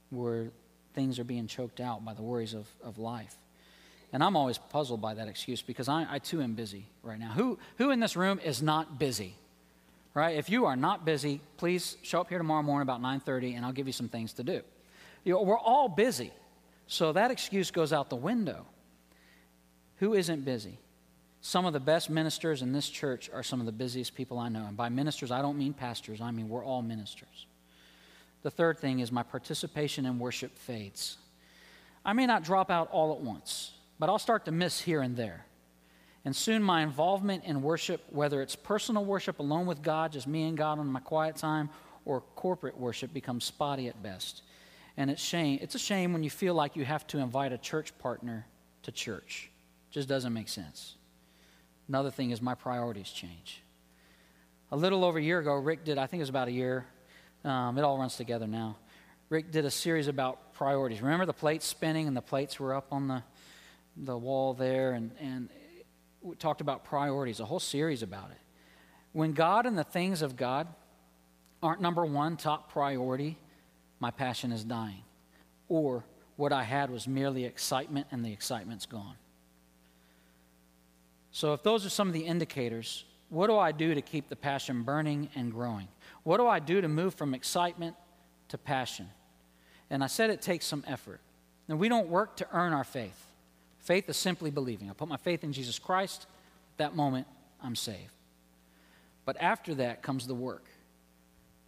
where 0.09 0.51
things 0.93 1.19
are 1.19 1.25
being 1.25 1.47
choked 1.47 1.81
out 1.81 2.05
by 2.05 2.13
the 2.13 2.21
worries 2.21 2.53
of, 2.53 2.65
of 2.81 2.97
life. 2.97 3.35
And 4.13 4.23
I'm 4.23 4.37
always 4.37 4.57
puzzled 4.57 5.01
by 5.01 5.15
that 5.15 5.27
excuse 5.27 5.61
because 5.61 5.89
I, 5.89 6.07
I 6.09 6.19
too 6.19 6.41
am 6.41 6.53
busy 6.53 6.85
right 7.03 7.19
now. 7.19 7.33
Who, 7.33 7.59
who 7.77 7.91
in 7.91 7.99
this 7.99 8.15
room 8.15 8.39
is 8.41 8.61
not 8.61 8.99
busy? 8.99 9.35
Right? 10.13 10.37
If 10.37 10.49
you 10.49 10.65
are 10.65 10.77
not 10.77 11.03
busy, 11.03 11.41
please 11.57 11.97
show 12.03 12.21
up 12.21 12.29
here 12.29 12.37
tomorrow 12.37 12.63
morning 12.63 12.83
about 12.83 13.01
9:30 13.01 13.57
and 13.57 13.65
I'll 13.65 13.73
give 13.73 13.85
you 13.85 13.93
some 13.93 14.07
things 14.07 14.31
to 14.33 14.43
do. 14.43 14.61
You 15.25 15.33
know, 15.33 15.41
we're 15.41 15.59
all 15.59 15.89
busy. 15.89 16.31
So 16.87 17.11
that 17.11 17.31
excuse 17.31 17.69
goes 17.69 17.91
out 17.91 18.09
the 18.09 18.15
window. 18.15 18.65
Who 19.99 20.13
isn't 20.13 20.45
busy? 20.45 20.77
Some 21.41 21.65
of 21.65 21.73
the 21.73 21.79
best 21.79 22.09
ministers 22.09 22.61
in 22.61 22.73
this 22.73 22.89
church 22.89 23.29
are 23.33 23.43
some 23.43 23.59
of 23.59 23.65
the 23.65 23.71
busiest 23.71 24.15
people 24.15 24.39
I 24.39 24.49
know. 24.49 24.65
And 24.65 24.75
by 24.75 24.89
ministers, 24.89 25.31
I 25.31 25.41
don't 25.41 25.57
mean 25.57 25.73
pastors, 25.73 26.19
I 26.21 26.31
mean 26.31 26.49
we're 26.49 26.65
all 26.65 26.81
ministers. 26.81 27.47
The 28.41 28.51
third 28.51 28.79
thing 28.79 28.99
is 28.99 29.11
my 29.11 29.23
participation 29.23 30.05
in 30.05 30.19
worship 30.19 30.57
fades. 30.57 31.17
I 32.05 32.13
may 32.13 32.25
not 32.25 32.43
drop 32.43 32.71
out 32.71 32.89
all 32.91 33.13
at 33.13 33.19
once, 33.19 33.71
but 33.99 34.09
I'll 34.09 34.19
start 34.19 34.45
to 34.45 34.51
miss 34.51 34.79
here 34.79 35.01
and 35.01 35.17
there. 35.17 35.45
And 36.23 36.35
soon 36.35 36.63
my 36.63 36.81
involvement 36.81 37.43
in 37.43 37.61
worship, 37.61 38.01
whether 38.09 38.41
it's 38.41 38.55
personal 38.55 39.03
worship 39.03 39.39
alone 39.39 39.65
with 39.65 39.81
God, 39.81 40.13
just 40.13 40.27
me 40.27 40.47
and 40.47 40.57
God 40.57 40.79
on 40.79 40.87
my 40.87 40.99
quiet 40.99 41.35
time, 41.35 41.69
or 42.05 42.21
corporate 42.35 42.77
worship, 42.77 43.13
becomes 43.13 43.43
spotty 43.43 43.87
at 43.87 44.01
best. 44.01 44.43
And 44.95 45.09
it's 45.09 45.21
shame. 45.21 45.59
It's 45.61 45.75
a 45.75 45.79
shame 45.79 46.13
when 46.13 46.23
you 46.23 46.29
feel 46.29 46.53
like 46.53 46.75
you 46.75 46.85
have 46.85 47.05
to 47.07 47.19
invite 47.19 47.51
a 47.51 47.57
church 47.57 47.97
partner 47.99 48.45
to 48.83 48.91
church. 48.91 49.49
Just 49.91 50.07
doesn't 50.07 50.33
make 50.33 50.49
sense. 50.49 50.95
Another 51.87 52.11
thing 52.11 52.31
is 52.31 52.41
my 52.41 52.55
priorities 52.55 53.09
change. 53.09 53.63
A 54.71 54.77
little 54.77 55.03
over 55.03 55.17
a 55.17 55.21
year 55.21 55.39
ago, 55.39 55.55
Rick 55.55 55.83
did, 55.83 55.97
I 55.97 56.05
think 56.05 56.19
it 56.19 56.23
was 56.23 56.29
about 56.29 56.47
a 56.47 56.51
year, 56.51 56.85
um, 57.43 57.77
it 57.77 57.81
all 57.83 57.97
runs 57.97 58.15
together 58.15 58.45
now. 58.45 58.77
Rick 59.29 59.51
did 59.51 59.65
a 59.65 59.71
series 59.71 60.07
about 60.07 60.53
priorities. 60.53 61.01
Remember 61.01 61.25
the 61.25 61.33
plates 61.33 61.65
spinning 61.65 62.07
and 62.07 62.15
the 62.15 62.21
plates 62.21 62.59
were 62.59 62.75
up 62.75 62.87
on 62.91 63.07
the, 63.07 63.23
the 63.97 64.17
wall 64.17 64.53
there, 64.53 64.91
and, 64.93 65.11
and 65.19 65.49
we 66.21 66.35
talked 66.35 66.61
about 66.61 66.83
priorities, 66.83 67.39
a 67.39 67.45
whole 67.45 67.59
series 67.59 68.03
about 68.03 68.29
it. 68.31 68.37
When 69.11 69.33
God 69.33 69.65
and 69.65 69.77
the 69.77 69.83
things 69.83 70.21
of 70.21 70.35
God 70.35 70.67
aren't 71.63 71.81
number 71.81 72.05
one 72.05 72.37
top 72.37 72.71
priority, 72.71 73.37
my 73.99 74.11
passion 74.11 74.51
is 74.51 74.63
dying. 74.63 75.03
Or 75.67 76.03
what 76.35 76.53
I 76.53 76.63
had 76.63 76.89
was 76.89 77.07
merely 77.07 77.45
excitement, 77.45 78.07
and 78.11 78.23
the 78.23 78.31
excitement's 78.31 78.85
gone. 78.85 79.15
So, 81.31 81.53
if 81.53 81.63
those 81.63 81.85
are 81.85 81.89
some 81.89 82.07
of 82.07 82.13
the 82.13 82.25
indicators, 82.25 83.05
what 83.29 83.47
do 83.47 83.57
I 83.57 83.71
do 83.71 83.93
to 83.93 84.01
keep 84.01 84.29
the 84.29 84.35
passion 84.35 84.83
burning 84.83 85.29
and 85.35 85.51
growing? 85.51 85.87
What 86.23 86.37
do 86.37 86.47
I 86.47 86.59
do 86.59 86.81
to 86.81 86.87
move 86.87 87.13
from 87.13 87.33
excitement 87.33 87.95
to 88.49 88.57
passion? 88.57 89.09
And 89.89 90.03
I 90.03 90.07
said 90.07 90.29
it 90.29 90.41
takes 90.41 90.65
some 90.65 90.83
effort. 90.87 91.21
And 91.67 91.79
we 91.79 91.89
don't 91.89 92.07
work 92.07 92.37
to 92.37 92.47
earn 92.51 92.73
our 92.73 92.83
faith. 92.83 93.25
Faith 93.79 94.09
is 94.09 94.17
simply 94.17 94.49
believing. 94.49 94.89
I 94.89 94.93
put 94.93 95.07
my 95.07 95.17
faith 95.17 95.43
in 95.43 95.53
Jesus 95.53 95.79
Christ, 95.79 96.25
at 96.73 96.77
that 96.77 96.95
moment, 96.95 97.27
I'm 97.61 97.75
saved. 97.75 98.13
But 99.25 99.37
after 99.39 99.75
that 99.75 100.01
comes 100.01 100.25
the 100.25 100.33
work. 100.33 100.65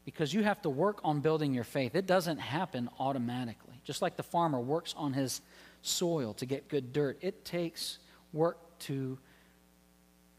Because 0.03 0.33
you 0.33 0.41
have 0.41 0.61
to 0.63 0.69
work 0.69 0.99
on 1.03 1.19
building 1.19 1.53
your 1.53 1.63
faith. 1.63 1.95
It 1.95 2.07
doesn't 2.07 2.39
happen 2.39 2.89
automatically. 2.99 3.79
Just 3.83 4.01
like 4.01 4.17
the 4.17 4.23
farmer 4.23 4.59
works 4.59 4.95
on 4.97 5.13
his 5.13 5.41
soil 5.83 6.33
to 6.35 6.45
get 6.47 6.67
good 6.69 6.91
dirt, 6.91 7.19
it 7.21 7.45
takes 7.45 7.99
work 8.33 8.57
to 8.79 9.19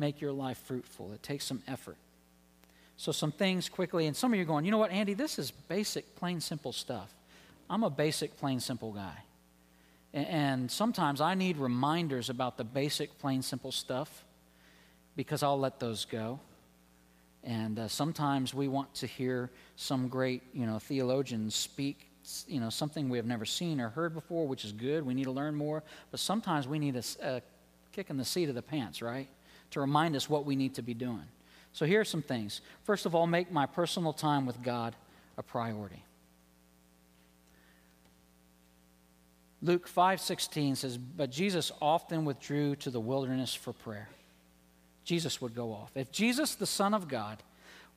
make 0.03 0.21
your 0.21 0.33
life 0.33 0.59
fruitful. 0.65 1.13
It 1.13 1.23
takes 1.23 1.45
some 1.45 1.63
effort. 1.69 1.97
So, 2.97 3.13
some 3.13 3.31
things 3.31 3.69
quickly, 3.69 4.09
and 4.09 4.17
some 4.17 4.33
of 4.33 4.37
you 4.37 4.43
are 4.43 4.47
going, 4.47 4.65
you 4.65 4.73
know 4.73 4.79
what, 4.79 4.91
Andy, 4.91 5.15
this 5.15 5.39
is 5.39 5.53
basic, 5.53 6.17
plain, 6.17 6.41
simple 6.41 6.73
stuff. 6.73 7.15
I'm 7.71 7.85
a 7.85 7.91
basic, 7.91 8.37
plain, 8.37 8.59
simple 8.59 8.93
guy. 8.93 9.17
And 10.13 10.69
sometimes 10.71 11.21
I 11.21 11.35
need 11.35 11.57
reminders 11.57 12.31
about 12.31 12.59
the 12.59 12.65
basic, 12.65 13.17
plain, 13.21 13.43
simple 13.43 13.71
stuff 13.71 14.25
because 15.15 15.45
I'll 15.45 15.59
let 15.59 15.79
those 15.79 16.05
go. 16.05 16.41
And 17.45 17.79
uh, 17.79 17.87
sometimes 17.87 18.53
we 18.53 18.67
want 18.67 18.93
to 18.97 19.07
hear 19.07 19.51
some 19.77 20.09
great, 20.09 20.43
you 20.53 20.67
know, 20.67 20.81
theologians 20.81 21.55
speak, 21.55 22.09
you 22.49 22.59
know, 22.61 22.71
something 22.71 23.09
we 23.09 23.19
have 23.19 23.27
never 23.27 23.45
seen 23.45 23.81
or 23.81 23.89
heard 23.89 24.15
before, 24.15 24.49
which 24.49 24.65
is 24.65 24.73
good. 24.73 25.07
We 25.07 25.15
need 25.15 25.25
to 25.25 25.33
learn 25.33 25.55
more. 25.55 25.85
But 26.11 26.19
sometimes 26.19 26.67
we 26.67 26.81
need 26.81 26.97
a, 26.97 27.05
a 27.23 27.43
kick 27.93 28.11
in 28.11 28.17
the 28.17 28.25
seat 28.25 28.49
of 28.49 28.57
the 28.57 28.63
pants, 28.63 29.01
right? 29.01 29.29
To 29.73 29.81
remind 29.81 30.17
us 30.17 30.29
what 30.31 30.45
we 30.45 30.57
need 30.57 30.75
to 30.77 30.83
be 30.83 30.95
doing. 30.95 31.27
So 31.73 31.87
here 31.87 32.01
are 32.01 32.05
some 32.05 32.23
things. 32.23 32.61
First 32.85 33.07
of 33.07 33.15
all, 33.15 33.27
make 33.27 33.51
my 33.51 33.67
personal 33.67 34.13
time 34.13 34.47
with 34.47 34.63
God 34.63 34.95
a 35.37 35.43
priority. 35.43 36.03
Luke 39.63 39.87
5:16 39.87 40.77
says, 40.77 40.99
"But 40.99 41.31
Jesus 41.31 41.71
often 41.81 42.25
withdrew 42.25 42.77
to 42.77 42.91
the 42.91 43.01
wilderness 43.01 43.55
for 43.55 43.73
prayer." 43.73 44.09
Jesus 45.05 45.41
would 45.41 45.55
go 45.55 45.73
off. 45.73 45.97
If 45.97 46.13
Jesus, 46.13 46.55
the 46.55 46.67
Son 46.67 46.95
of 46.95 47.09
God, 47.09 47.43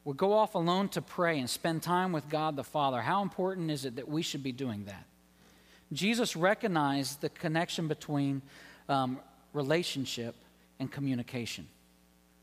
would 0.04 0.18
go 0.18 0.34
off 0.34 0.56
alone 0.56 0.90
to 0.90 1.02
pray 1.02 1.40
and 1.40 1.50
spend 1.50 1.82
time 1.82 2.12
with 2.12 2.30
God 2.30 2.56
the 2.56 2.64
Father, 2.64 3.02
how 3.02 3.22
important 3.22 3.72
is 3.72 3.86
it 3.86 3.96
that 3.96 4.08
we 4.08 4.22
should 4.22 4.44
be 4.44 4.52
doing 4.52 4.86
that? 4.86 5.06
Jesus 5.92 6.36
recognized 6.36 7.22
the 7.22 7.30
connection 7.30 7.88
between 7.88 8.42
um, 8.88 9.20
relationship 9.54 10.36
and 10.80 10.92
communication, 10.92 11.68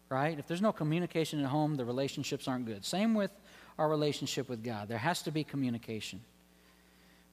right? 0.08 0.38
If 0.38 0.46
there's 0.46 0.62
no 0.62 0.72
communication 0.72 1.40
at 1.40 1.46
home, 1.46 1.76
the 1.76 1.84
relationships 1.84 2.48
aren't 2.48 2.66
good. 2.66 2.84
Same 2.84 3.14
with 3.14 3.30
our 3.78 3.88
relationship 3.88 4.48
with 4.48 4.62
God. 4.62 4.88
There 4.88 4.98
has 4.98 5.22
to 5.22 5.30
be 5.30 5.44
communication. 5.44 6.20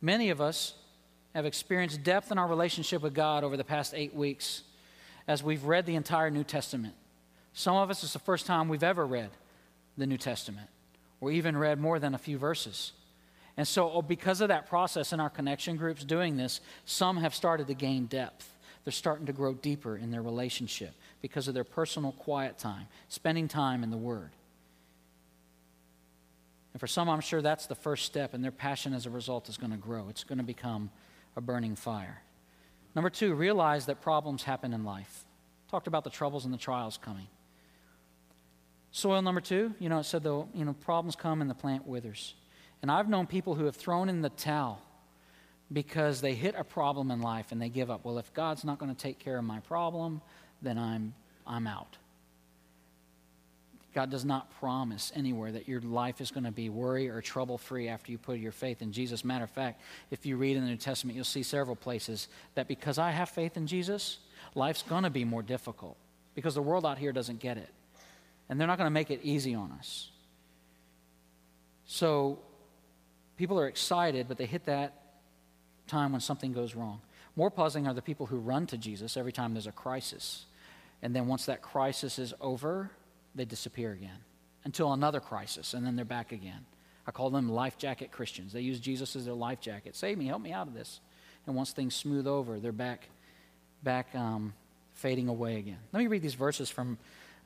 Many 0.02 0.30
of 0.30 0.39
us 0.39 0.74
have 1.36 1.45
experienced 1.45 2.04
depth 2.04 2.32
in 2.32 2.38
our 2.38 2.47
relationship 2.47 3.02
with 3.02 3.14
God 3.14 3.43
over 3.43 3.58
the 3.58 3.64
past 3.64 3.93
eight 3.95 4.14
weeks 4.14 4.64
as 5.28 5.43
we've 5.43 5.64
read 5.64 5.86
the 5.86 5.95
entire 5.95 6.32
New 6.32 6.43
Testament. 6.43 6.95
Some 7.54 7.76
of 7.76 7.89
us, 7.89 8.04
it's 8.04 8.14
the 8.14 8.20
first 8.20 8.45
time 8.45 8.70
we've 8.70 8.84
ever 8.84 9.06
read 9.06 9.30
the 9.97 10.08
New 10.08 10.18
Testament, 10.18 10.70
or 11.22 11.32
even 11.32 11.58
read 11.58 11.80
more 11.80 12.00
than 12.00 12.16
a 12.16 12.18
few 12.18 12.38
verses. 12.38 12.93
And 13.58 13.68
so, 13.68 13.91
oh, 13.91 14.02
because 14.02 14.39
of 14.39 14.47
that 14.47 14.70
process 14.70 15.12
in 15.12 15.20
our 15.20 15.30
connection 15.30 15.76
groups 15.76 16.06
doing 16.06 16.38
this, 16.38 16.62
some 16.86 17.18
have 17.18 17.36
started 17.36 17.68
to 17.68 17.74
gain 17.74 18.06
depth. 18.06 18.50
They're 18.84 18.91
starting 18.91 19.25
to 19.25 19.34
grow 19.34 19.53
deeper 19.53 19.97
in 19.97 20.11
their 20.11 20.21
relationship 20.21 20.93
because 21.21 21.47
of 21.47 21.53
their 21.53 21.63
personal 21.63 22.13
quiet 22.13 22.57
time, 22.57 22.88
spending 23.07 23.47
time 23.47 23.84
in 23.84 23.91
the 23.91 23.97
Word. 23.97 24.32
And 26.73 26.80
for 26.80 26.88
some, 26.88 27.09
I'm 27.09 27.21
sure 27.21 27.41
that's 27.41 27.65
the 27.65 27.75
first 27.75 28.05
step, 28.05 28.34
and 28.34 28.43
their 28.43 28.51
passion 28.51 28.93
as 28.93 29.05
a 29.05 29.09
result 29.09 29.49
is 29.49 29.57
going 29.57 29.71
to 29.71 29.77
grow. 29.77 30.07
It's 30.09 30.23
going 30.23 30.38
to 30.38 30.43
become 30.43 30.91
a 31.36 31.41
burning 31.41 31.75
fire. 31.75 32.21
Number 32.95 33.09
two, 33.09 33.34
realize 33.34 33.86
that 33.88 34.01
problems 34.01 34.43
happen 34.43 34.73
in 34.73 34.84
life. 34.84 35.25
Talked 35.69 35.88
about 35.88 36.03
the 36.03 36.09
troubles 36.09 36.45
and 36.45 36.53
the 36.53 36.57
trials 36.57 36.97
coming. 36.97 37.27
Soil 38.91 39.21
number 39.21 39.41
two, 39.41 39.73
you 39.80 39.88
know, 39.88 39.99
it 39.99 40.05
said 40.05 40.23
the 40.23 40.45
you 40.53 40.65
know 40.65 40.73
problems 40.73 41.15
come 41.15 41.41
and 41.41 41.49
the 41.49 41.55
plant 41.55 41.86
withers. 41.86 42.34
And 42.82 42.89
I've 42.89 43.07
known 43.07 43.27
people 43.27 43.55
who 43.55 43.65
have 43.65 43.75
thrown 43.75 44.09
in 44.09 44.21
the 44.21 44.30
towel 44.30 44.82
because 45.72 46.22
they 46.22 46.34
hit 46.34 46.55
a 46.57 46.63
problem 46.63 47.11
in 47.11 47.22
life 47.22 47.51
and 47.51 47.61
they 47.61 47.70
give 47.70 47.91
up. 47.91 48.03
Well, 48.03 48.17
if 48.17 48.34
God's 48.34 48.63
not 48.63 48.80
going 48.80 48.93
to 48.93 48.99
take 48.99 49.20
care 49.20 49.38
of 49.38 49.43
my 49.43 49.59
problem, 49.61 50.22
then 50.61 50.78
I'm 50.78 51.13
I'm 51.45 51.67
out. 51.67 51.97
God 53.95 54.11
does 54.11 54.24
not 54.24 54.51
promise 54.59 55.11
anywhere 55.15 55.51
that 55.51 55.67
your 55.67 55.82
life 55.82 56.22
is 56.22 56.30
going 56.30 56.43
to 56.43 56.51
be 56.51 56.70
worry 56.70 57.09
or 57.09 57.22
trouble 57.22 57.57
free 57.57 57.88
after 57.88 58.11
you 58.11 58.20
put 58.20 58.38
your 58.38 58.51
faith 58.51 58.84
in 58.84 58.91
Jesus. 58.91 59.26
Matter 59.26 59.45
of 59.45 59.49
fact, 59.49 59.82
if 60.11 60.28
you 60.28 60.38
read 60.38 60.57
in 60.57 60.63
the 60.63 60.70
New 60.70 60.78
Testament, 60.78 61.15
you'll 61.15 61.26
see 61.26 61.41
several 61.41 61.76
places 61.76 62.28
that 62.53 62.67
because 62.67 62.99
I 62.99 63.09
have 63.09 63.30
faith 63.30 63.57
in 63.57 63.65
Jesus, 63.65 64.20
life's 64.53 64.84
going 64.84 65.03
to 65.03 65.09
be 65.09 65.26
more 65.26 65.41
difficult 65.41 65.97
because 66.36 66.53
the 66.53 66.61
world 66.61 66.86
out 66.86 66.99
here 66.99 67.11
doesn't 67.11 67.39
get 67.39 67.57
it 67.57 67.70
and 68.47 68.59
they're 68.59 68.67
not 68.67 68.78
going 68.78 68.86
to 68.86 68.91
make 68.91 69.09
it 69.09 69.22
easy 69.24 69.55
on 69.55 69.72
us. 69.72 70.11
So 71.86 72.38
people 73.38 73.59
are 73.59 73.67
excited, 73.67 74.28
but 74.28 74.38
they 74.38 74.45
hit 74.45 74.65
that 74.65 74.99
time 75.90 76.14
when 76.14 76.22
something 76.22 76.54
goes 76.54 76.76
wrong. 76.76 77.02
More 77.36 77.50
puzzling 77.50 77.88
are 77.88 77.94
the 77.94 78.02
people 78.02 78.26
who 78.26 78.38
run 78.38 78.68
to 78.68 78.78
Jesus 78.78 79.18
every 79.18 79.32
time 79.32 79.54
there's 79.54 79.68
a 79.68 79.72
crisis. 79.72 80.46
And 81.02 81.16
then 81.16 81.28
once 81.28 81.46
that 81.46 81.62
crisis 81.62 82.20
is 82.20 82.34
over, 82.40 82.90
they 83.36 83.46
disappear 83.46 83.92
again 83.92 84.20
until 84.66 84.92
another 84.94 85.20
crisis, 85.20 85.74
and 85.74 85.86
then 85.86 85.96
they're 85.96 86.06
back 86.06 86.32
again. 86.32 86.66
I 87.08 87.12
call 87.12 87.30
them 87.30 87.50
life 87.50 87.78
jacket 87.78 88.12
Christians. 88.12 88.54
They 88.54 88.62
use 88.62 88.80
Jesus 88.80 89.16
as 89.16 89.26
their 89.26 89.34
life 89.34 89.62
jacket. 89.62 89.96
Save 89.96 90.18
me, 90.18 90.28
help 90.28 90.42
me 90.42 90.52
out 90.52 90.68
of 90.68 90.74
this. 90.74 91.00
And 91.48 91.56
once 91.56 91.72
things 91.72 91.96
smooth 91.96 92.28
over, 92.28 92.60
they're 92.60 92.72
back, 92.72 93.10
back 93.82 94.14
um, 94.14 94.54
fading 94.94 95.28
away 95.28 95.58
again. 95.58 95.80
Let 95.94 96.02
me 96.02 96.08
read 96.08 96.22
these 96.22 96.36
verses 96.36 96.70
from 96.70 96.98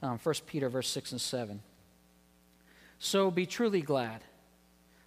um, 0.02 0.20
1 0.22 0.36
Peter 0.48 0.70
verse 0.70 0.89
6 0.89 1.14
and 1.14 1.22
7. 1.22 1.62
So 3.00 3.32
be 3.32 3.46
truly 3.46 3.82
glad. 3.82 4.22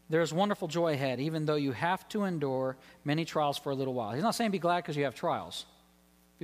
There 0.09 0.23
is 0.23 0.33
wonderful 0.33 0.69
joy 0.69 0.95
ahead, 0.95 1.21
even 1.21 1.47
though 1.47 1.57
you 1.57 1.73
have 1.73 2.09
to 2.11 2.25
endure 2.25 2.77
many 3.05 3.25
trials 3.25 3.59
for 3.59 3.71
a 3.71 3.75
little 3.75 3.95
while. 3.95 4.13
He's 4.13 4.23
not 4.23 4.35
saying 4.35 4.53
be 4.53 4.59
glad 4.59 4.79
because 4.79 4.97
you 4.97 5.05
have 5.05 5.15
trials. 5.15 5.67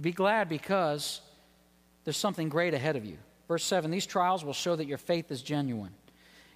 Be 0.01 0.13
glad 0.13 0.49
because 0.49 1.21
there's 2.05 2.17
something 2.17 2.49
great 2.49 2.75
ahead 2.75 2.97
of 2.97 3.05
you. 3.05 3.19
Verse 3.47 3.65
7 3.65 3.91
These 3.91 4.07
trials 4.07 4.45
will 4.45 4.53
show 4.53 4.75
that 4.75 4.87
your 4.87 4.99
faith 4.99 5.31
is 5.31 5.43
genuine. 5.43 5.93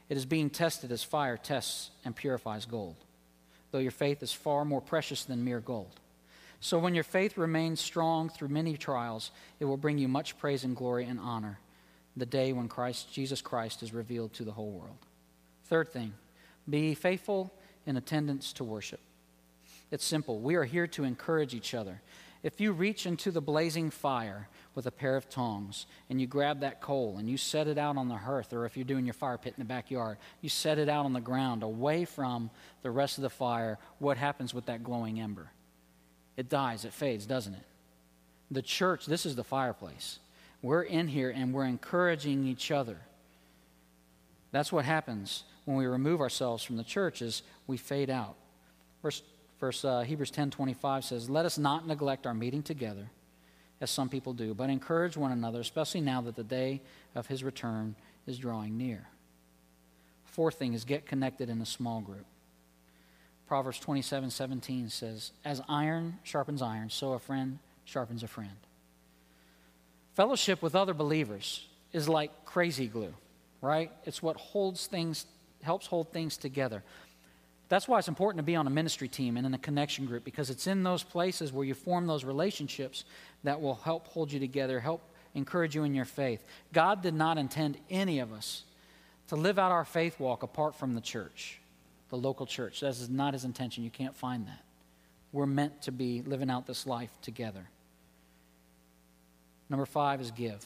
It 0.08 0.16
is 0.16 0.26
being 0.26 0.50
tested 0.50 0.92
as 0.92 1.02
fire 1.02 1.36
tests 1.36 1.90
and 2.04 2.14
purifies 2.14 2.64
gold, 2.64 2.96
though 3.70 3.78
your 3.78 3.90
faith 3.90 4.22
is 4.22 4.32
far 4.32 4.64
more 4.64 4.80
precious 4.80 5.24
than 5.24 5.44
mere 5.44 5.60
gold. 5.60 6.00
So 6.60 6.78
when 6.78 6.94
your 6.94 7.04
faith 7.04 7.36
remains 7.36 7.80
strong 7.80 8.28
through 8.28 8.48
many 8.48 8.76
trials, 8.76 9.30
it 9.60 9.66
will 9.66 9.76
bring 9.76 9.98
you 9.98 10.08
much 10.08 10.38
praise 10.38 10.64
and 10.64 10.74
glory 10.74 11.04
and 11.04 11.20
honor 11.20 11.58
the 12.16 12.26
day 12.26 12.52
when 12.52 12.68
Christ, 12.68 13.12
Jesus 13.12 13.42
Christ 13.42 13.82
is 13.82 13.92
revealed 13.92 14.32
to 14.34 14.44
the 14.44 14.52
whole 14.52 14.70
world. 14.70 14.96
Third 15.64 15.92
thing, 15.92 16.14
be 16.68 16.94
faithful 16.94 17.52
in 17.86 17.96
attendance 17.96 18.52
to 18.54 18.64
worship. 18.64 19.00
It's 19.90 20.04
simple. 20.04 20.40
We 20.40 20.56
are 20.56 20.64
here 20.64 20.86
to 20.88 21.04
encourage 21.04 21.54
each 21.54 21.74
other. 21.74 22.00
If 22.42 22.60
you 22.60 22.72
reach 22.72 23.06
into 23.06 23.30
the 23.30 23.40
blazing 23.40 23.90
fire 23.90 24.48
with 24.74 24.86
a 24.86 24.90
pair 24.90 25.16
of 25.16 25.28
tongs 25.28 25.86
and 26.10 26.20
you 26.20 26.26
grab 26.26 26.60
that 26.60 26.80
coal 26.80 27.16
and 27.18 27.28
you 27.28 27.36
set 27.36 27.66
it 27.66 27.78
out 27.78 27.96
on 27.96 28.08
the 28.08 28.16
hearth, 28.16 28.52
or 28.52 28.66
if 28.66 28.76
you're 28.76 28.84
doing 28.84 29.04
your 29.04 29.14
fire 29.14 29.38
pit 29.38 29.54
in 29.56 29.62
the 29.62 29.68
backyard, 29.68 30.18
you 30.42 30.48
set 30.48 30.78
it 30.78 30.88
out 30.88 31.04
on 31.04 31.12
the 31.12 31.20
ground 31.20 31.62
away 31.62 32.04
from 32.04 32.50
the 32.82 32.90
rest 32.90 33.18
of 33.18 33.22
the 33.22 33.30
fire, 33.30 33.78
what 33.98 34.16
happens 34.16 34.52
with 34.52 34.66
that 34.66 34.84
glowing 34.84 35.20
ember? 35.20 35.50
It 36.36 36.48
dies, 36.48 36.84
it 36.84 36.92
fades, 36.92 37.26
doesn't 37.26 37.54
it? 37.54 37.64
The 38.50 38.62
church, 38.62 39.06
this 39.06 39.26
is 39.26 39.34
the 39.34 39.44
fireplace. 39.44 40.18
We're 40.62 40.82
in 40.82 41.08
here 41.08 41.30
and 41.30 41.52
we're 41.52 41.64
encouraging 41.64 42.46
each 42.46 42.70
other. 42.70 42.98
That's 44.56 44.72
what 44.72 44.86
happens 44.86 45.44
when 45.66 45.76
we 45.76 45.84
remove 45.84 46.22
ourselves 46.22 46.64
from 46.64 46.78
the 46.78 46.82
church 46.82 47.20
is 47.20 47.42
we 47.66 47.76
fade 47.76 48.08
out. 48.08 48.36
Verse, 49.02 49.20
verse 49.60 49.84
uh, 49.84 50.00
Hebrews 50.00 50.30
10:25 50.30 51.04
says, 51.04 51.28
"Let 51.28 51.44
us 51.44 51.58
not 51.58 51.86
neglect 51.86 52.26
our 52.26 52.32
meeting 52.32 52.62
together, 52.62 53.10
as 53.82 53.90
some 53.90 54.08
people 54.08 54.32
do, 54.32 54.54
but 54.54 54.70
encourage 54.70 55.14
one 55.14 55.30
another, 55.30 55.60
especially 55.60 56.00
now 56.00 56.22
that 56.22 56.36
the 56.36 56.42
day 56.42 56.80
of 57.14 57.26
his 57.26 57.44
return 57.44 57.96
is 58.26 58.38
drawing 58.38 58.78
near." 58.78 59.06
Fourth 60.24 60.54
thing 60.54 60.72
is 60.72 60.86
get 60.86 61.04
connected 61.04 61.50
in 61.50 61.60
a 61.60 61.66
small 61.66 62.00
group. 62.00 62.24
Proverbs 63.46 63.78
27:17 63.78 64.88
says, 64.88 65.32
"As 65.44 65.60
iron 65.68 66.18
sharpens 66.22 66.62
iron, 66.62 66.88
so 66.88 67.12
a 67.12 67.18
friend 67.18 67.58
sharpens 67.84 68.22
a 68.22 68.26
friend." 68.26 68.56
Fellowship 70.14 70.62
with 70.62 70.74
other 70.74 70.94
believers 70.94 71.68
is 71.92 72.08
like 72.08 72.46
crazy 72.46 72.86
glue, 72.86 73.12
right? 73.60 73.90
It's 74.04 74.22
what 74.22 74.36
holds 74.36 74.86
things, 74.86 75.26
helps 75.62 75.86
hold 75.86 76.12
things 76.12 76.36
together. 76.36 76.82
That's 77.68 77.88
why 77.88 77.98
it's 77.98 78.08
important 78.08 78.38
to 78.38 78.44
be 78.44 78.54
on 78.54 78.66
a 78.66 78.70
ministry 78.70 79.08
team 79.08 79.36
and 79.36 79.46
in 79.46 79.52
a 79.52 79.58
connection 79.58 80.06
group 80.06 80.24
because 80.24 80.50
it's 80.50 80.66
in 80.66 80.84
those 80.84 81.02
places 81.02 81.52
where 81.52 81.64
you 81.64 81.74
form 81.74 82.06
those 82.06 82.24
relationships 82.24 83.04
that 83.42 83.60
will 83.60 83.74
help 83.74 84.06
hold 84.08 84.30
you 84.30 84.38
together, 84.38 84.78
help 84.78 85.02
encourage 85.34 85.74
you 85.74 85.82
in 85.82 85.94
your 85.94 86.04
faith. 86.04 86.44
God 86.72 87.02
did 87.02 87.14
not 87.14 87.38
intend 87.38 87.76
any 87.90 88.20
of 88.20 88.32
us 88.32 88.62
to 89.28 89.36
live 89.36 89.58
out 89.58 89.72
our 89.72 89.84
faith 89.84 90.20
walk 90.20 90.44
apart 90.44 90.76
from 90.76 90.94
the 90.94 91.00
church, 91.00 91.58
the 92.10 92.16
local 92.16 92.46
church. 92.46 92.80
That 92.80 92.90
is 92.90 93.10
not 93.10 93.32
his 93.32 93.44
intention. 93.44 93.82
You 93.82 93.90
can't 93.90 94.14
find 94.14 94.46
that. 94.46 94.62
We're 95.32 95.46
meant 95.46 95.82
to 95.82 95.92
be 95.92 96.22
living 96.22 96.50
out 96.50 96.66
this 96.66 96.86
life 96.86 97.10
together. 97.20 97.68
Number 99.68 99.86
five 99.86 100.20
is 100.20 100.30
give. 100.30 100.64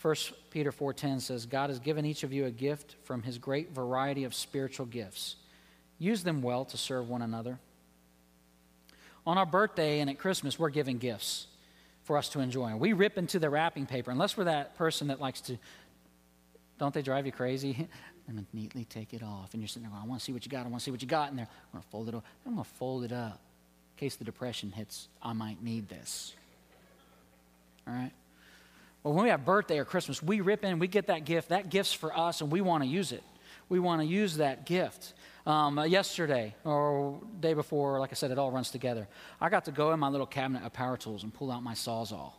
1 0.00 0.14
Peter 0.50 0.70
4:10 0.70 1.20
says, 1.20 1.46
God 1.46 1.70
has 1.70 1.78
given 1.78 2.04
each 2.04 2.22
of 2.22 2.32
you 2.32 2.46
a 2.46 2.50
gift 2.50 2.96
from 3.04 3.22
his 3.22 3.38
great 3.38 3.74
variety 3.74 4.24
of 4.24 4.34
spiritual 4.34 4.86
gifts. 4.86 5.36
Use 5.98 6.22
them 6.22 6.42
well 6.42 6.64
to 6.66 6.76
serve 6.76 7.08
one 7.08 7.22
another. 7.22 7.58
On 9.26 9.36
our 9.36 9.46
birthday 9.46 10.00
and 10.00 10.08
at 10.08 10.18
Christmas, 10.18 10.58
we're 10.58 10.70
giving 10.70 10.98
gifts 10.98 11.48
for 12.04 12.16
us 12.16 12.28
to 12.30 12.40
enjoy. 12.40 12.74
We 12.76 12.92
rip 12.92 13.18
into 13.18 13.38
the 13.38 13.50
wrapping 13.50 13.86
paper, 13.86 14.10
unless 14.10 14.36
we're 14.36 14.44
that 14.44 14.76
person 14.76 15.08
that 15.08 15.20
likes 15.20 15.40
to, 15.42 15.58
don't 16.78 16.94
they 16.94 17.02
drive 17.02 17.26
you 17.26 17.32
crazy? 17.32 17.88
and 18.28 18.46
neatly 18.52 18.84
take 18.84 19.14
it 19.14 19.22
off. 19.22 19.52
And 19.52 19.62
you're 19.62 19.68
sitting 19.68 19.82
there 19.82 19.90
going, 19.90 20.02
I 20.02 20.06
want 20.06 20.20
to 20.20 20.24
see 20.24 20.32
what 20.32 20.44
you 20.44 20.50
got. 20.50 20.66
I 20.66 20.68
want 20.68 20.80
to 20.80 20.84
see 20.84 20.90
what 20.90 21.02
you 21.02 21.08
got 21.08 21.30
in 21.30 21.36
there. 21.36 21.48
I'm 21.48 21.72
going 21.72 21.82
to 21.82 21.88
fold 21.88 22.08
it 22.08 22.14
up. 22.14 22.24
I'm 22.46 22.54
going 22.54 22.64
to 22.64 22.70
fold 22.70 23.04
it 23.04 23.12
up. 23.12 23.40
In 23.96 24.00
case 24.00 24.16
the 24.16 24.24
depression 24.24 24.70
hits, 24.70 25.08
I 25.22 25.32
might 25.32 25.62
need 25.62 25.88
this. 25.88 26.34
All 27.86 27.94
right? 27.94 28.12
Well, 29.02 29.14
when 29.14 29.24
we 29.24 29.30
have 29.30 29.44
birthday 29.44 29.78
or 29.78 29.84
Christmas, 29.84 30.22
we 30.22 30.40
rip 30.40 30.64
in, 30.64 30.78
we 30.78 30.88
get 30.88 31.06
that 31.06 31.24
gift. 31.24 31.50
That 31.50 31.70
gift's 31.70 31.92
for 31.92 32.16
us, 32.16 32.40
and 32.40 32.50
we 32.50 32.60
want 32.60 32.82
to 32.82 32.88
use 32.88 33.12
it. 33.12 33.22
We 33.68 33.78
want 33.78 34.00
to 34.00 34.06
use 34.06 34.36
that 34.38 34.66
gift. 34.66 35.14
Um, 35.46 35.78
uh, 35.78 35.84
yesterday 35.84 36.54
or 36.64 37.20
day 37.40 37.54
before, 37.54 38.00
like 38.00 38.10
I 38.10 38.14
said, 38.14 38.30
it 38.30 38.38
all 38.38 38.50
runs 38.50 38.70
together. 38.70 39.08
I 39.40 39.48
got 39.48 39.64
to 39.64 39.72
go 39.72 39.92
in 39.92 40.00
my 40.00 40.08
little 40.08 40.26
cabinet 40.26 40.62
of 40.62 40.72
power 40.74 40.96
tools 40.96 41.22
and 41.22 41.32
pull 41.32 41.50
out 41.50 41.62
my 41.62 41.72
sawzall. 41.72 42.32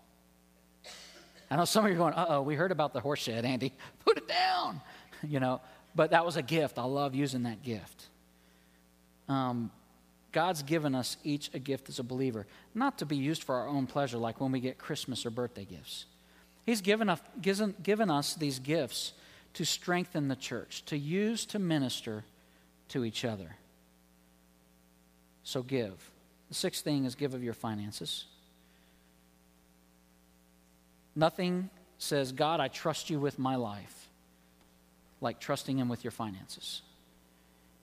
I 1.50 1.56
know 1.56 1.66
some 1.66 1.86
of 1.86 1.92
you 1.92 1.96
are 1.96 2.00
going, 2.00 2.14
uh 2.14 2.26
oh, 2.30 2.42
we 2.44 2.54
heard 2.54 2.72
about 2.72 2.94
the 2.94 3.00
horse 3.00 3.20
shed, 3.20 3.46
Andy. 3.46 3.74
Put 4.06 4.18
it 4.18 4.28
down. 4.28 4.82
You 5.22 5.42
know, 5.42 5.60
but 5.96 6.12
that 6.12 6.26
was 6.26 6.38
a 6.38 6.42
gift. 6.42 6.80
I 6.80 6.86
love 6.86 7.14
using 7.14 7.44
that 7.44 7.62
gift. 7.62 8.08
Um, 9.28 9.70
God's 10.32 10.64
given 10.64 10.96
us 10.96 11.18
each 11.26 11.50
a 11.54 11.60
gift 11.60 11.90
as 11.90 12.00
a 12.00 12.04
believer, 12.04 12.48
not 12.74 13.00
to 13.00 13.06
be 13.06 13.18
used 13.18 13.44
for 13.44 13.56
our 13.56 13.68
own 13.68 13.86
pleasure, 13.86 14.18
like 14.18 14.40
when 14.40 14.54
we 14.54 14.62
get 14.62 14.78
Christmas 14.78 15.26
or 15.26 15.30
birthday 15.30 15.66
gifts. 15.66 16.06
He's 16.70 16.82
given 16.82 17.10
us, 17.10 17.20
given, 17.42 17.74
given 17.82 18.12
us 18.12 18.36
these 18.36 18.60
gifts 18.60 19.14
to 19.56 19.66
strengthen 19.66 20.28
the 20.28 20.36
church, 20.36 20.86
to 20.86 20.96
use 21.00 21.48
to 21.48 21.58
minister 21.58 22.24
to 22.90 23.04
each 23.04 23.26
other. 23.26 23.56
So 25.42 25.64
give. 25.64 26.12
The 26.48 26.54
sixth 26.54 26.84
thing 26.84 27.06
is 27.06 27.16
give 27.16 27.34
of 27.34 27.44
your 27.44 27.56
finances. 27.56 28.26
Nothing 31.16 31.72
says, 31.98 32.32
God, 32.32 32.60
I 32.60 32.68
trust 32.68 33.10
you 33.10 33.20
with 33.20 33.40
my 33.40 33.56
life, 33.56 34.08
like 35.22 35.40
trusting 35.40 35.80
Him 35.80 35.90
with 35.90 36.04
your 36.04 36.12
finances. 36.12 36.84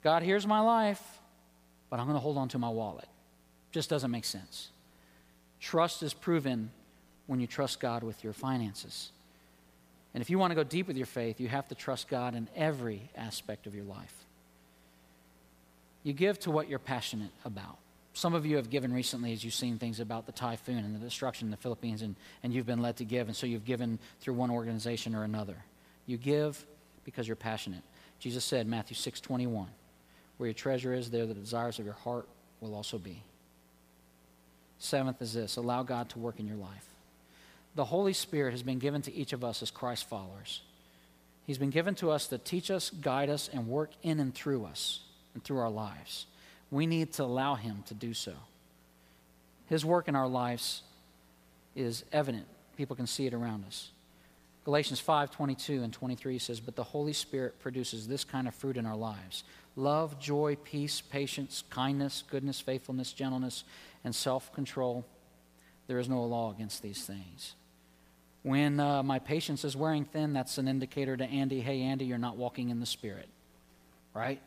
God, 0.01 0.23
here's 0.23 0.47
my 0.47 0.61
life, 0.61 1.03
but 1.89 1.99
I'm 1.99 2.05
going 2.05 2.15
to 2.15 2.21
hold 2.21 2.37
on 2.37 2.47
to 2.47 2.57
my 2.57 2.69
wallet. 2.69 3.09
Just 3.73 3.89
doesn't 3.89 4.11
make 4.11 4.23
sense. 4.23 4.69
Trust 5.59 6.03
is 6.03 6.13
proven 6.13 6.71
when 7.27 7.39
you 7.39 7.47
trust 7.47 7.79
God 7.79 8.03
with 8.03 8.23
your 8.23 8.33
finances. 8.33 9.11
And 10.13 10.21
if 10.21 10.29
you 10.29 10.39
want 10.39 10.51
to 10.51 10.55
go 10.55 10.63
deep 10.63 10.87
with 10.87 10.97
your 10.97 11.05
faith, 11.05 11.39
you 11.39 11.47
have 11.47 11.67
to 11.67 11.75
trust 11.75 12.07
God 12.07 12.33
in 12.33 12.47
every 12.55 13.09
aspect 13.15 13.67
of 13.67 13.75
your 13.75 13.83
life. 13.83 14.13
You 16.03 16.13
give 16.13 16.39
to 16.39 16.51
what 16.51 16.69
you're 16.69 16.79
passionate 16.79 17.31
about. 17.45 17.77
Some 18.13 18.33
of 18.33 18.45
you 18.45 18.55
have 18.55 18.69
given 18.69 18.93
recently 18.93 19.31
as 19.33 19.43
you've 19.43 19.53
seen 19.53 19.77
things 19.77 19.99
about 19.99 20.25
the 20.25 20.31
typhoon 20.31 20.79
and 20.79 20.95
the 20.95 20.99
destruction 20.99 21.47
in 21.47 21.51
the 21.51 21.57
Philippines, 21.57 22.01
and, 22.01 22.15
and 22.41 22.51
you've 22.51 22.65
been 22.65 22.81
led 22.81 22.97
to 22.97 23.05
give, 23.05 23.27
and 23.27 23.35
so 23.35 23.45
you've 23.45 23.65
given 23.65 23.99
through 24.21 24.33
one 24.33 24.49
organization 24.49 25.13
or 25.13 25.23
another. 25.23 25.57
You 26.07 26.17
give 26.17 26.65
because 27.03 27.27
you're 27.27 27.35
passionate. 27.35 27.83
Jesus 28.19 28.43
said, 28.43 28.65
Matthew 28.65 28.95
6 28.95 29.21
21, 29.21 29.67
where 30.37 30.47
your 30.47 30.55
treasure 30.55 30.93
is, 30.93 31.11
there 31.11 31.27
the 31.27 31.35
desires 31.35 31.77
of 31.77 31.85
your 31.85 31.93
heart 31.93 32.27
will 32.59 32.73
also 32.73 32.97
be. 32.97 33.21
Seventh 34.79 35.21
is 35.21 35.33
this 35.33 35.57
allow 35.57 35.83
God 35.83 36.09
to 36.09 36.19
work 36.19 36.39
in 36.39 36.47
your 36.47 36.57
life. 36.57 36.87
The 37.77 37.85
Holy 37.85 38.13
Spirit 38.13 38.53
has 38.53 38.63
been 38.63 38.79
given 38.79 39.03
to 39.03 39.13
each 39.13 39.33
of 39.33 39.43
us 39.43 39.61
as 39.61 39.69
Christ 39.69 40.09
followers. 40.09 40.61
He's 41.45 41.59
been 41.59 41.69
given 41.69 41.93
to 41.95 42.09
us 42.09 42.25
to 42.29 42.39
teach 42.39 42.71
us, 42.71 42.89
guide 42.89 43.29
us, 43.29 43.51
and 43.53 43.67
work 43.67 43.91
in 44.01 44.19
and 44.19 44.33
through 44.33 44.65
us 44.65 45.01
and 45.35 45.43
through 45.43 45.59
our 45.59 45.69
lives. 45.69 46.25
We 46.71 46.87
need 46.87 47.13
to 47.13 47.23
allow 47.23 47.53
Him 47.53 47.83
to 47.85 47.93
do 47.93 48.15
so. 48.15 48.33
His 49.67 49.85
work 49.85 50.07
in 50.07 50.15
our 50.15 50.27
lives 50.27 50.81
is 51.75 52.03
evident. 52.11 52.47
People 52.77 52.95
can 52.95 53.05
see 53.05 53.27
it 53.27 53.33
around 53.35 53.63
us. 53.65 53.91
Galatians 54.65 54.99
5 54.99 55.29
22 55.29 55.83
and 55.83 55.93
23 55.93 56.39
says, 56.39 56.59
But 56.59 56.75
the 56.75 56.83
Holy 56.83 57.13
Spirit 57.13 57.59
produces 57.59 58.07
this 58.07 58.23
kind 58.23 58.47
of 58.47 58.55
fruit 58.55 58.77
in 58.77 58.87
our 58.87 58.97
lives 58.97 59.43
love, 59.75 60.19
joy, 60.19 60.57
peace, 60.63 60.99
patience, 60.99 61.63
kindness, 61.69 62.23
goodness, 62.27 62.59
faithfulness, 62.59 63.13
gentleness, 63.13 63.63
and 64.03 64.15
self 64.15 64.51
control. 64.51 65.05
There 65.85 65.99
is 65.99 66.09
no 66.09 66.23
law 66.23 66.51
against 66.51 66.81
these 66.81 67.05
things. 67.05 67.53
When 68.47 68.79
uh, 68.79 69.03
my 69.03 69.19
patience 69.19 69.65
is 69.65 69.75
wearing 69.75 70.05
thin, 70.05 70.31
that's 70.31 70.57
an 70.57 70.69
indicator 70.69 71.17
to 71.17 71.25
Andy, 71.25 71.59
hey, 71.59 71.81
Andy, 71.81 72.05
you're 72.05 72.17
not 72.17 72.37
walking 72.37 72.69
in 72.69 72.79
the 72.79 72.85
Spirit. 72.85 73.27
Right? 74.13 74.39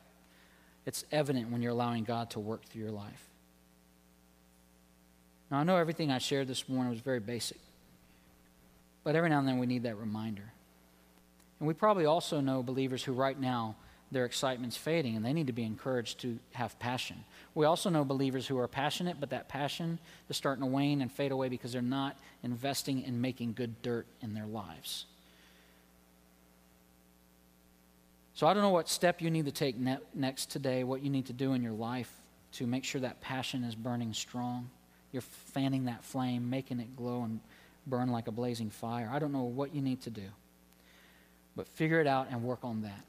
It's 0.86 1.04
evident 1.12 1.50
when 1.50 1.60
you're 1.60 1.72
allowing 1.72 2.04
God 2.04 2.30
to 2.30 2.40
work 2.40 2.64
through 2.64 2.80
your 2.80 2.92
life. 2.92 3.28
Now, 5.50 5.58
I 5.58 5.64
know 5.64 5.76
everything 5.76 6.10
I 6.10 6.16
shared 6.16 6.48
this 6.48 6.66
morning 6.66 6.90
was 6.90 7.00
very 7.02 7.20
basic, 7.20 7.58
but 9.04 9.16
every 9.16 9.28
now 9.28 9.38
and 9.38 9.46
then 9.46 9.58
we 9.58 9.66
need 9.66 9.82
that 9.82 9.98
reminder. 9.98 10.50
And 11.58 11.68
we 11.68 11.74
probably 11.74 12.06
also 12.06 12.40
know 12.40 12.62
believers 12.62 13.04
who, 13.04 13.12
right 13.12 13.38
now, 13.38 13.76
their 14.12 14.24
excitement's 14.24 14.76
fading 14.76 15.16
and 15.16 15.24
they 15.24 15.32
need 15.32 15.46
to 15.46 15.52
be 15.52 15.62
encouraged 15.62 16.20
to 16.20 16.38
have 16.52 16.78
passion. 16.78 17.24
We 17.54 17.64
also 17.64 17.90
know 17.90 18.04
believers 18.04 18.46
who 18.46 18.58
are 18.58 18.68
passionate, 18.68 19.20
but 19.20 19.30
that 19.30 19.48
passion 19.48 19.98
is 20.28 20.36
starting 20.36 20.64
to 20.64 20.70
wane 20.70 21.00
and 21.00 21.10
fade 21.10 21.32
away 21.32 21.48
because 21.48 21.72
they're 21.72 21.82
not 21.82 22.16
investing 22.42 23.02
in 23.02 23.20
making 23.20 23.52
good 23.52 23.82
dirt 23.82 24.06
in 24.20 24.34
their 24.34 24.46
lives. 24.46 25.06
So 28.34 28.46
I 28.46 28.54
don't 28.54 28.62
know 28.62 28.70
what 28.70 28.88
step 28.88 29.20
you 29.20 29.30
need 29.30 29.44
to 29.44 29.52
take 29.52 29.78
ne- 29.78 29.98
next 30.14 30.50
today, 30.50 30.82
what 30.82 31.02
you 31.02 31.10
need 31.10 31.26
to 31.26 31.32
do 31.32 31.52
in 31.52 31.62
your 31.62 31.72
life 31.72 32.10
to 32.52 32.66
make 32.66 32.84
sure 32.84 33.00
that 33.02 33.20
passion 33.20 33.64
is 33.64 33.74
burning 33.74 34.12
strong. 34.12 34.70
You're 35.12 35.22
fanning 35.22 35.84
that 35.84 36.04
flame, 36.04 36.48
making 36.50 36.80
it 36.80 36.96
glow 36.96 37.22
and 37.22 37.40
burn 37.86 38.10
like 38.10 38.28
a 38.28 38.32
blazing 38.32 38.70
fire. 38.70 39.10
I 39.12 39.18
don't 39.18 39.32
know 39.32 39.42
what 39.42 39.74
you 39.74 39.82
need 39.82 40.00
to 40.02 40.10
do. 40.10 40.28
But 41.54 41.68
figure 41.68 42.00
it 42.00 42.06
out 42.06 42.28
and 42.30 42.42
work 42.42 42.60
on 42.62 42.82
that. 42.82 43.04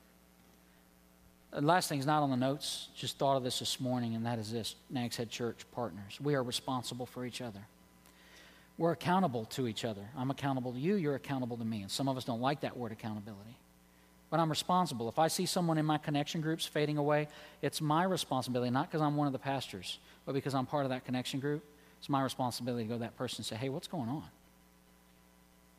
The 1.51 1.61
last 1.61 1.89
thing 1.89 1.99
is 1.99 2.05
not 2.05 2.23
on 2.23 2.29
the 2.29 2.37
notes, 2.37 2.87
just 2.95 3.17
thought 3.17 3.35
of 3.35 3.43
this 3.43 3.59
this 3.59 3.79
morning, 3.79 4.15
and 4.15 4.25
that 4.25 4.39
is 4.39 4.51
this 4.51 4.75
Nags 4.89 5.17
Head 5.17 5.29
Church 5.29 5.65
partners. 5.73 6.19
We 6.21 6.35
are 6.35 6.43
responsible 6.43 7.05
for 7.05 7.25
each 7.25 7.41
other. 7.41 7.59
We're 8.77 8.93
accountable 8.93 9.45
to 9.45 9.67
each 9.67 9.83
other. 9.83 10.01
I'm 10.17 10.31
accountable 10.31 10.71
to 10.71 10.79
you, 10.79 10.95
you're 10.95 11.15
accountable 11.15 11.57
to 11.57 11.65
me. 11.65 11.81
And 11.81 11.91
some 11.91 12.07
of 12.07 12.15
us 12.15 12.23
don't 12.23 12.41
like 12.41 12.61
that 12.61 12.77
word 12.77 12.91
accountability 12.91 13.57
but 14.31 14.39
I'm 14.39 14.49
responsible. 14.49 15.09
If 15.09 15.19
I 15.19 15.27
see 15.27 15.45
someone 15.45 15.77
in 15.77 15.85
my 15.85 15.97
connection 15.97 16.39
groups 16.39 16.65
fading 16.65 16.97
away, 16.97 17.27
it's 17.61 17.81
my 17.81 18.05
responsibility, 18.05 18.71
not 18.71 18.89
because 18.89 19.01
I'm 19.01 19.17
one 19.17 19.27
of 19.27 19.33
the 19.33 19.39
pastors, 19.39 19.99
but 20.25 20.33
because 20.33 20.55
I'm 20.55 20.65
part 20.65 20.85
of 20.85 20.89
that 20.89 21.05
connection 21.05 21.41
group. 21.41 21.63
It's 21.99 22.07
my 22.07 22.23
responsibility 22.23 22.85
to 22.85 22.87
go 22.87 22.95
to 22.95 23.01
that 23.01 23.17
person 23.17 23.39
and 23.39 23.45
say, 23.45 23.57
hey, 23.57 23.67
what's 23.67 23.87
going 23.87 24.07
on? 24.07 24.23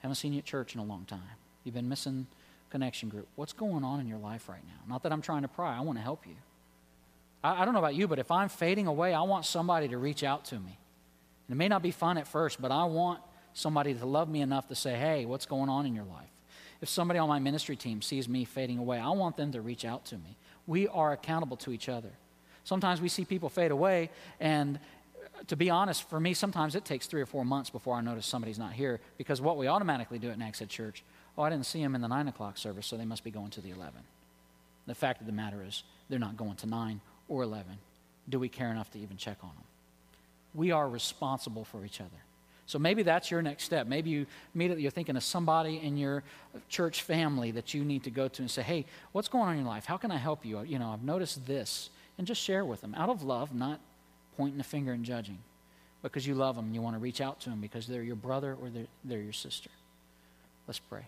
Haven't 0.00 0.16
seen 0.16 0.34
you 0.34 0.40
at 0.40 0.44
church 0.44 0.74
in 0.74 0.80
a 0.80 0.84
long 0.84 1.06
time. 1.06 1.22
You've 1.64 1.74
been 1.74 1.88
missing 1.88 2.26
connection 2.72 3.08
group. 3.08 3.28
What's 3.36 3.52
going 3.52 3.84
on 3.84 4.00
in 4.00 4.08
your 4.08 4.18
life 4.18 4.48
right 4.48 4.64
now? 4.66 4.92
Not 4.92 5.04
that 5.04 5.12
I'm 5.12 5.22
trying 5.22 5.42
to 5.42 5.48
pry, 5.48 5.76
I 5.76 5.80
want 5.80 5.98
to 5.98 6.02
help 6.02 6.26
you. 6.26 6.34
I, 7.44 7.62
I 7.62 7.64
don't 7.64 7.74
know 7.74 7.80
about 7.80 7.94
you, 7.94 8.08
but 8.08 8.18
if 8.18 8.30
I'm 8.30 8.48
fading 8.48 8.88
away, 8.88 9.14
I 9.14 9.22
want 9.22 9.44
somebody 9.44 9.88
to 9.88 9.98
reach 9.98 10.24
out 10.24 10.46
to 10.46 10.56
me. 10.56 10.78
And 11.46 11.54
it 11.54 11.56
may 11.56 11.68
not 11.68 11.82
be 11.82 11.92
fun 11.92 12.18
at 12.18 12.26
first, 12.26 12.60
but 12.60 12.72
I 12.72 12.84
want 12.84 13.20
somebody 13.54 13.94
to 13.94 14.06
love 14.06 14.28
me 14.28 14.40
enough 14.40 14.66
to 14.68 14.74
say, 14.74 14.94
hey, 14.94 15.24
what's 15.24 15.46
going 15.46 15.68
on 15.68 15.86
in 15.86 15.94
your 15.94 16.06
life? 16.06 16.32
if 16.82 16.88
somebody 16.88 17.18
on 17.18 17.28
my 17.28 17.38
ministry 17.38 17.76
team 17.76 18.02
sees 18.02 18.28
me 18.28 18.44
fading 18.44 18.76
away, 18.76 18.98
I 18.98 19.10
want 19.10 19.36
them 19.36 19.52
to 19.52 19.60
reach 19.60 19.84
out 19.84 20.04
to 20.06 20.16
me. 20.16 20.36
We 20.66 20.88
are 20.88 21.12
accountable 21.12 21.56
to 21.58 21.72
each 21.72 21.88
other. 21.88 22.10
Sometimes 22.64 23.00
we 23.00 23.08
see 23.08 23.24
people 23.24 23.48
fade 23.48 23.70
away, 23.70 24.10
and 24.40 24.78
uh, 24.78 25.44
to 25.46 25.56
be 25.56 25.70
honest, 25.70 26.08
for 26.10 26.18
me, 26.18 26.34
sometimes 26.34 26.74
it 26.74 26.84
takes 26.84 27.06
three 27.06 27.22
or 27.22 27.26
four 27.26 27.44
months 27.44 27.70
before 27.70 27.94
I 27.94 28.00
notice 28.00 28.26
somebody's 28.26 28.58
not 28.58 28.72
here 28.72 29.00
because 29.16 29.40
what 29.40 29.56
we 29.56 29.68
automatically 29.68 30.18
do 30.18 30.28
at 30.30 30.38
Nags 30.38 30.58
Head 30.58 30.68
Church, 30.68 31.04
oh, 31.36 31.42
I 31.42 31.50
didn't 31.50 31.66
see 31.66 31.82
them 31.82 31.94
in 31.94 32.00
the 32.00 32.08
9 32.08 32.28
o'clock 32.28 32.58
service, 32.58 32.86
so 32.86 32.96
they 32.96 33.04
must 33.04 33.24
be 33.24 33.30
going 33.30 33.50
to 33.50 33.60
the 33.60 33.70
11. 33.70 33.94
The 34.86 34.94
fact 34.94 35.20
of 35.20 35.26
the 35.26 35.32
matter 35.32 35.64
is, 35.66 35.82
they're 36.08 36.18
not 36.18 36.36
going 36.36 36.56
to 36.56 36.66
9 36.66 37.00
or 37.28 37.42
11. 37.42 37.78
Do 38.28 38.38
we 38.38 38.48
care 38.48 38.70
enough 38.70 38.90
to 38.92 38.98
even 38.98 39.16
check 39.16 39.38
on 39.42 39.50
them? 39.50 39.64
We 40.54 40.70
are 40.70 40.88
responsible 40.88 41.64
for 41.64 41.84
each 41.84 42.00
other. 42.00 42.10
So 42.66 42.78
maybe 42.78 43.02
that's 43.02 43.30
your 43.30 43.42
next 43.42 43.64
step. 43.64 43.86
Maybe 43.86 44.10
you 44.10 44.26
immediately 44.54 44.82
you're 44.82 44.92
thinking 44.92 45.16
of 45.16 45.24
somebody 45.24 45.78
in 45.82 45.96
your 45.96 46.22
church 46.68 47.02
family 47.02 47.50
that 47.50 47.74
you 47.74 47.84
need 47.84 48.04
to 48.04 48.10
go 48.10 48.28
to 48.28 48.42
and 48.42 48.50
say, 48.50 48.62
"Hey, 48.62 48.86
what's 49.10 49.28
going 49.28 49.44
on 49.44 49.52
in 49.52 49.58
your 49.58 49.68
life? 49.68 49.84
How 49.84 49.96
can 49.96 50.10
I 50.10 50.16
help 50.16 50.44
you? 50.44 50.62
You 50.62 50.78
know, 50.78 50.90
I've 50.90 51.02
noticed 51.02 51.46
this." 51.46 51.90
And 52.18 52.26
just 52.26 52.40
share 52.40 52.64
with 52.64 52.80
them 52.80 52.94
out 52.94 53.08
of 53.08 53.22
love, 53.22 53.54
not 53.54 53.80
pointing 54.36 54.60
a 54.60 54.64
finger 54.64 54.92
and 54.92 55.04
judging. 55.04 55.38
Because 56.02 56.26
you 56.26 56.34
love 56.34 56.56
them 56.56 56.66
and 56.66 56.74
you 56.74 56.82
want 56.82 56.94
to 56.96 57.00
reach 57.00 57.20
out 57.20 57.40
to 57.40 57.50
them 57.50 57.60
because 57.60 57.86
they're 57.86 58.02
your 58.02 58.16
brother 58.16 58.56
or 58.60 58.70
they're, 58.70 58.86
they're 59.04 59.20
your 59.20 59.32
sister. 59.32 59.70
Let's 60.66 60.78
pray. 60.78 61.06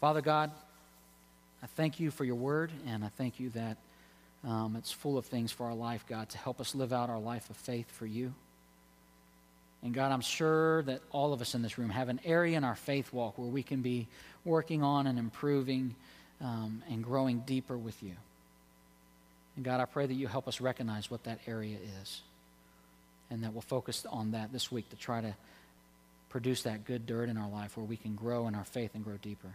Father 0.00 0.22
God, 0.22 0.50
I 1.62 1.66
thank 1.66 2.00
you 2.00 2.10
for 2.10 2.24
your 2.24 2.36
word, 2.36 2.72
and 2.86 3.04
I 3.04 3.08
thank 3.08 3.38
you 3.38 3.50
that 3.50 3.76
um, 4.44 4.76
it's 4.76 4.90
full 4.90 5.18
of 5.18 5.26
things 5.26 5.52
for 5.52 5.66
our 5.66 5.74
life, 5.74 6.06
God, 6.08 6.30
to 6.30 6.38
help 6.38 6.58
us 6.58 6.74
live 6.74 6.92
out 6.92 7.10
our 7.10 7.18
life 7.18 7.50
of 7.50 7.56
faith 7.56 7.90
for 7.90 8.06
you. 8.06 8.32
And 9.82 9.92
God, 9.92 10.10
I'm 10.10 10.22
sure 10.22 10.82
that 10.84 11.02
all 11.10 11.34
of 11.34 11.42
us 11.42 11.54
in 11.54 11.60
this 11.60 11.76
room 11.76 11.90
have 11.90 12.08
an 12.08 12.20
area 12.24 12.56
in 12.56 12.64
our 12.64 12.74
faith 12.74 13.12
walk 13.12 13.36
where 13.38 13.48
we 13.48 13.62
can 13.62 13.82
be 13.82 14.08
working 14.44 14.82
on 14.82 15.06
and 15.06 15.18
improving 15.18 15.94
um, 16.40 16.82
and 16.90 17.04
growing 17.04 17.40
deeper 17.40 17.76
with 17.76 18.02
you. 18.02 18.12
And 19.56 19.64
God, 19.64 19.80
I 19.80 19.84
pray 19.84 20.06
that 20.06 20.14
you 20.14 20.28
help 20.28 20.48
us 20.48 20.62
recognize 20.62 21.10
what 21.10 21.24
that 21.24 21.40
area 21.46 21.76
is 22.02 22.22
and 23.30 23.44
that 23.44 23.52
we'll 23.52 23.62
focus 23.62 24.06
on 24.10 24.32
that 24.32 24.52
this 24.52 24.72
week 24.72 24.88
to 24.90 24.96
try 24.96 25.20
to 25.20 25.34
produce 26.30 26.62
that 26.62 26.84
good 26.86 27.06
dirt 27.06 27.28
in 27.28 27.36
our 27.36 27.50
life 27.50 27.76
where 27.76 27.86
we 27.86 27.96
can 27.96 28.14
grow 28.14 28.48
in 28.48 28.54
our 28.54 28.64
faith 28.64 28.94
and 28.94 29.04
grow 29.04 29.16
deeper. 29.16 29.52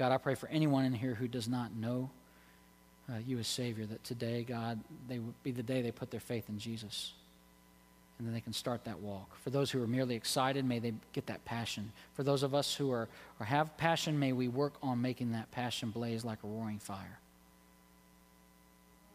God, 0.00 0.12
I 0.12 0.16
pray 0.16 0.34
for 0.34 0.48
anyone 0.48 0.86
in 0.86 0.94
here 0.94 1.12
who 1.12 1.28
does 1.28 1.46
not 1.46 1.76
know 1.76 2.08
uh, 3.06 3.18
you 3.26 3.38
as 3.38 3.46
Savior, 3.46 3.84
that 3.84 4.02
today, 4.02 4.42
God, 4.42 4.80
they 5.06 5.18
would 5.18 5.34
be 5.42 5.50
the 5.50 5.62
day 5.62 5.82
they 5.82 5.90
put 5.90 6.10
their 6.10 6.20
faith 6.20 6.48
in 6.48 6.58
Jesus. 6.58 7.12
And 8.16 8.26
then 8.26 8.32
they 8.32 8.40
can 8.40 8.54
start 8.54 8.84
that 8.84 9.00
walk. 9.00 9.28
For 9.44 9.50
those 9.50 9.70
who 9.70 9.82
are 9.82 9.86
merely 9.86 10.14
excited, 10.14 10.64
may 10.64 10.78
they 10.78 10.94
get 11.12 11.26
that 11.26 11.44
passion. 11.44 11.92
For 12.14 12.22
those 12.22 12.42
of 12.42 12.54
us 12.54 12.74
who 12.74 12.90
are 12.90 13.08
or 13.38 13.44
have 13.44 13.76
passion, 13.76 14.18
may 14.18 14.32
we 14.32 14.48
work 14.48 14.72
on 14.82 15.02
making 15.02 15.32
that 15.32 15.50
passion 15.50 15.90
blaze 15.90 16.24
like 16.24 16.38
a 16.44 16.46
roaring 16.46 16.78
fire. 16.78 17.18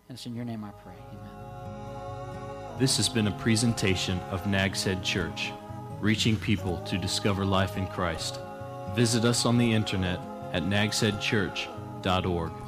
And 0.07 0.15
it's 0.15 0.27
in 0.27 0.35
your 0.35 0.45
name 0.45 0.63
I 0.63 0.69
pray. 0.83 0.93
Amen. 1.09 2.77
This 2.77 2.95
has 2.97 3.09
been 3.09 3.25
a 3.25 3.35
presentation 3.39 4.19
of 4.29 4.45
Nags 4.45 4.83
Head 4.83 5.03
Church, 5.03 5.51
reaching 5.99 6.35
people 6.35 6.77
to 6.81 6.95
discover 6.99 7.43
life 7.43 7.75
in 7.75 7.87
Christ. 7.87 8.39
Visit 8.93 9.25
us 9.25 9.47
on 9.47 9.57
the 9.57 9.73
internet 9.73 10.19
at 10.55 10.63
nagsheadchurch.org. 10.63 12.64